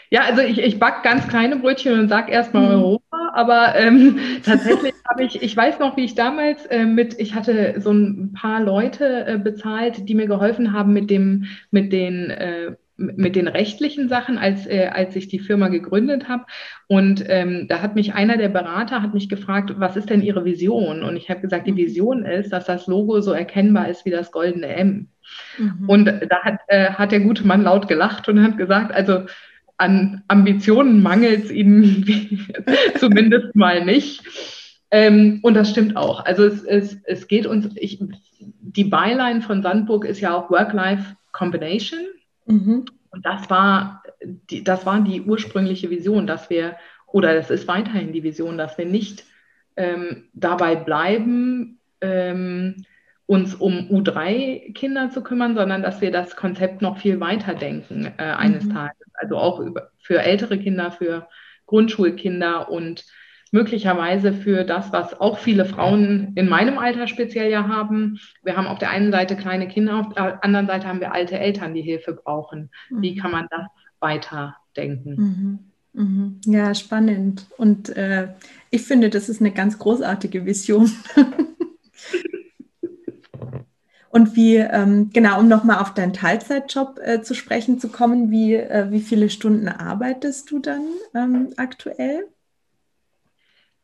Ja, 0.09 0.21
also 0.21 0.41
ich, 0.41 0.59
ich 0.59 0.79
backe 0.79 1.03
ganz 1.03 1.27
kleine 1.27 1.57
Brötchen 1.57 1.99
und 1.99 2.07
sage 2.07 2.31
erstmal 2.31 2.67
mhm. 2.67 2.83
Europa, 2.83 3.31
aber 3.33 3.75
ähm, 3.75 4.17
tatsächlich 4.45 4.93
habe 5.09 5.23
ich, 5.25 5.41
ich 5.41 5.55
weiß 5.55 5.79
noch, 5.79 5.97
wie 5.97 6.05
ich 6.05 6.15
damals 6.15 6.65
äh, 6.67 6.85
mit, 6.85 7.19
ich 7.19 7.35
hatte 7.35 7.81
so 7.81 7.91
ein 7.91 8.31
paar 8.31 8.61
Leute 8.63 9.25
äh, 9.25 9.37
bezahlt, 9.37 10.07
die 10.07 10.15
mir 10.15 10.27
geholfen 10.27 10.71
haben 10.71 10.93
mit 10.93 11.09
dem, 11.09 11.47
mit 11.69 11.91
den 11.91 12.29
äh, 12.29 12.75
mit 12.99 13.35
den 13.35 13.47
rechtlichen 13.47 14.09
Sachen, 14.09 14.37
als, 14.37 14.67
äh, 14.67 14.89
als 14.91 15.15
ich 15.15 15.27
die 15.27 15.39
Firma 15.39 15.69
gegründet 15.69 16.27
habe. 16.27 16.45
Und 16.87 17.23
ähm, 17.27 17.67
da 17.67 17.81
hat 17.81 17.95
mich 17.95 18.13
einer 18.13 18.37
der 18.37 18.49
Berater 18.49 19.01
hat 19.01 19.13
mich 19.13 19.29
gefragt, 19.29 19.73
was 19.77 19.95
ist 19.95 20.09
denn 20.09 20.21
Ihre 20.21 20.45
Vision? 20.45 21.03
Und 21.03 21.15
ich 21.15 21.29
habe 21.29 21.41
gesagt, 21.41 21.65
die 21.65 21.71
mhm. 21.71 21.77
Vision 21.77 22.25
ist, 22.25 22.51
dass 22.51 22.65
das 22.65 22.87
Logo 22.87 23.21
so 23.21 23.31
erkennbar 23.31 23.87
ist 23.87 24.05
wie 24.05 24.11
das 24.11 24.31
goldene 24.31 24.67
M. 24.67 25.07
Mhm. 25.57 25.87
Und 25.87 26.05
da 26.05 26.43
hat, 26.43 26.59
äh, 26.67 26.91
hat 26.91 27.11
der 27.11 27.21
gute 27.21 27.47
Mann 27.47 27.63
laut 27.63 27.87
gelacht 27.87 28.27
und 28.27 28.43
hat 28.43 28.57
gesagt, 28.57 28.93
also 28.93 29.25
an 29.77 30.23
Ambitionen 30.27 31.01
mangelt 31.01 31.45
es 31.45 31.51
Ihnen 31.51 32.05
zumindest 32.99 33.55
mal 33.55 33.85
nicht. 33.85 34.21
Ähm, 34.91 35.39
und 35.43 35.53
das 35.53 35.69
stimmt 35.69 35.95
auch. 35.95 36.25
Also 36.25 36.43
es, 36.43 36.63
es, 36.63 36.97
es 37.05 37.27
geht 37.27 37.45
uns, 37.45 37.69
ich, 37.75 37.99
die 38.39 38.83
Byline 38.83 39.41
von 39.41 39.61
Sandburg 39.61 40.05
ist 40.05 40.19
ja 40.19 40.35
auch 40.35 40.49
Work-Life-Combination. 40.49 41.99
Mhm. 42.49 42.85
Und 43.11 43.25
das 43.25 43.49
war, 43.49 44.03
die, 44.23 44.63
das 44.63 44.85
war 44.85 45.01
die 45.01 45.21
ursprüngliche 45.21 45.89
Vision, 45.89 46.27
dass 46.27 46.49
wir, 46.49 46.75
oder 47.07 47.33
das 47.33 47.49
ist 47.49 47.67
weiterhin 47.67 48.11
die 48.11 48.23
Vision, 48.23 48.57
dass 48.57 48.77
wir 48.77 48.85
nicht 48.85 49.23
ähm, 49.75 50.29
dabei 50.33 50.75
bleiben, 50.75 51.79
ähm, 52.01 52.85
uns 53.25 53.53
um 53.53 53.89
U3-Kinder 53.89 55.11
zu 55.11 55.21
kümmern, 55.21 55.55
sondern 55.55 55.83
dass 55.83 56.01
wir 56.01 56.11
das 56.11 56.35
Konzept 56.35 56.81
noch 56.81 56.97
viel 56.97 57.19
weiter 57.19 57.53
denken 57.53 58.11
äh, 58.17 58.23
eines 58.23 58.65
mhm. 58.65 58.73
Tages. 58.73 59.07
Also 59.13 59.37
auch 59.37 59.59
über, 59.59 59.91
für 59.99 60.21
ältere 60.21 60.57
Kinder, 60.57 60.91
für 60.91 61.27
Grundschulkinder 61.67 62.69
und 62.69 63.05
möglicherweise 63.51 64.33
für 64.33 64.63
das, 64.63 64.91
was 64.91 65.19
auch 65.19 65.39
viele 65.39 65.65
Frauen 65.65 66.33
in 66.35 66.49
meinem 66.49 66.77
Alter 66.77 67.07
speziell 67.07 67.51
ja 67.51 67.67
haben. 67.67 68.19
Wir 68.43 68.55
haben 68.55 68.67
auf 68.67 68.79
der 68.79 68.91
einen 68.91 69.11
Seite 69.11 69.35
kleine 69.35 69.67
Kinder, 69.67 69.99
auf 69.99 70.13
der 70.13 70.43
anderen 70.43 70.67
Seite 70.67 70.87
haben 70.87 70.99
wir 70.99 71.13
alte 71.13 71.37
Eltern, 71.39 71.73
die 71.73 71.81
Hilfe 71.81 72.13
brauchen. 72.13 72.69
Mhm. 72.89 73.01
Wie 73.01 73.15
kann 73.15 73.31
man 73.31 73.47
das 73.49 73.67
weiterdenken? 73.99 75.15
Mhm. 75.15 75.59
Mhm. 75.93 76.41
Ja, 76.45 76.73
spannend. 76.75 77.45
Und 77.57 77.89
äh, 77.89 78.29
ich 78.69 78.83
finde, 78.83 79.09
das 79.09 79.29
ist 79.29 79.41
eine 79.41 79.51
ganz 79.51 79.79
großartige 79.79 80.45
Vision. 80.45 80.91
Und 84.11 84.35
wie, 84.35 84.55
ähm, 84.55 85.11
genau, 85.13 85.39
um 85.39 85.47
nochmal 85.47 85.79
auf 85.79 85.93
deinen 85.93 86.13
Teilzeitjob 86.13 86.99
äh, 86.99 87.21
zu 87.21 87.35
sprechen 87.35 87.79
zu 87.79 87.89
kommen, 87.89 88.31
wie, 88.31 88.55
äh, 88.55 88.87
wie 88.89 89.01
viele 89.01 89.29
Stunden 89.29 89.67
arbeitest 89.67 90.49
du 90.49 90.59
dann 90.59 90.81
ähm, 91.13 91.49
aktuell? 91.57 92.27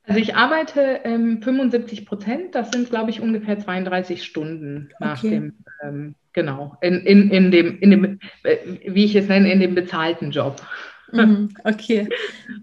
Also 0.07 0.19
ich 0.19 0.35
arbeite 0.35 1.01
ähm, 1.03 1.41
75 1.41 2.05
Prozent, 2.05 2.55
das 2.55 2.71
sind, 2.71 2.89
glaube 2.89 3.09
ich, 3.09 3.21
ungefähr 3.21 3.59
32 3.59 4.23
Stunden 4.23 4.89
nach 4.99 5.23
okay. 5.23 5.29
dem, 5.31 5.53
ähm, 5.83 6.15
genau, 6.33 6.77
in, 6.81 6.95
in, 7.05 7.31
in 7.31 7.51
dem, 7.51 7.79
in 7.79 7.91
dem 7.91 8.19
äh, 8.43 8.57
wie 8.85 9.05
ich 9.05 9.15
es 9.15 9.27
nenne, 9.27 9.51
in 9.51 9.59
dem 9.59 9.73
bezahlten 9.73 10.31
Job. 10.31 10.61
Mhm, 11.11 11.49
okay. 11.63 12.09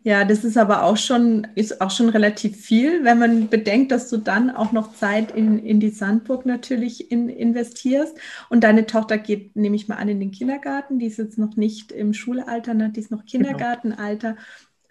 Ja, 0.02 0.24
das 0.24 0.44
ist 0.44 0.57
aber 0.57 0.83
auch 0.83 0.96
schon, 0.96 1.46
ist 1.55 1.81
auch 1.81 1.90
schon 1.90 2.09
relativ 2.09 2.57
viel, 2.57 3.05
wenn 3.05 3.18
man 3.18 3.48
bedenkt, 3.48 3.92
dass 3.92 4.11
du 4.11 4.16
dann 4.16 4.50
auch 4.50 4.72
noch 4.72 4.94
Zeit 4.94 5.31
in, 5.35 5.59
in 5.59 5.81
die 5.81 5.90
Sandburg 5.90 6.44
natürlich 6.44 7.11
in, 7.11 7.28
investierst. 7.28 8.16
Und 8.48 8.64
deine 8.64 8.87
Tochter 8.87 9.18
geht, 9.18 9.57
nehme 9.57 9.76
ich 9.76 9.88
mal 9.88 9.96
an, 9.96 10.09
in 10.09 10.20
den 10.20 10.33
Kindergarten. 10.33 10.98
Die 10.98 11.07
ist 11.07 11.18
jetzt 11.18 11.38
noch 11.38 11.57
nicht 11.57 11.92
im 11.92 12.14
Schulalter, 12.14 12.74
ne? 12.74 12.90
die 12.90 13.00
ist 13.00 13.11
noch 13.11 13.24
genau. 13.24 13.48
Kindergartenalter. 13.48 14.37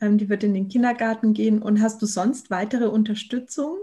Ähm, 0.02 0.18
die 0.18 0.30
wird 0.30 0.44
in 0.44 0.54
den 0.54 0.68
Kindergarten 0.68 1.34
gehen. 1.34 1.62
Und 1.62 1.82
hast 1.82 2.02
du 2.02 2.06
sonst 2.06 2.50
weitere 2.50 2.86
Unterstützung? 2.86 3.78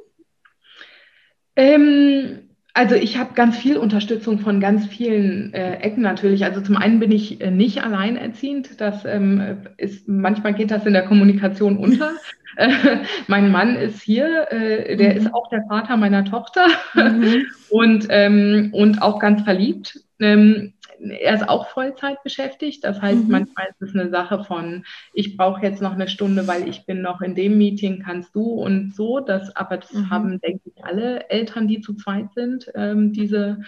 Ähm, 1.57 2.48
also 2.78 2.94
ich 2.94 3.18
habe 3.18 3.35
ganz 3.35 3.57
viel 3.57 3.76
Unterstützung 3.76 4.38
von 4.38 4.61
ganz 4.61 4.87
vielen 4.87 5.52
äh, 5.52 5.78
Ecken 5.78 6.03
natürlich. 6.03 6.45
Also 6.45 6.61
zum 6.61 6.76
einen 6.76 7.01
bin 7.01 7.11
ich 7.11 7.40
äh, 7.40 7.51
nicht 7.51 7.82
alleinerziehend. 7.82 8.80
Das 8.80 9.05
ähm, 9.05 9.66
ist 9.76 10.07
manchmal 10.07 10.55
geht 10.55 10.70
das 10.70 10.86
in 10.86 10.93
der 10.93 11.05
Kommunikation 11.05 11.76
unter. 11.76 12.12
äh, 12.57 12.99
mein 13.26 13.51
Mann 13.51 13.74
ist 13.74 14.01
hier, 14.03 14.47
äh, 14.53 14.97
der 14.97 15.11
mhm. 15.11 15.16
ist 15.18 15.34
auch 15.34 15.49
der 15.51 15.64
Vater 15.68 15.97
meiner 15.97 16.24
Tochter 16.24 16.68
mhm. 16.95 17.47
und 17.70 18.07
ähm, 18.11 18.70
und 18.72 19.03
auch 19.03 19.18
ganz 19.18 19.43
verliebt. 19.43 20.01
Ähm, 20.20 20.74
er 21.01 21.34
ist 21.34 21.49
auch 21.49 21.68
Vollzeit 21.68 22.22
beschäftigt. 22.22 22.84
Das 22.84 23.01
heißt, 23.01 23.24
mhm. 23.24 23.30
manchmal 23.30 23.66
ist 23.68 23.82
es 23.82 23.94
eine 23.94 24.11
Sache 24.11 24.44
von, 24.44 24.84
ich 25.12 25.36
brauche 25.36 25.62
jetzt 25.62 25.82
noch 25.82 25.92
eine 25.92 26.09
Stunde, 26.09 26.46
weil 26.46 26.68
ich 26.68 26.86
bin 26.86 27.03
noch 27.03 27.20
in 27.20 27.34
dem 27.34 27.59
Meeting, 27.59 28.03
kannst 28.03 28.34
du 28.34 28.42
und 28.42 28.94
so. 28.94 29.20
Das, 29.20 29.55
aber 29.57 29.78
das 29.78 29.92
mhm. 29.92 30.11
haben, 30.11 30.40
denke 30.40 30.70
ich, 30.74 30.84
alle 30.84 31.28
Eltern, 31.30 31.68
die 31.68 31.80
zu 31.80 31.94
zweit 31.94 32.32
sind, 32.34 32.70
ähm, 32.74 33.12
diese, 33.12 33.61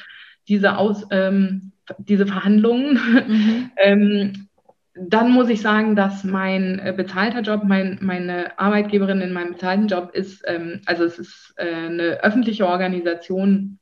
diese 0.48 0.76
Aus, 0.76 1.06
ähm, 1.10 1.72
diese 1.98 2.26
Verhandlungen. 2.26 2.94
Mhm. 3.28 3.70
ähm, 3.76 4.48
dann 4.94 5.30
muss 5.30 5.48
ich 5.48 5.62
sagen, 5.62 5.96
dass 5.96 6.24
mein 6.24 6.78
äh, 6.80 6.92
bezahlter 6.94 7.40
Job, 7.40 7.62
mein, 7.64 7.98
meine 8.02 8.58
Arbeitgeberin 8.58 9.20
in 9.20 9.32
meinem 9.32 9.52
bezahlten 9.52 9.86
Job 9.86 10.10
ist, 10.12 10.42
ähm, 10.46 10.82
also 10.84 11.04
es 11.04 11.18
ist 11.18 11.54
äh, 11.56 11.72
eine 11.72 12.22
öffentliche 12.22 12.66
Organisation, 12.66 13.78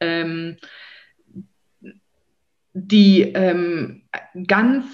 ähm, 0.00 0.56
die 2.74 3.22
ähm, 3.22 4.02
ganz 4.46 4.84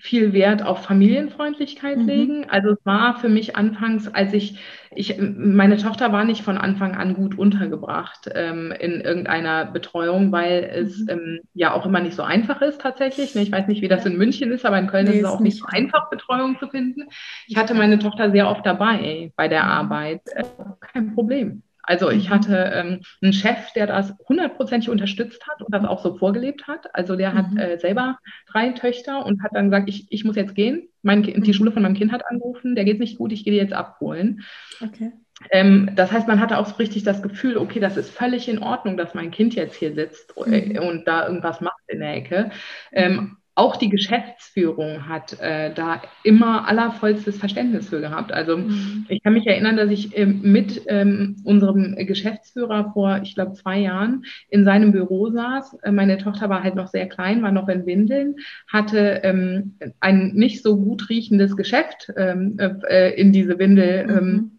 viel 0.00 0.32
Wert 0.32 0.62
auf 0.62 0.82
Familienfreundlichkeit 0.84 1.98
mhm. 1.98 2.06
legen. 2.06 2.46
Also 2.48 2.70
es 2.70 2.78
war 2.84 3.18
für 3.20 3.28
mich 3.28 3.54
anfangs, 3.54 4.08
als 4.08 4.32
ich, 4.32 4.58
ich, 4.94 5.18
meine 5.18 5.76
Tochter 5.76 6.10
war 6.10 6.24
nicht 6.24 6.42
von 6.42 6.56
Anfang 6.56 6.96
an 6.96 7.12
gut 7.12 7.36
untergebracht 7.36 8.30
ähm, 8.34 8.72
in 8.72 9.02
irgendeiner 9.02 9.66
Betreuung, 9.66 10.32
weil 10.32 10.70
es 10.74 11.00
mhm. 11.00 11.08
ähm, 11.10 11.40
ja 11.52 11.74
auch 11.74 11.84
immer 11.84 12.00
nicht 12.00 12.16
so 12.16 12.22
einfach 12.22 12.62
ist 12.62 12.80
tatsächlich. 12.80 13.36
Ich 13.36 13.52
weiß 13.52 13.68
nicht, 13.68 13.82
wie 13.82 13.88
das 13.88 14.06
in 14.06 14.16
München 14.16 14.50
ist, 14.52 14.64
aber 14.64 14.78
in 14.78 14.86
Köln 14.86 15.06
nee, 15.06 15.16
ist 15.16 15.24
es 15.24 15.30
auch 15.30 15.40
nicht 15.40 15.58
so 15.58 15.66
einfach, 15.66 16.08
Betreuung 16.08 16.58
zu 16.58 16.68
finden. 16.68 17.04
Ich 17.46 17.56
hatte 17.56 17.74
meine 17.74 17.98
Tochter 17.98 18.30
sehr 18.30 18.48
oft 18.48 18.64
dabei 18.64 19.32
bei 19.36 19.48
der 19.48 19.64
mhm. 19.64 19.70
Arbeit. 19.70 20.22
Äh, 20.34 20.44
kein 20.80 21.14
Problem. 21.14 21.62
Also 21.90 22.08
ich 22.08 22.28
mhm. 22.28 22.34
hatte 22.34 22.70
ähm, 22.72 23.00
einen 23.20 23.32
Chef, 23.32 23.72
der 23.74 23.88
das 23.88 24.14
hundertprozentig 24.28 24.88
unterstützt 24.90 25.42
hat 25.48 25.60
und 25.60 25.74
das 25.74 25.84
auch 25.84 26.00
so 26.00 26.16
vorgelebt 26.16 26.68
hat. 26.68 26.94
Also 26.94 27.16
der 27.16 27.34
hat 27.34 27.50
mhm. 27.50 27.58
äh, 27.58 27.78
selber 27.78 28.20
drei 28.46 28.68
Töchter 28.70 29.26
und 29.26 29.42
hat 29.42 29.50
dann 29.54 29.72
gesagt, 29.72 29.88
ich, 29.88 30.06
ich 30.08 30.24
muss 30.24 30.36
jetzt 30.36 30.54
gehen. 30.54 30.88
Mein, 31.02 31.24
die 31.24 31.36
mhm. 31.36 31.52
Schule 31.52 31.72
von 31.72 31.82
meinem 31.82 31.96
Kind 31.96 32.12
hat 32.12 32.24
angerufen, 32.30 32.76
der 32.76 32.84
geht 32.84 33.00
nicht 33.00 33.18
gut, 33.18 33.32
ich 33.32 33.42
gehe 33.42 33.54
jetzt 33.54 33.72
abholen. 33.72 34.44
Okay. 34.80 35.10
Ähm, 35.50 35.90
das 35.96 36.12
heißt, 36.12 36.28
man 36.28 36.38
hatte 36.38 36.58
auch 36.58 36.66
so 36.66 36.76
richtig 36.76 37.02
das 37.02 37.22
Gefühl, 37.22 37.56
okay, 37.56 37.80
das 37.80 37.96
ist 37.96 38.10
völlig 38.10 38.48
in 38.48 38.62
Ordnung, 38.62 38.96
dass 38.96 39.14
mein 39.14 39.32
Kind 39.32 39.56
jetzt 39.56 39.74
hier 39.74 39.92
sitzt 39.92 40.32
äh, 40.46 40.78
mhm. 40.78 40.86
und 40.86 41.08
da 41.08 41.26
irgendwas 41.26 41.60
macht 41.60 41.82
in 41.88 41.98
der 41.98 42.14
Ecke. 42.14 42.50
Ähm, 42.92 43.38
auch 43.60 43.76
die 43.76 43.90
Geschäftsführung 43.90 45.06
hat 45.06 45.38
äh, 45.38 45.70
da 45.74 46.00
immer 46.24 46.66
allervollstes 46.66 47.36
Verständnis 47.36 47.90
für 47.90 48.00
gehabt. 48.00 48.32
Also 48.32 48.56
mhm. 48.56 49.04
ich 49.10 49.22
kann 49.22 49.34
mich 49.34 49.46
erinnern, 49.46 49.76
dass 49.76 49.90
ich 49.90 50.16
ähm, 50.16 50.40
mit 50.42 50.80
ähm, 50.86 51.36
unserem 51.44 51.94
Geschäftsführer 51.94 52.92
vor, 52.94 53.20
ich 53.22 53.34
glaube, 53.34 53.52
zwei 53.52 53.80
Jahren 53.80 54.24
in 54.48 54.64
seinem 54.64 54.92
Büro 54.92 55.28
saß. 55.28 55.74
Äh, 55.82 55.92
meine 55.92 56.16
Tochter 56.16 56.48
war 56.48 56.62
halt 56.62 56.74
noch 56.74 56.88
sehr 56.88 57.06
klein, 57.06 57.42
war 57.42 57.52
noch 57.52 57.68
in 57.68 57.84
Windeln, 57.84 58.36
hatte 58.66 59.20
ähm, 59.24 59.74
ein 60.00 60.32
nicht 60.32 60.62
so 60.62 60.78
gut 60.78 61.10
riechendes 61.10 61.54
Geschäft 61.54 62.10
ähm, 62.16 62.56
äh, 62.58 63.10
in 63.20 63.30
diese 63.30 63.58
Windel. 63.58 64.06
Ähm, 64.08 64.24
mhm 64.24 64.50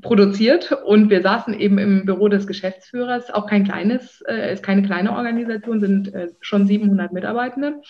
produziert 0.00 0.70
und 0.84 1.10
wir 1.10 1.22
saßen 1.22 1.54
eben 1.54 1.76
im 1.78 2.04
Büro 2.04 2.28
des 2.28 2.46
Geschäftsführers, 2.46 3.32
auch 3.32 3.46
kein 3.46 3.64
kleines, 3.64 4.22
äh, 4.28 4.52
ist 4.52 4.62
keine 4.62 4.82
kleine 4.82 5.10
Organisation, 5.12 5.80
sind 5.80 6.14
äh, 6.14 6.28
schon 6.40 6.68
700 6.68 7.12
Mitarbeitende 7.12 7.80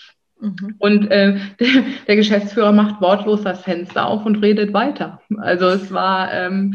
Mhm. 0.41 0.75
Und 0.79 1.11
äh, 1.11 1.39
der, 1.59 1.69
der, 2.07 2.17
Geschäftsführer 2.17 2.73
macht 2.73 3.01
wortlos 3.01 3.43
das 3.43 3.63
Fenster 3.63 4.07
auf 4.07 4.25
und 4.25 4.37
redet 4.37 4.73
weiter. 4.73 5.21
Also 5.39 5.67
es 5.69 5.93
war, 5.93 6.33
ähm, 6.33 6.75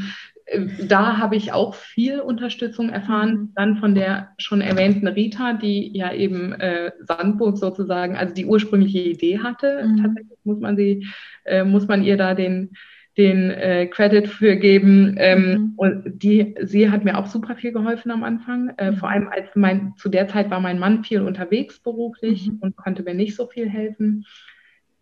da 0.88 1.18
habe 1.18 1.36
ich 1.36 1.54
auch 1.54 1.74
viel 1.76 2.20
Unterstützung 2.20 2.90
erfahren, 2.90 3.32
mhm. 3.32 3.50
dann 3.56 3.78
von 3.78 3.96
der 3.96 4.30
schon 4.38 4.62
erwähnten 4.62 5.08
Rita, 5.08 5.54
die 5.54 5.96
ja 5.96 6.14
eben 6.14 6.54
äh, 6.54 6.92
Sandburg 7.02 7.58
sozusagen, 7.58 8.18
also 8.18 8.34
die 8.34 8.46
ursprüngliche 8.46 9.00
Idee 9.00 9.40
hatte. 9.40 9.84
Mhm. 9.86 10.04
Tatsächlich 10.04 10.40
muss 10.44 10.60
man 10.60 10.76
sie, 10.76 11.08
äh, 11.46 11.64
muss 11.64 11.88
man 11.88 12.04
ihr 12.04 12.18
da 12.18 12.34
den 12.34 12.72
den 13.18 13.52
äh, 13.52 13.88
Credit 13.88 14.28
für 14.28 14.56
geben. 14.56 15.16
Ähm, 15.18 15.40
mhm. 15.40 15.74
Und 15.76 16.24
die, 16.24 16.56
sie 16.62 16.90
hat 16.90 17.04
mir 17.04 17.18
auch 17.18 17.28
super 17.28 17.56
viel 17.56 17.72
geholfen 17.72 18.12
am 18.12 18.24
Anfang. 18.24 18.74
Äh, 18.78 18.92
mhm. 18.92 18.98
Vor 18.98 19.10
allem 19.10 19.28
als 19.30 19.50
mein, 19.56 19.94
zu 19.98 20.10
der 20.10 20.28
Zeit 20.28 20.50
war 20.50 20.60
mein 20.60 20.80
Mann 20.80 21.04
viel 21.04 21.22
unterwegs 21.22 21.80
beruflich 21.80 22.50
mhm. 22.50 22.58
und 22.62 22.76
konnte 22.76 23.04
mir 23.04 23.14
nicht 23.14 23.36
so 23.36 23.48
viel 23.48 23.70
helfen. 23.70 24.26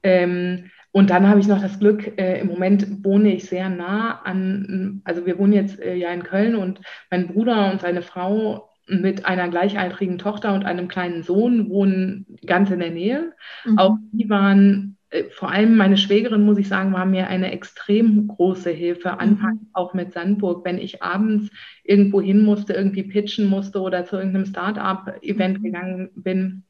Ähm, 0.03 0.71
und 0.91 1.09
dann 1.09 1.27
habe 1.27 1.39
ich 1.39 1.47
noch 1.47 1.61
das 1.61 1.79
Glück, 1.79 2.19
äh, 2.19 2.41
im 2.41 2.47
Moment 2.47 3.05
wohne 3.05 3.33
ich 3.33 3.45
sehr 3.45 3.69
nah 3.69 4.21
an, 4.23 5.01
also 5.05 5.25
wir 5.25 5.37
wohnen 5.37 5.53
jetzt 5.53 5.79
äh, 5.79 5.95
ja 5.95 6.09
in 6.09 6.23
Köln 6.23 6.55
und 6.55 6.81
mein 7.09 7.27
Bruder 7.27 7.71
und 7.71 7.79
seine 7.79 8.01
Frau 8.01 8.69
mit 8.87 9.25
einer 9.25 9.47
gleichaltrigen 9.47 10.17
Tochter 10.17 10.53
und 10.53 10.65
einem 10.65 10.89
kleinen 10.89 11.23
Sohn 11.23 11.69
wohnen 11.69 12.25
ganz 12.45 12.71
in 12.71 12.79
der 12.79 12.91
Nähe. 12.91 13.31
Mhm. 13.63 13.77
Auch 13.77 13.97
die 14.11 14.29
waren 14.29 14.97
vor 15.31 15.51
allem 15.51 15.75
meine 15.75 15.97
Schwägerin, 15.97 16.45
muss 16.45 16.57
ich 16.57 16.69
sagen, 16.69 16.93
war 16.93 17.05
mir 17.05 17.27
eine 17.27 17.51
extrem 17.51 18.27
große 18.27 18.69
Hilfe. 18.69 19.19
Anfangs 19.19 19.61
mhm. 19.61 19.67
auch 19.73 19.93
mit 19.93 20.13
Sandburg, 20.13 20.63
wenn 20.63 20.77
ich 20.77 21.03
abends 21.03 21.49
irgendwo 21.83 22.21
hin 22.21 22.43
musste, 22.43 22.73
irgendwie 22.73 23.03
pitchen 23.03 23.47
musste 23.47 23.81
oder 23.81 24.05
zu 24.05 24.15
irgendeinem 24.15 24.45
Start-up-Event 24.45 25.59
mhm. 25.59 25.63
gegangen 25.63 26.09
bin, 26.15 26.63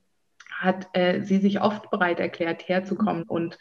hat 0.50 0.88
äh, 0.94 1.22
sie 1.22 1.38
sich 1.38 1.62
oft 1.62 1.92
bereit 1.92 2.20
erklärt, 2.20 2.68
herzukommen 2.68 3.24
mhm. 3.24 3.30
und 3.30 3.58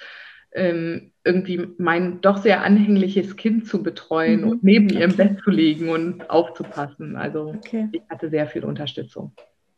ähm, 0.52 1.12
irgendwie 1.24 1.68
mein 1.78 2.20
doch 2.22 2.38
sehr 2.38 2.64
anhängliches 2.64 3.36
Kind 3.36 3.66
zu 3.66 3.82
betreuen 3.82 4.42
mhm. 4.42 4.48
und 4.48 4.64
neben 4.64 4.86
okay. 4.86 4.98
ihr 4.98 5.04
im 5.04 5.16
Bett 5.16 5.40
zu 5.44 5.50
liegen 5.50 5.90
und 5.90 6.30
aufzupassen. 6.30 7.16
Also 7.16 7.54
okay. 7.56 7.88
ich 7.92 8.02
hatte 8.08 8.30
sehr 8.30 8.46
viel 8.46 8.64
Unterstützung. 8.64 9.32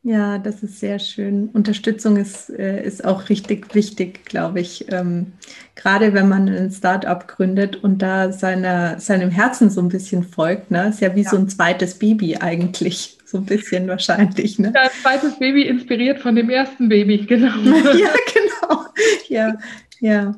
Ja, 0.04 0.38
das 0.38 0.64
ist 0.64 0.80
sehr 0.80 0.98
schön. 0.98 1.48
Unterstützung 1.52 2.16
ist, 2.16 2.50
äh, 2.50 2.84
ist 2.84 3.04
auch 3.04 3.28
richtig 3.28 3.72
wichtig, 3.72 4.24
glaube 4.24 4.60
ich. 4.60 4.90
Ähm, 4.90 5.34
gerade 5.76 6.12
wenn 6.12 6.28
man 6.28 6.48
ein 6.48 6.72
Startup 6.72 7.26
gründet 7.28 7.76
und 7.76 8.02
da 8.02 8.32
seiner, 8.32 8.98
seinem 8.98 9.30
Herzen 9.30 9.70
so 9.70 9.80
ein 9.80 9.88
bisschen 9.88 10.24
folgt, 10.24 10.72
ne? 10.72 10.88
ist 10.88 11.00
ja 11.00 11.14
wie 11.14 11.22
ja. 11.22 11.30
so 11.30 11.36
ein 11.36 11.48
zweites 11.48 12.00
Baby 12.00 12.36
eigentlich. 12.36 13.18
So 13.24 13.38
ein 13.38 13.46
bisschen 13.46 13.86
wahrscheinlich. 13.86 14.58
Ne? 14.58 14.72
Ja, 14.74 14.82
ein 14.82 14.90
zweites 15.02 15.38
Baby 15.38 15.62
inspiriert 15.62 16.18
von 16.18 16.34
dem 16.34 16.50
ersten 16.50 16.88
Baby, 16.88 17.18
genau. 17.18 17.54
ja, 17.96 18.10
genau. 18.34 18.84
Ja, 19.28 19.56
ja. 20.00 20.34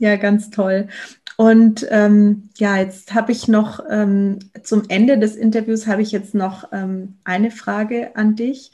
Ja, 0.00 0.16
ganz 0.16 0.50
toll. 0.50 0.88
Und 1.36 1.86
ähm, 1.90 2.50
ja, 2.56 2.76
jetzt 2.76 3.14
habe 3.14 3.32
ich 3.32 3.48
noch 3.48 3.80
ähm, 3.90 4.38
zum 4.62 4.84
Ende 4.88 5.18
des 5.18 5.36
Interviews 5.36 5.86
habe 5.86 6.02
ich 6.02 6.12
jetzt 6.12 6.34
noch 6.34 6.72
ähm, 6.72 7.18
eine 7.24 7.50
Frage 7.50 8.14
an 8.16 8.36
dich. 8.36 8.70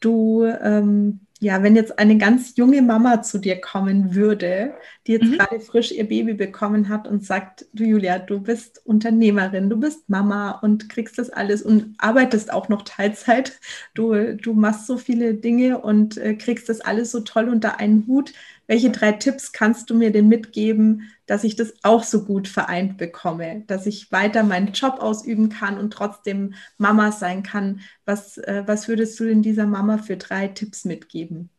Du, 0.00 0.44
ähm, 0.44 1.20
ja, 1.42 1.60
wenn 1.62 1.74
jetzt 1.74 1.98
eine 1.98 2.18
ganz 2.18 2.56
junge 2.56 2.82
Mama 2.82 3.22
zu 3.22 3.38
dir 3.38 3.60
kommen 3.60 4.14
würde, 4.14 4.74
die 5.06 5.12
jetzt 5.12 5.24
mhm. 5.24 5.38
gerade 5.38 5.58
frisch 5.58 5.90
ihr 5.90 6.08
Baby 6.08 6.34
bekommen 6.34 6.88
hat 6.88 7.08
und 7.08 7.24
sagt, 7.24 7.66
du 7.72 7.82
Julia, 7.82 8.20
du 8.20 8.40
bist 8.40 8.80
Unternehmerin, 8.84 9.68
du 9.68 9.76
bist 9.76 10.08
Mama 10.08 10.52
und 10.52 10.88
kriegst 10.88 11.18
das 11.18 11.30
alles 11.30 11.62
und 11.62 11.94
arbeitest 11.98 12.52
auch 12.52 12.68
noch 12.68 12.82
Teilzeit. 12.82 13.58
Du, 13.94 14.36
du 14.36 14.54
machst 14.54 14.86
so 14.86 14.96
viele 14.98 15.34
Dinge 15.34 15.78
und 15.78 16.16
äh, 16.16 16.34
kriegst 16.34 16.68
das 16.68 16.80
alles 16.80 17.10
so 17.10 17.20
toll 17.20 17.48
unter 17.48 17.80
einen 17.80 18.06
Hut. 18.06 18.32
Welche 18.66 18.90
drei 18.90 19.12
Tipps 19.12 19.52
kannst 19.52 19.90
du 19.90 19.94
mir 19.94 20.12
denn 20.12 20.28
mitgeben, 20.28 21.10
dass 21.26 21.44
ich 21.44 21.56
das 21.56 21.74
auch 21.82 22.04
so 22.04 22.24
gut 22.24 22.48
vereint 22.48 22.96
bekomme, 22.96 23.64
dass 23.66 23.86
ich 23.86 24.12
weiter 24.12 24.42
meinen 24.42 24.72
Job 24.72 24.98
ausüben 25.00 25.48
kann 25.48 25.78
und 25.78 25.92
trotzdem 25.92 26.54
Mama 26.78 27.12
sein 27.12 27.42
kann? 27.42 27.80
Was, 28.04 28.38
äh, 28.38 28.62
was 28.66 28.88
würdest 28.88 29.18
du 29.20 29.24
denn 29.24 29.42
dieser 29.42 29.66
Mama 29.66 29.98
für 29.98 30.16
drei 30.16 30.48
Tipps 30.48 30.84
mitgeben? 30.84 31.50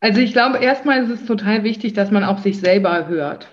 Also 0.00 0.20
ich 0.20 0.32
glaube, 0.32 0.58
erstmal 0.58 1.02
ist 1.02 1.10
es 1.10 1.26
total 1.26 1.64
wichtig, 1.64 1.94
dass 1.94 2.10
man 2.10 2.22
auf 2.22 2.40
sich 2.40 2.60
selber 2.60 3.08
hört. 3.08 3.48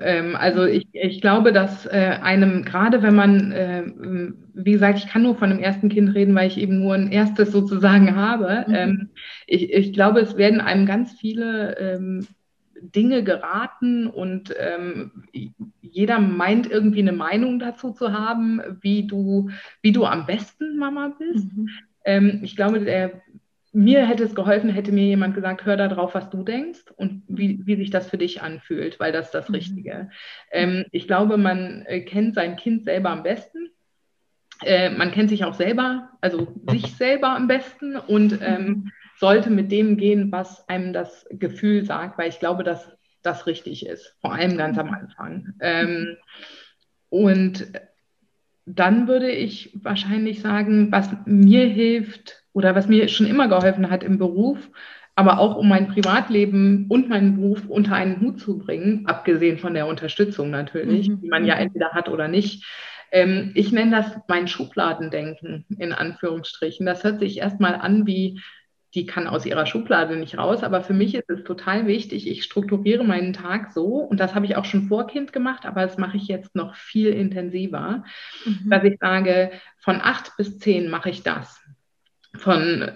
Ähm, 0.00 0.36
also 0.36 0.64
ich, 0.64 0.88
ich 0.92 1.20
glaube, 1.20 1.52
dass 1.52 1.86
äh, 1.86 2.18
einem, 2.22 2.64
gerade 2.64 3.02
wenn 3.02 3.14
man, 3.14 3.52
äh, 3.52 3.84
wie 4.54 4.72
gesagt, 4.72 4.98
ich 4.98 5.08
kann 5.08 5.22
nur 5.22 5.36
von 5.36 5.50
dem 5.50 5.58
ersten 5.58 5.88
Kind 5.88 6.14
reden, 6.14 6.34
weil 6.34 6.48
ich 6.48 6.58
eben 6.58 6.80
nur 6.80 6.94
ein 6.94 7.10
erstes 7.12 7.52
sozusagen 7.52 8.14
habe. 8.16 8.64
Mhm. 8.68 8.74
Ähm, 8.74 9.08
ich, 9.46 9.72
ich 9.72 9.92
glaube, 9.92 10.20
es 10.20 10.36
werden 10.36 10.60
einem 10.60 10.86
ganz 10.86 11.12
viele 11.12 11.76
ähm, 11.78 12.26
Dinge 12.80 13.24
geraten 13.24 14.06
und 14.06 14.54
ähm, 14.58 15.24
jeder 15.80 16.20
meint 16.20 16.70
irgendwie 16.70 17.00
eine 17.00 17.12
Meinung 17.12 17.58
dazu 17.58 17.92
zu 17.92 18.12
haben, 18.12 18.60
wie 18.80 19.06
du, 19.06 19.50
wie 19.82 19.92
du 19.92 20.04
am 20.04 20.26
besten 20.26 20.76
Mama 20.78 21.14
bist. 21.18 21.56
Mhm. 21.56 21.68
Ähm, 22.04 22.40
ich 22.42 22.56
glaube, 22.56 22.80
der 22.80 23.22
mir 23.78 24.04
hätte 24.04 24.24
es 24.24 24.34
geholfen, 24.34 24.70
hätte 24.70 24.90
mir 24.90 25.04
jemand 25.04 25.36
gesagt, 25.36 25.64
hör 25.64 25.76
da 25.76 25.86
drauf, 25.86 26.12
was 26.14 26.28
du 26.30 26.42
denkst 26.42 26.86
und 26.96 27.22
wie, 27.28 27.64
wie 27.64 27.76
sich 27.76 27.90
das 27.90 28.10
für 28.10 28.18
dich 28.18 28.42
anfühlt, 28.42 28.98
weil 28.98 29.12
das 29.12 29.26
ist 29.26 29.34
das 29.34 29.48
mhm. 29.48 29.54
Richtige. 29.54 30.10
Ähm, 30.50 30.84
ich 30.90 31.06
glaube, 31.06 31.36
man 31.36 31.84
äh, 31.86 32.00
kennt 32.00 32.34
sein 32.34 32.56
Kind 32.56 32.84
selber 32.84 33.10
am 33.10 33.22
besten. 33.22 33.70
Äh, 34.64 34.90
man 34.90 35.12
kennt 35.12 35.30
sich 35.30 35.44
auch 35.44 35.54
selber, 35.54 36.10
also 36.20 36.52
sich 36.68 36.92
selber 36.96 37.36
am 37.36 37.46
besten 37.46 37.94
und 37.94 38.40
ähm, 38.42 38.66
mhm. 38.66 38.92
sollte 39.16 39.50
mit 39.50 39.70
dem 39.70 39.96
gehen, 39.96 40.32
was 40.32 40.68
einem 40.68 40.92
das 40.92 41.26
Gefühl 41.30 41.84
sagt, 41.84 42.18
weil 42.18 42.30
ich 42.30 42.40
glaube, 42.40 42.64
dass 42.64 42.90
das 43.22 43.46
richtig 43.46 43.86
ist, 43.86 44.16
vor 44.20 44.34
allem 44.34 44.56
ganz 44.56 44.76
am 44.76 44.90
Anfang. 44.90 45.54
Ähm, 45.60 46.16
und 47.10 47.70
dann 48.66 49.06
würde 49.06 49.30
ich 49.30 49.70
wahrscheinlich 49.74 50.40
sagen, 50.40 50.90
was 50.90 51.10
mir 51.26 51.66
hilft, 51.66 52.42
oder 52.58 52.74
was 52.74 52.88
mir 52.88 53.08
schon 53.08 53.26
immer 53.26 53.48
geholfen 53.48 53.88
hat 53.90 54.02
im 54.02 54.18
Beruf, 54.18 54.58
aber 55.14 55.38
auch 55.38 55.56
um 55.56 55.68
mein 55.68 55.88
Privatleben 55.88 56.86
und 56.88 57.08
meinen 57.08 57.36
Beruf 57.36 57.66
unter 57.68 57.94
einen 57.94 58.20
Hut 58.20 58.40
zu 58.40 58.58
bringen, 58.58 59.06
abgesehen 59.06 59.58
von 59.58 59.74
der 59.74 59.86
Unterstützung 59.86 60.50
natürlich, 60.50 61.08
mhm. 61.08 61.20
die 61.20 61.28
man 61.28 61.44
ja 61.44 61.54
entweder 61.54 61.90
hat 61.92 62.08
oder 62.08 62.28
nicht, 62.28 62.64
Ähm, 63.10 63.52
ich 63.54 63.72
nenne 63.72 63.96
das 63.96 64.06
mein 64.28 64.48
Schubladendenken 64.48 65.64
in 65.78 65.92
Anführungsstrichen. 65.94 66.84
Das 66.84 67.04
hört 67.04 67.20
sich 67.20 67.38
erstmal 67.38 67.74
an 67.74 68.06
wie, 68.06 68.38
die 68.94 69.06
kann 69.06 69.26
aus 69.26 69.46
ihrer 69.46 69.64
Schublade 69.64 70.16
nicht 70.16 70.36
raus, 70.36 70.62
aber 70.62 70.82
für 70.82 70.92
mich 70.92 71.14
ist 71.14 71.30
es 71.30 71.42
total 71.44 71.86
wichtig, 71.86 72.28
ich 72.28 72.42
strukturiere 72.42 73.04
meinen 73.04 73.32
Tag 73.32 73.72
so, 73.72 73.86
und 74.10 74.20
das 74.20 74.34
habe 74.34 74.46
ich 74.46 74.56
auch 74.56 74.66
schon 74.66 74.88
vor 74.88 75.06
Kind 75.06 75.32
gemacht, 75.32 75.64
aber 75.64 75.82
das 75.86 75.96
mache 75.96 76.18
ich 76.18 76.28
jetzt 76.28 76.54
noch 76.54 76.74
viel 76.74 77.08
intensiver, 77.24 78.04
mhm. 78.44 78.68
dass 78.68 78.84
ich 78.84 78.98
sage, 79.00 79.52
von 79.78 80.00
acht 80.02 80.36
bis 80.36 80.58
zehn 80.58 80.90
mache 80.90 81.08
ich 81.08 81.22
das. 81.22 81.62
Von 82.38 82.90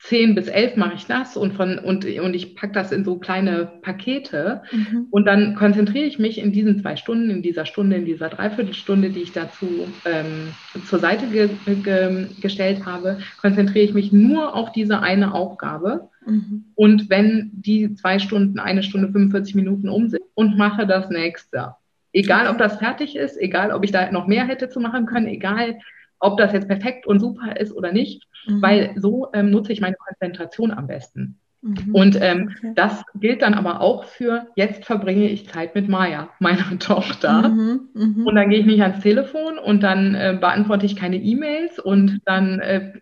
10 0.00 0.34
bis 0.34 0.48
11 0.48 0.76
mache 0.76 0.94
ich 0.94 1.06
das 1.06 1.36
und, 1.36 1.52
von, 1.52 1.78
und, 1.78 2.06
und 2.06 2.34
ich 2.34 2.56
packe 2.56 2.72
das 2.72 2.92
in 2.92 3.04
so 3.04 3.18
kleine 3.18 3.70
Pakete 3.82 4.62
mhm. 4.72 5.08
und 5.10 5.26
dann 5.26 5.54
konzentriere 5.54 6.06
ich 6.06 6.18
mich 6.18 6.38
in 6.38 6.50
diesen 6.50 6.80
zwei 6.80 6.96
Stunden, 6.96 7.28
in 7.28 7.42
dieser 7.42 7.66
Stunde, 7.66 7.96
in 7.96 8.06
dieser 8.06 8.28
Dreiviertelstunde, 8.28 9.10
die 9.10 9.20
ich 9.20 9.32
dazu 9.32 9.86
ähm, 10.06 10.54
zur 10.86 10.98
Seite 10.98 11.26
ge 11.26 11.50
ge 11.82 12.26
gestellt 12.40 12.86
habe, 12.86 13.18
konzentriere 13.40 13.84
ich 13.84 13.94
mich 13.94 14.12
nur 14.12 14.54
auf 14.54 14.72
diese 14.72 15.00
eine 15.00 15.34
Aufgabe. 15.34 16.08
Mhm. 16.24 16.64
Und 16.74 17.10
wenn 17.10 17.50
die 17.52 17.94
zwei 17.94 18.18
Stunden, 18.18 18.58
eine 18.58 18.82
Stunde 18.82 19.08
45 19.08 19.54
Minuten 19.54 19.90
um 19.90 20.08
sind 20.08 20.22
und 20.34 20.56
mache 20.56 20.86
das 20.86 21.10
nächste. 21.10 21.74
Egal, 22.12 22.48
ob 22.48 22.56
das 22.56 22.78
fertig 22.78 23.14
ist, 23.14 23.36
egal, 23.38 23.72
ob 23.72 23.84
ich 23.84 23.92
da 23.92 24.10
noch 24.10 24.26
mehr 24.26 24.46
hätte 24.46 24.70
zu 24.70 24.80
machen 24.80 25.04
können, 25.04 25.26
egal, 25.26 25.76
ob 26.18 26.38
das 26.38 26.52
jetzt 26.52 26.68
perfekt 26.68 27.06
und 27.06 27.20
super 27.20 27.56
ist 27.58 27.72
oder 27.72 27.92
nicht, 27.92 28.26
mhm. 28.46 28.62
weil 28.62 28.94
so 28.96 29.28
ähm, 29.32 29.50
nutze 29.50 29.72
ich 29.72 29.80
meine 29.80 29.96
Konzentration 29.96 30.70
am 30.70 30.86
besten. 30.86 31.38
Mhm. 31.62 31.94
Und 31.94 32.18
ähm, 32.20 32.54
okay. 32.56 32.72
das 32.74 33.02
gilt 33.14 33.42
dann 33.42 33.54
aber 33.54 33.80
auch 33.80 34.04
für, 34.04 34.46
jetzt 34.56 34.84
verbringe 34.84 35.28
ich 35.28 35.48
Zeit 35.48 35.74
mit 35.74 35.88
Maya, 35.88 36.30
meiner 36.38 36.78
Tochter. 36.78 37.48
Mhm. 37.48 37.88
mhm. 37.94 38.26
Und 38.26 38.34
dann 38.34 38.50
gehe 38.50 38.60
ich 38.60 38.66
nicht 38.66 38.82
ans 38.82 39.00
Telefon 39.00 39.58
und 39.58 39.82
dann 39.82 40.14
äh, 40.14 40.36
beantworte 40.40 40.86
ich 40.86 40.96
keine 40.96 41.16
E-Mails 41.16 41.78
und 41.78 42.20
dann 42.24 42.60
äh, 42.60 42.92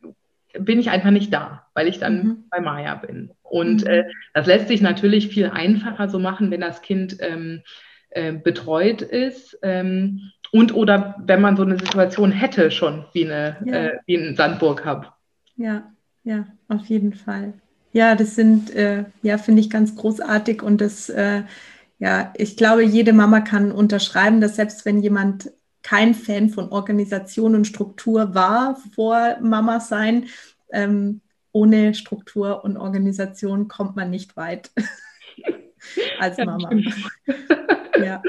bin 0.59 0.79
ich 0.79 0.91
einfach 0.91 1.11
nicht 1.11 1.33
da, 1.33 1.67
weil 1.75 1.89
ich 1.89 1.99
dann 1.99 2.17
mhm. 2.17 2.45
bei 2.51 2.61
Maya 2.61 2.95
bin. 2.95 3.31
Und 3.43 3.85
mhm. 3.85 3.91
äh, 3.91 4.05
das 4.33 4.47
lässt 4.47 4.69
sich 4.69 4.81
natürlich 4.81 5.29
viel 5.29 5.47
einfacher 5.47 6.09
so 6.09 6.19
machen, 6.19 6.51
wenn 6.51 6.61
das 6.61 6.81
Kind 6.81 7.17
ähm, 7.21 7.63
äh, 8.11 8.33
betreut 8.33 9.03
ist. 9.03 9.59
Ähm, 9.63 10.31
und 10.55 10.73
oder 10.73 11.17
wenn 11.19 11.41
man 11.41 11.57
so 11.57 11.65
eine 11.65 11.77
Situation 11.81 12.31
hätte 12.31 12.71
schon, 12.71 13.05
wie, 13.13 13.25
eine, 13.25 13.57
ja. 13.65 13.75
äh, 13.75 13.99
wie 14.07 14.15
ein 14.15 14.37
Sandburg 14.37 14.87
Hub. 14.87 15.13
Ja, 15.57 15.93
ja, 16.23 16.47
auf 16.69 16.87
jeden 16.87 17.13
Fall. 17.13 17.55
Ja, 17.93 18.15
das 18.15 18.37
sind, 18.37 18.73
äh, 18.73 19.05
ja, 19.23 19.37
finde 19.37 19.63
ich 19.63 19.69
ganz 19.69 19.97
großartig 19.97 20.63
und 20.63 20.81
das, 20.81 21.09
äh, 21.09 21.43
ja, 21.99 22.33
ich 22.37 22.57
glaube, 22.57 22.85
jede 22.85 23.13
Mama 23.13 23.41
kann 23.41 23.73
unterschreiben, 23.73 24.41
dass 24.41 24.55
selbst 24.55 24.85
wenn 24.85 25.03
jemand 25.03 25.51
kein 25.83 26.15
Fan 26.15 26.51
von 26.51 26.69
Organisation 26.69 27.57
und 27.57 27.67
Struktur 27.67 28.37
war 28.37 28.77
vor 28.95 29.39
Mama 29.41 29.81
sein, 29.81 30.27
ähm, 30.71 31.21
ohne 31.51 31.95
Struktur 31.95 32.63
und 32.63 32.77
Organisation 32.77 33.67
kommt 33.67 33.97
man 33.97 34.09
nicht 34.09 34.37
weit 34.37 34.71
als 36.21 36.39
Mama. 36.39 36.71
Ja, 37.97 38.05
ja. 38.05 38.23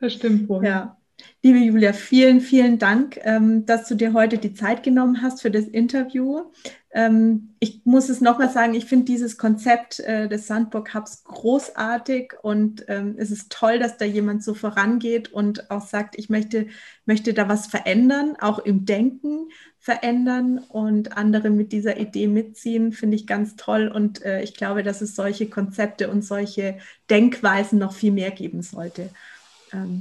Das 0.00 0.14
stimmt 0.14 0.48
wohl. 0.48 0.64
Ja. 0.64 0.97
Liebe 1.40 1.58
Julia, 1.58 1.92
vielen, 1.92 2.40
vielen 2.40 2.80
Dank, 2.80 3.20
ähm, 3.22 3.64
dass 3.64 3.86
du 3.86 3.94
dir 3.94 4.12
heute 4.12 4.38
die 4.38 4.54
Zeit 4.54 4.82
genommen 4.82 5.22
hast 5.22 5.40
für 5.40 5.52
das 5.52 5.66
Interview. 5.66 6.50
Ähm, 6.90 7.54
ich 7.60 7.82
muss 7.84 8.08
es 8.08 8.20
nochmal 8.20 8.50
sagen, 8.50 8.74
ich 8.74 8.86
finde 8.86 9.04
dieses 9.04 9.38
Konzept 9.38 10.00
äh, 10.00 10.28
des 10.28 10.48
Sandburg 10.48 10.92
Hubs 10.94 11.22
großartig 11.22 12.32
und 12.42 12.84
ähm, 12.88 13.14
es 13.18 13.30
ist 13.30 13.52
toll, 13.52 13.78
dass 13.78 13.96
da 13.98 14.04
jemand 14.04 14.42
so 14.42 14.52
vorangeht 14.52 15.32
und 15.32 15.70
auch 15.70 15.86
sagt, 15.86 16.18
ich 16.18 16.28
möchte, 16.28 16.66
möchte 17.06 17.32
da 17.34 17.48
was 17.48 17.68
verändern, 17.68 18.34
auch 18.40 18.58
im 18.58 18.84
Denken 18.84 19.48
verändern 19.78 20.58
und 20.58 21.16
andere 21.16 21.50
mit 21.50 21.70
dieser 21.70 21.98
Idee 22.00 22.26
mitziehen, 22.26 22.90
finde 22.90 23.14
ich 23.14 23.28
ganz 23.28 23.54
toll 23.54 23.86
und 23.86 24.24
äh, 24.24 24.42
ich 24.42 24.54
glaube, 24.54 24.82
dass 24.82 25.02
es 25.02 25.14
solche 25.14 25.48
Konzepte 25.48 26.10
und 26.10 26.22
solche 26.24 26.78
Denkweisen 27.08 27.78
noch 27.78 27.92
viel 27.92 28.10
mehr 28.10 28.32
geben 28.32 28.62
sollte 28.62 29.10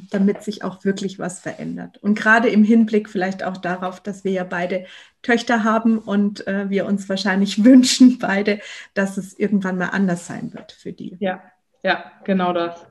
damit 0.10 0.44
sich 0.44 0.64
auch 0.64 0.84
wirklich 0.86 1.20
was 1.20 1.40
verändert. 1.40 1.98
Und 1.98 2.18
gerade 2.18 2.50
im 2.50 2.64
Hinblick 2.64 3.10
vielleicht 3.10 3.44
auch 3.44 3.58
darauf, 3.58 4.00
dass 4.00 4.24
wir 4.24 4.32
ja 4.32 4.44
beide 4.44 4.86
Töchter 5.22 5.64
haben 5.64 5.98
und 6.00 6.48
äh, 6.48 6.70
wir 6.70 6.86
uns 6.86 7.10
wahrscheinlich 7.10 7.64
wünschen, 7.64 8.20
beide, 8.20 8.60
dass 8.94 9.18
es 9.18 9.38
irgendwann 9.38 9.78
mal 9.78 9.90
anders 9.90 10.28
sein 10.28 10.54
wird 10.54 10.72
für 10.72 10.94
die. 10.94 11.18
Ja, 11.20 11.42
ja, 11.84 12.12
genau 12.24 12.54
das. 12.54 12.86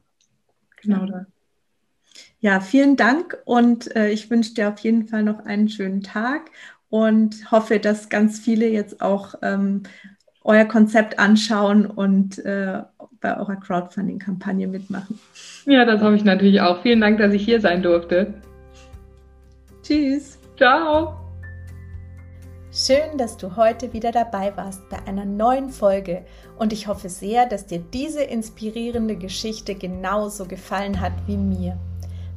Genau 0.82 1.06
ja. 1.06 1.12
das. 1.12 1.26
Ja, 2.40 2.60
vielen 2.60 2.96
Dank 2.96 3.38
und 3.44 3.94
äh, 3.96 4.10
ich 4.10 4.30
wünsche 4.30 4.54
dir 4.54 4.68
auf 4.68 4.78
jeden 4.80 5.08
Fall 5.08 5.22
noch 5.22 5.44
einen 5.46 5.68
schönen 5.68 6.02
Tag 6.02 6.50
und 6.88 7.50
hoffe, 7.50 7.80
dass 7.80 8.08
ganz 8.08 8.38
viele 8.38 8.68
jetzt 8.68 9.00
auch 9.00 9.34
ähm, 9.42 9.82
euer 10.46 10.64
Konzept 10.64 11.18
anschauen 11.18 11.86
und 11.86 12.38
äh, 12.44 12.82
bei 13.20 13.36
eurer 13.36 13.56
Crowdfunding-Kampagne 13.56 14.68
mitmachen. 14.68 15.18
Ja, 15.66 15.84
das 15.84 16.00
hoffe 16.00 16.14
ich 16.14 16.24
natürlich 16.24 16.60
auch. 16.60 16.82
Vielen 16.82 17.00
Dank, 17.00 17.18
dass 17.18 17.34
ich 17.34 17.44
hier 17.44 17.60
sein 17.60 17.82
durfte. 17.82 18.34
Tschüss. 19.82 20.38
Ciao. 20.56 21.14
Schön, 22.72 23.16
dass 23.16 23.36
du 23.36 23.56
heute 23.56 23.92
wieder 23.92 24.12
dabei 24.12 24.56
warst 24.56 24.88
bei 24.90 24.98
einer 25.06 25.24
neuen 25.24 25.70
Folge 25.70 26.24
und 26.58 26.72
ich 26.72 26.86
hoffe 26.88 27.08
sehr, 27.08 27.46
dass 27.46 27.66
dir 27.66 27.78
diese 27.78 28.22
inspirierende 28.22 29.16
Geschichte 29.16 29.74
genauso 29.74 30.44
gefallen 30.44 31.00
hat 31.00 31.12
wie 31.26 31.38
mir. 31.38 31.78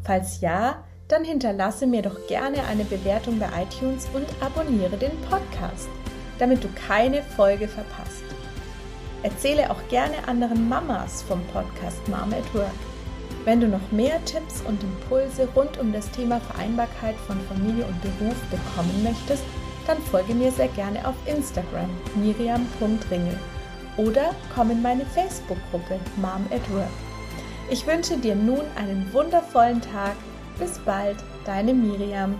Falls 0.04 0.40
ja, 0.42 0.84
dann 1.10 1.26
hinterlasse 1.26 1.88
mir 1.88 2.02
doch 2.02 2.28
gerne 2.28 2.64
eine 2.70 2.86
Bewertung 2.86 3.38
bei 3.38 3.50
iTunes 3.64 4.08
und 4.14 4.28
abonniere 4.42 4.96
den 4.96 5.12
Podcast, 5.30 5.90
damit 6.40 6.64
du 6.64 6.70
keine 6.88 7.22
Folge 7.22 7.68
verpasst. 7.68 8.24
Erzähle 9.22 9.70
auch 9.70 9.88
gerne 9.90 10.16
anderen 10.28 10.68
Mamas 10.68 11.22
vom 11.24 11.42
Podcast 11.48 12.08
Mom 12.08 12.34
at 12.34 12.54
Work. 12.54 12.72
Wenn 13.46 13.60
du 13.60 13.68
noch 13.68 13.92
mehr 13.92 14.24
Tipps 14.26 14.62
und 14.68 14.82
Impulse 14.84 15.48
rund 15.56 15.78
um 15.78 15.94
das 15.94 16.10
Thema 16.12 16.40
Vereinbarkeit 16.40 17.16
von 17.28 17.40
Familie 17.42 17.86
und 17.86 18.02
Beruf 18.02 18.38
bekommen 18.50 19.04
möchtest, 19.04 19.44
dann 19.88 19.98
folge 20.04 20.34
mir 20.34 20.52
sehr 20.52 20.68
gerne 20.70 21.06
auf 21.08 21.16
Instagram 21.26 21.90
miriam.ringel 22.16 23.38
oder 23.98 24.34
komm 24.54 24.72
in 24.72 24.82
meine 24.82 25.06
Facebook-Gruppe 25.06 26.00
Mom 26.18 26.46
at 26.52 26.72
Work. 26.72 26.90
Ich 27.70 27.86
wünsche 27.86 28.18
dir 28.18 28.36
nun 28.36 28.62
einen 28.76 29.12
wundervollen 29.14 29.82
Tag. 29.82 30.16
Bis 30.58 30.80
bald, 30.80 31.18
deine 31.46 31.74
Miriam. 31.74 32.36